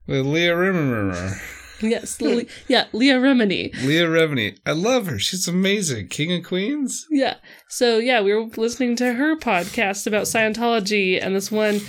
Leah 0.08 0.54
Remini. 0.56 1.42
yes, 1.82 2.22
Le- 2.22 2.44
yeah, 2.68 2.86
Leah 2.94 3.20
Remini. 3.20 3.74
Leah 3.84 4.08
Remini. 4.08 4.58
I 4.66 4.72
love 4.72 5.08
her. 5.08 5.18
She's 5.20 5.48
amazing. 5.48 6.10
King 6.10 6.34
of 6.34 6.44
Queens. 6.44 7.06
Yeah. 7.10 7.36
So 7.70 7.98
yeah, 7.98 8.22
we 8.22 8.34
were 8.34 8.46
listening 8.58 8.96
to 8.98 9.14
her 9.14 9.36
podcast 9.36 10.08
about 10.08 10.24
Scientology, 10.24 11.20
and 11.22 11.36
this 11.36 11.52
one 11.52 11.82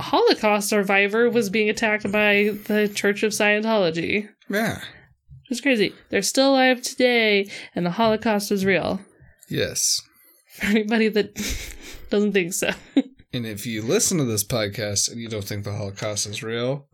Holocaust 0.00 0.68
survivor 0.68 1.28
was 1.30 1.50
being 1.50 1.68
attacked 1.70 2.10
by 2.12 2.50
the 2.66 2.90
Church 2.94 3.22
of 3.22 3.32
Scientology. 3.32 4.28
Yeah. 4.48 4.80
It's 5.50 5.60
crazy. 5.60 5.94
They're 6.10 6.22
still 6.22 6.50
alive 6.52 6.82
today, 6.82 7.50
and 7.74 7.84
the 7.84 7.90
Holocaust 7.90 8.50
is 8.50 8.64
real. 8.64 9.00
Yes. 9.48 10.00
For 10.52 10.66
anybody 10.66 11.08
that 11.08 11.34
doesn't 12.10 12.32
think 12.32 12.52
so. 12.54 12.70
And 13.34 13.44
if 13.46 13.66
you 13.66 13.82
listen 13.82 14.18
to 14.18 14.24
this 14.24 14.44
podcast 14.44 15.10
and 15.10 15.20
you 15.20 15.28
don't 15.28 15.44
think 15.44 15.64
the 15.64 15.72
Holocaust 15.72 16.26
is 16.26 16.42
real, 16.42 16.86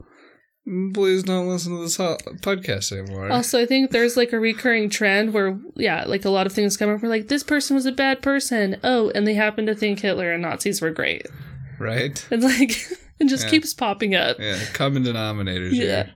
please 0.94 1.22
don't 1.22 1.48
listen 1.48 1.74
to 1.76 1.82
this 1.82 1.96
ho- 1.96 2.16
podcast 2.40 2.92
anymore. 2.92 3.30
Also, 3.30 3.60
I 3.60 3.66
think 3.66 3.90
there's 3.90 4.16
like 4.16 4.32
a 4.32 4.40
recurring 4.40 4.88
trend 4.88 5.34
where, 5.34 5.58
yeah, 5.76 6.04
like 6.06 6.24
a 6.24 6.30
lot 6.30 6.46
of 6.46 6.52
things 6.52 6.76
come 6.76 6.88
up. 6.88 7.02
We're 7.02 7.08
like, 7.10 7.28
this 7.28 7.42
person 7.42 7.76
was 7.76 7.86
a 7.86 7.92
bad 7.92 8.22
person. 8.22 8.78
Oh, 8.82 9.10
and 9.14 9.26
they 9.26 9.34
happen 9.34 9.66
to 9.66 9.74
think 9.74 10.00
Hitler 10.00 10.32
and 10.32 10.42
Nazis 10.42 10.80
were 10.80 10.90
great. 10.90 11.26
right? 11.78 12.26
And 12.32 12.42
like, 12.42 12.70
it 13.18 13.28
just 13.28 13.44
Yeah. 13.44 13.50
keeps 13.50 13.74
popping 13.74 14.14
up. 14.14 14.38
Yeah, 14.40 14.58
common 14.72 15.04
denominators 15.04 15.72
Yeah. 15.72 16.06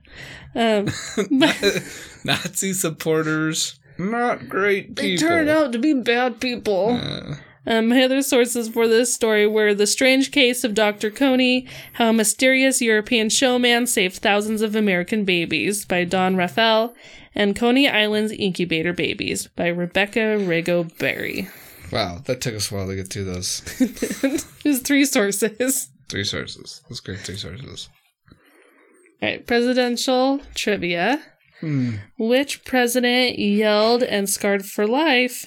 here. 0.53 0.87
Um, 0.87 0.87
Nazi 2.23 2.73
supporters, 2.73 3.79
not 3.99 4.49
great 4.49 4.95
they 4.95 5.11
people. 5.17 5.27
turned 5.27 5.49
out 5.49 5.71
to 5.73 5.79
be 5.79 5.93
bad 5.93 6.39
people. 6.39 6.99
Uh, 7.01 7.35
Um, 7.67 7.89
my 7.89 8.03
other 8.03 8.21
sources 8.21 8.69
for 8.69 8.87
this 8.87 9.13
story 9.13 9.47
were 9.47 9.73
The 9.73 9.87
Strange 9.87 10.31
Case 10.31 10.63
of 10.63 10.73
Dr. 10.75 11.09
Couney, 11.09 11.67
How 11.93 12.09
a 12.09 12.13
Mysterious 12.13 12.81
European 12.81 13.29
Showman 13.29 13.87
Saved 13.87 14.17
Thousands 14.17 14.61
of 14.61 14.75
American 14.75 15.25
Babies 15.25 15.83
by 15.85 16.03
Dawn 16.03 16.35
Raffel, 16.35 16.93
and 17.33 17.55
Coney 17.55 17.89
Island's 17.89 18.31
Incubator 18.31 18.93
Babies 18.93 19.47
by 19.55 19.67
Rebecca 19.67 20.37
Rego 20.39 20.95
Barry. 20.99 21.49
wow, 21.91 22.21
that 22.25 22.39
took 22.41 22.55
us 22.55 22.71
a 22.71 22.75
while 22.75 22.87
to 22.87 22.95
get 22.95 23.07
through 23.09 23.25
those 23.25 23.61
There's 24.63 24.81
three 24.81 25.05
sources. 25.05 25.89
three 26.07 26.23
sources. 26.23 26.81
That's 26.87 26.99
great, 26.99 27.19
three 27.19 27.35
sources. 27.37 27.89
All 29.21 29.29
right, 29.29 29.45
presidential 29.45 30.39
trivia. 30.53 31.21
Hmm. 31.61 31.95
Which 32.19 32.63
president 32.65 33.39
yelled 33.39 34.03
and 34.03 34.29
scarred 34.29 34.65
for 34.65 34.85
life 34.85 35.45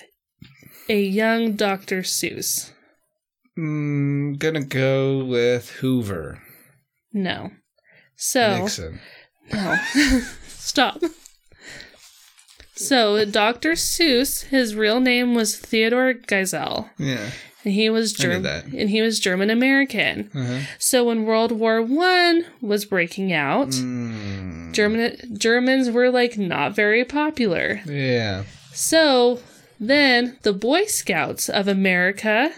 a 0.89 1.01
young 1.01 1.53
Dr. 1.53 2.03
Seuss? 2.03 2.71
Mm, 3.59 4.39
gonna 4.39 4.65
go 4.65 5.25
with 5.25 5.71
Hoover. 5.81 6.41
No. 7.13 7.51
So, 8.17 8.59
Nixon. 8.63 9.01
no. 9.53 9.77
Stop. 10.49 11.01
So, 12.75 13.25
Dr. 13.25 13.73
Seuss, 13.73 14.45
his 14.45 14.75
real 14.77 15.01
name 15.01 15.35
was 15.35 15.57
Theodore 15.57 16.15
Geisel, 16.15 16.89
Yeah. 16.97 17.31
and 17.65 17.75
he 17.75 17.91
was 17.91 18.13
German 18.13 18.47
and 18.47 18.89
he 18.91 19.03
was 19.03 19.19
German 19.19 19.51
American. 19.51 20.31
Uh-huh. 20.33 20.61
So, 20.79 21.05
when 21.05 21.25
World 21.25 21.51
War 21.51 21.83
One 21.83 22.45
was 22.61 22.85
breaking 22.85 23.33
out, 23.33 23.71
Mm, 23.71 24.73
German 24.73 25.17
Germans 25.37 25.91
were 25.91 26.11
like 26.11 26.39
not 26.39 26.77
very 26.77 27.05
popular. 27.05 27.81
yeah. 27.87 28.45
So 28.73 29.41
then 29.81 30.39
the 30.43 30.53
Boy 30.53 30.85
Scouts 30.85 31.49
of 31.49 31.69
America 31.69 32.53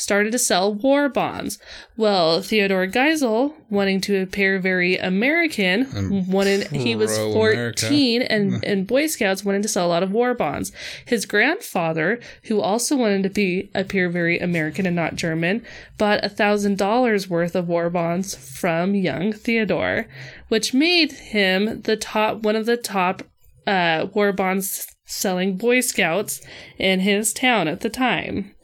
started 0.00 0.32
to 0.32 0.38
sell 0.38 0.72
war 0.72 1.08
bonds. 1.08 1.58
Well, 1.96 2.42
Theodore 2.42 2.86
Geisel, 2.86 3.54
wanting 3.68 4.00
to 4.02 4.22
appear 4.22 4.58
very 4.58 4.96
American, 4.96 5.86
And 5.94 6.26
wanted 6.28 6.68
he 6.68 6.96
was 6.96 7.16
pro-America. 7.18 7.80
14 7.82 8.22
and 8.22 8.64
and 8.64 8.86
Boy 8.86 9.06
Scouts 9.08 9.44
wanted 9.44 9.62
to 9.62 9.68
sell 9.68 9.86
a 9.86 9.88
lot 9.88 10.02
of 10.02 10.12
war 10.12 10.32
bonds. 10.34 10.72
His 11.04 11.26
grandfather, 11.26 12.20
who 12.44 12.60
also 12.60 12.96
wanted 12.96 13.22
to 13.24 13.30
be 13.30 13.70
appear 13.74 14.08
very 14.08 14.38
American 14.38 14.86
and 14.86 14.96
not 14.96 15.16
German, 15.16 15.62
bought 15.98 16.24
a 16.24 16.28
thousand 16.28 16.78
dollars 16.78 17.28
worth 17.28 17.54
of 17.54 17.68
war 17.68 17.90
bonds 17.90 18.34
from 18.34 18.94
young 18.94 19.32
Theodore, 19.32 20.06
which 20.48 20.72
made 20.72 21.12
him 21.12 21.82
the 21.82 21.96
top 21.96 22.42
one 22.42 22.56
of 22.56 22.66
the 22.66 22.76
top 22.76 23.22
uh, 23.66 24.06
war 24.14 24.32
bonds 24.32 24.86
selling 25.10 25.56
Boy 25.56 25.80
Scouts 25.80 26.40
in 26.78 27.00
his 27.00 27.32
town 27.32 27.68
at 27.68 27.80
the 27.80 27.90
time. 27.90 28.54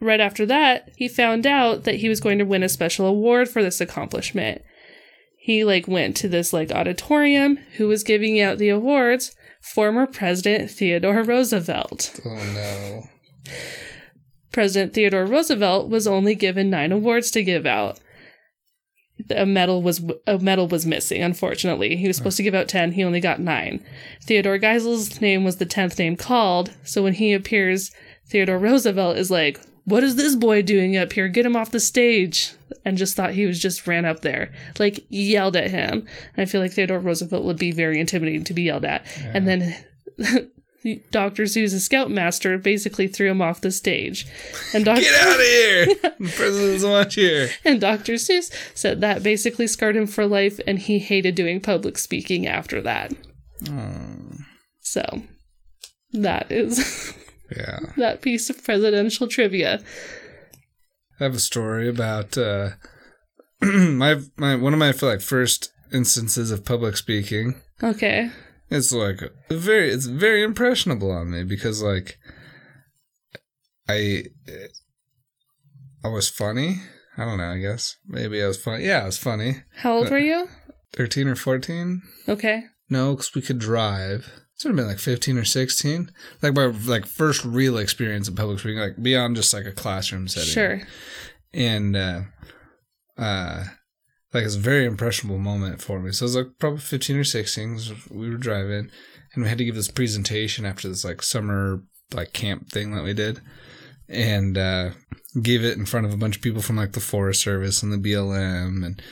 Right 0.00 0.20
after 0.20 0.44
that, 0.46 0.90
he 0.96 1.08
found 1.08 1.46
out 1.46 1.84
that 1.84 1.96
he 1.96 2.08
was 2.08 2.20
going 2.20 2.38
to 2.38 2.44
win 2.44 2.62
a 2.62 2.68
special 2.68 3.06
award 3.06 3.48
for 3.48 3.62
this 3.62 3.80
accomplishment. 3.80 4.62
He 5.38 5.64
like 5.64 5.88
went 5.88 6.16
to 6.18 6.28
this 6.28 6.52
like 6.52 6.70
auditorium 6.70 7.56
who 7.76 7.88
was 7.88 8.04
giving 8.04 8.40
out 8.40 8.58
the 8.58 8.68
awards, 8.68 9.34
former 9.60 10.06
President 10.06 10.70
Theodore 10.70 11.22
Roosevelt. 11.22 12.20
Oh 12.24 12.34
no. 12.34 13.02
President 14.52 14.94
Theodore 14.94 15.26
Roosevelt 15.26 15.88
was 15.88 16.06
only 16.06 16.34
given 16.34 16.70
9 16.70 16.92
awards 16.92 17.30
to 17.32 17.42
give 17.42 17.66
out. 17.66 17.98
A 19.30 19.44
medal 19.44 19.82
was 19.82 20.02
a 20.26 20.38
medal 20.38 20.68
was 20.68 20.86
missing, 20.86 21.22
unfortunately. 21.22 21.96
He 21.96 22.06
was 22.06 22.16
supposed 22.16 22.36
to 22.36 22.42
give 22.42 22.54
out 22.54 22.68
10, 22.68 22.92
he 22.92 23.04
only 23.04 23.20
got 23.20 23.40
9. 23.40 23.84
Theodore 24.22 24.58
Geisel's 24.58 25.20
name 25.20 25.44
was 25.44 25.56
the 25.56 25.66
10th 25.66 25.98
name 25.98 26.16
called, 26.16 26.72
so 26.84 27.02
when 27.02 27.14
he 27.14 27.32
appears, 27.32 27.90
Theodore 28.26 28.58
Roosevelt 28.58 29.16
is 29.16 29.30
like, 29.30 29.60
"What 29.84 30.04
is 30.04 30.16
this 30.16 30.36
boy 30.36 30.62
doing 30.62 30.96
up 30.96 31.12
here? 31.12 31.28
Get 31.28 31.46
him 31.46 31.56
off 31.56 31.70
the 31.70 31.80
stage." 31.80 32.52
And 32.84 32.96
just 32.96 33.16
thought 33.16 33.32
he 33.32 33.46
was 33.46 33.58
just 33.58 33.86
ran 33.86 34.04
up 34.04 34.20
there, 34.20 34.52
like 34.78 35.04
yelled 35.08 35.56
at 35.56 35.70
him. 35.70 36.06
And 36.36 36.42
I 36.42 36.44
feel 36.44 36.60
like 36.60 36.72
Theodore 36.72 37.00
Roosevelt 37.00 37.44
would 37.44 37.58
be 37.58 37.72
very 37.72 37.98
intimidating 37.98 38.44
to 38.44 38.54
be 38.54 38.62
yelled 38.62 38.84
at. 38.84 39.04
And 39.34 39.48
then 39.48 39.74
Dr. 41.10 41.44
Seuss, 41.44 41.74
a 41.74 41.80
scoutmaster, 41.80 42.58
basically 42.58 43.08
threw 43.08 43.30
him 43.30 43.42
off 43.42 43.60
the 43.60 43.70
stage. 43.70 44.26
And 44.74 44.84
Dr. 44.84 45.00
Get 45.00 45.26
out 45.26 45.34
of 45.34 45.40
here! 45.40 45.86
the 46.18 46.32
president 46.36 46.72
doesn't 46.74 46.90
want 46.90 47.16
you 47.16 47.28
here. 47.28 47.50
and 47.64 47.80
Dr. 47.80 48.14
Seuss 48.14 48.52
said 48.74 49.00
that 49.00 49.22
basically 49.22 49.66
scarred 49.66 49.96
him 49.96 50.06
for 50.06 50.26
life, 50.26 50.60
and 50.66 50.78
he 50.78 50.98
hated 50.98 51.34
doing 51.34 51.60
public 51.60 51.98
speaking 51.98 52.46
after 52.46 52.80
that. 52.82 53.12
Oh, 53.70 54.36
So 54.80 55.22
that 56.12 56.50
is 56.50 57.14
yeah. 57.56 57.80
that 57.96 58.22
piece 58.22 58.50
of 58.50 58.62
presidential 58.62 59.28
trivia. 59.28 59.80
I 61.20 61.24
have 61.24 61.34
a 61.34 61.40
story 61.40 61.88
about 61.88 62.38
uh, 62.38 62.70
my 63.60 64.20
my 64.36 64.54
one 64.54 64.72
of 64.72 64.78
my 64.78 64.92
like 65.02 65.20
first 65.20 65.72
instances 65.92 66.50
of 66.50 66.64
public 66.64 66.96
speaking. 66.96 67.56
Okay. 67.82 68.30
It's 68.70 68.92
like 68.92 69.22
very 69.50 69.90
it's 69.90 70.06
very 70.06 70.42
impressionable 70.42 71.10
on 71.10 71.30
me 71.30 71.44
because 71.44 71.82
like 71.82 72.18
I 73.88 74.24
I 76.04 76.08
was 76.08 76.28
funny. 76.28 76.76
I 77.16 77.24
don't 77.24 77.38
know. 77.38 77.50
I 77.52 77.58
guess 77.58 77.96
maybe 78.06 78.42
I 78.42 78.46
was 78.46 78.60
funny. 78.62 78.84
Yeah, 78.84 79.02
I 79.02 79.06
was 79.06 79.18
funny. 79.18 79.62
How 79.76 79.94
old 79.94 80.10
were 80.10 80.18
you? 80.18 80.48
Thirteen 80.92 81.28
or 81.28 81.34
fourteen? 81.34 82.02
Okay. 82.28 82.64
No, 82.90 83.12
because 83.14 83.34
we 83.34 83.42
could 83.42 83.58
drive. 83.58 84.30
It's 84.54 84.64
would 84.64 84.70
have 84.70 84.76
been 84.76 84.86
like 84.86 84.98
fifteen 84.98 85.38
or 85.38 85.44
sixteen. 85.44 86.10
Like 86.42 86.54
my 86.54 86.66
like 86.66 87.06
first 87.06 87.44
real 87.44 87.78
experience 87.78 88.28
in 88.28 88.36
public 88.36 88.58
speaking, 88.60 88.78
like 88.78 89.00
beyond 89.02 89.36
just 89.36 89.52
like 89.54 89.66
a 89.66 89.72
classroom 89.72 90.28
setting. 90.28 90.48
Sure. 90.50 90.80
and 91.52 91.96
uh, 91.96 92.20
uh, 93.16 93.64
like 94.34 94.44
it's 94.44 94.56
a 94.56 94.60
very 94.60 94.84
impressionable 94.84 95.38
moment 95.38 95.80
for 95.82 96.00
me. 96.00 96.12
So 96.12 96.24
it 96.24 96.26
was 96.26 96.36
like 96.36 96.46
probably 96.58 96.80
fifteen 96.80 97.16
or 97.16 97.24
sixteen. 97.24 97.74
'cause 97.74 97.92
We 98.10 98.28
were 98.30 98.36
driving, 98.36 98.90
and 99.34 99.42
we 99.42 99.48
had 99.48 99.58
to 99.58 99.64
give 99.64 99.74
this 99.74 99.90
presentation 99.90 100.64
after 100.66 100.88
this 100.88 101.04
like 101.04 101.22
summer 101.22 101.82
like 102.12 102.32
camp 102.32 102.70
thing 102.70 102.92
that 102.94 103.04
we 103.04 103.14
did, 103.14 103.40
and 104.08 104.56
uh, 104.56 104.90
gave 105.42 105.64
it 105.64 105.76
in 105.78 105.86
front 105.86 106.06
of 106.06 106.12
a 106.12 106.16
bunch 106.16 106.36
of 106.36 106.42
people 106.42 106.62
from 106.62 106.76
like 106.76 106.92
the 106.92 107.00
Forest 107.00 107.42
Service 107.42 107.82
and 107.82 107.92
the 107.92 107.98
BLM 107.98 108.84
and 108.84 109.02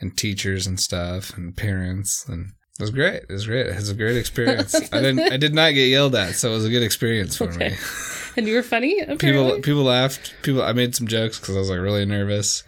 and 0.00 0.16
teachers 0.16 0.66
and 0.66 0.78
stuff 0.80 1.36
and 1.36 1.56
parents 1.56 2.24
and. 2.28 2.52
It 2.78 2.84
was 2.84 2.90
great. 2.92 3.24
It 3.28 3.32
was 3.32 3.46
great. 3.46 3.66
It 3.66 3.76
was 3.76 3.90
a 3.90 3.94
great 3.94 4.16
experience. 4.16 4.74
I 4.74 5.02
didn't. 5.02 5.20
I 5.20 5.36
did 5.36 5.52
not 5.52 5.74
get 5.74 5.88
yelled 5.90 6.14
at, 6.14 6.34
so 6.34 6.50
it 6.50 6.54
was 6.54 6.64
a 6.64 6.70
good 6.70 6.82
experience 6.82 7.36
for 7.36 7.44
Okay. 7.52 7.70
me. 7.70 7.76
And 8.38 8.46
you 8.48 8.54
were 8.54 8.62
funny, 8.62 8.94
people 9.00 9.12
apparently. 9.16 9.60
people 9.60 9.82
laughed. 9.82 10.32
People 10.42 10.62
I 10.62 10.72
made 10.72 10.96
some 10.96 11.06
jokes 11.06 11.38
because 11.38 11.56
I 11.56 11.58
was 11.58 11.68
like 11.68 11.78
really 11.80 12.06
nervous, 12.06 12.62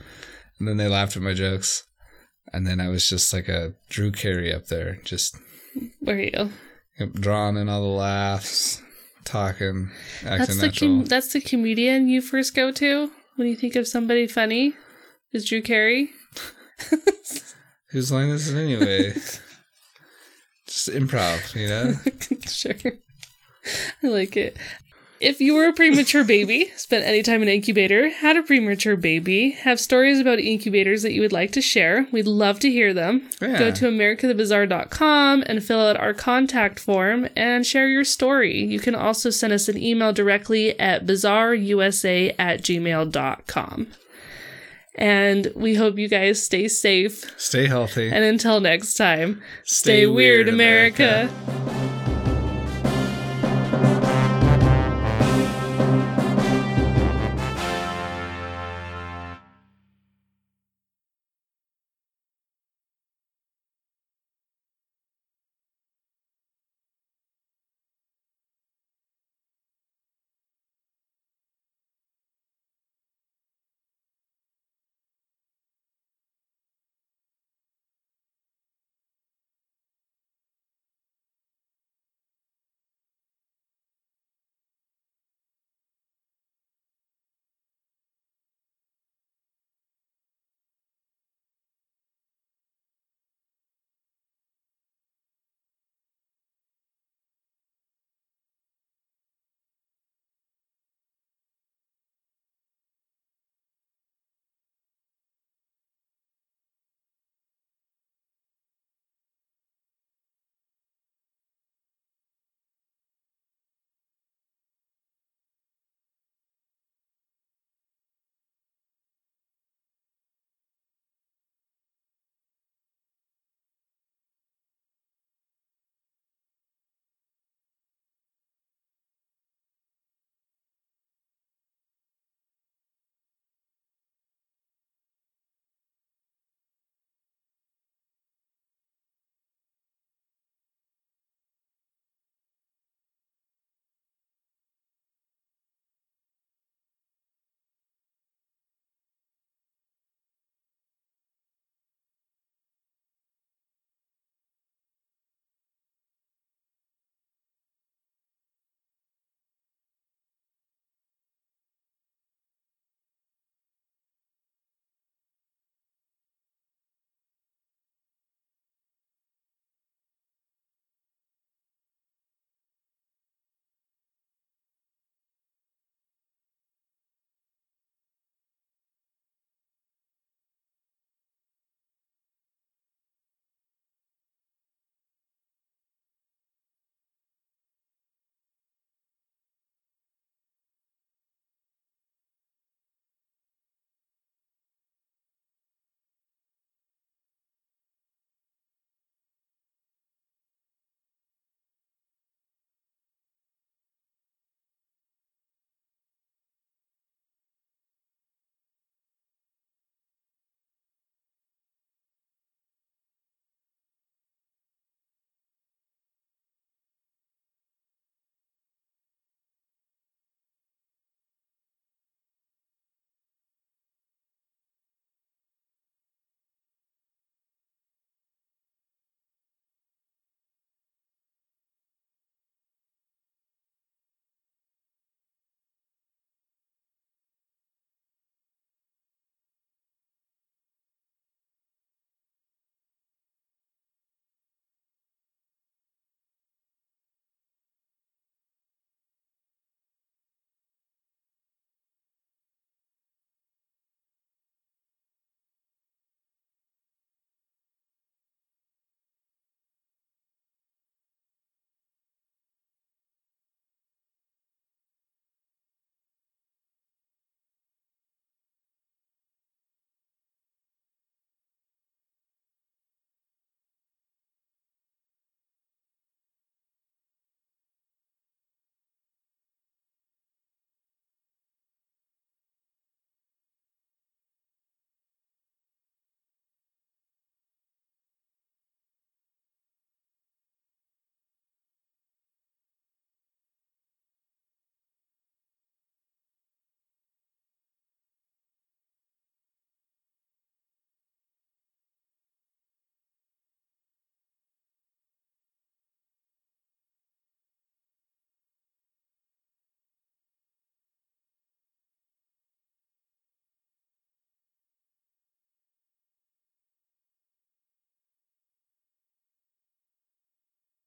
and 0.58 0.68
then 0.68 0.76
they 0.76 0.86
laughed 0.86 1.16
at 1.16 1.22
my 1.22 1.32
jokes, 1.32 1.84
and 2.52 2.66
then 2.66 2.80
I 2.80 2.88
was 2.88 3.06
just 3.08 3.32
like 3.32 3.48
a 3.48 3.74
Drew 3.88 4.10
Carey 4.12 4.52
up 4.52 4.66
there, 4.66 4.98
just 5.04 5.36
were 6.00 6.18
you? 6.20 6.50
drawing 7.14 7.56
in 7.56 7.68
all 7.68 7.82
the 7.82 7.88
laughs, 7.88 8.80
talking, 9.24 9.90
acting 10.24 10.38
That's 10.38 10.56
the 10.56 10.66
natural. 10.66 10.90
com- 10.98 11.04
that's 11.06 11.32
the 11.32 11.40
comedian 11.40 12.08
you 12.08 12.20
first 12.20 12.54
go 12.54 12.70
to 12.72 13.10
when 13.36 13.48
you 13.48 13.56
think 13.56 13.76
of 13.76 13.88
somebody 13.88 14.26
funny. 14.26 14.74
Is 15.32 15.46
Drew 15.46 15.62
Carey? 15.62 16.10
Whose 17.90 18.12
line 18.12 18.28
is 18.28 18.50
it 18.50 18.58
anyway? 18.58 19.12
Just 20.66 20.88
improv, 20.88 21.54
you 21.54 21.68
know? 21.68 21.94
sure. 22.46 22.92
I 24.02 24.06
like 24.08 24.36
it. 24.36 24.56
If 25.22 25.40
you 25.40 25.54
were 25.54 25.68
a 25.68 25.72
premature 25.72 26.24
baby, 26.24 26.72
spent 26.76 27.04
any 27.04 27.22
time 27.22 27.42
in 27.42 27.48
an 27.48 27.54
incubator, 27.54 28.08
had 28.08 28.36
a 28.36 28.42
premature 28.42 28.96
baby, 28.96 29.50
have 29.50 29.78
stories 29.78 30.18
about 30.18 30.40
incubators 30.40 31.02
that 31.02 31.12
you 31.12 31.20
would 31.20 31.30
like 31.32 31.52
to 31.52 31.62
share, 31.62 32.08
we'd 32.10 32.26
love 32.26 32.58
to 32.58 32.68
hear 32.68 32.92
them. 32.92 33.30
Yeah. 33.40 33.56
Go 33.56 33.70
to 33.70 33.84
americathebizarre.com 33.84 35.44
and 35.46 35.62
fill 35.62 35.78
out 35.80 35.96
our 35.96 36.12
contact 36.12 36.80
form 36.80 37.28
and 37.36 37.64
share 37.64 37.86
your 37.86 38.02
story. 38.02 38.64
You 38.64 38.80
can 38.80 38.96
also 38.96 39.30
send 39.30 39.52
us 39.52 39.68
an 39.68 39.78
email 39.78 40.12
directly 40.12 40.78
at 40.80 41.06
bizarreusa 41.06 42.34
at 42.36 42.62
gmail.com. 42.62 43.86
And 44.96 45.52
we 45.54 45.76
hope 45.76 45.98
you 45.98 46.08
guys 46.08 46.44
stay 46.44 46.66
safe. 46.66 47.32
Stay 47.40 47.68
healthy. 47.68 48.10
And 48.10 48.24
until 48.24 48.58
next 48.58 48.94
time, 48.94 49.40
Stay 49.62 50.00
stay, 50.02 50.06
weird, 50.06 50.46
weird, 50.46 50.48
America. 50.48 51.30
America. 51.30 51.81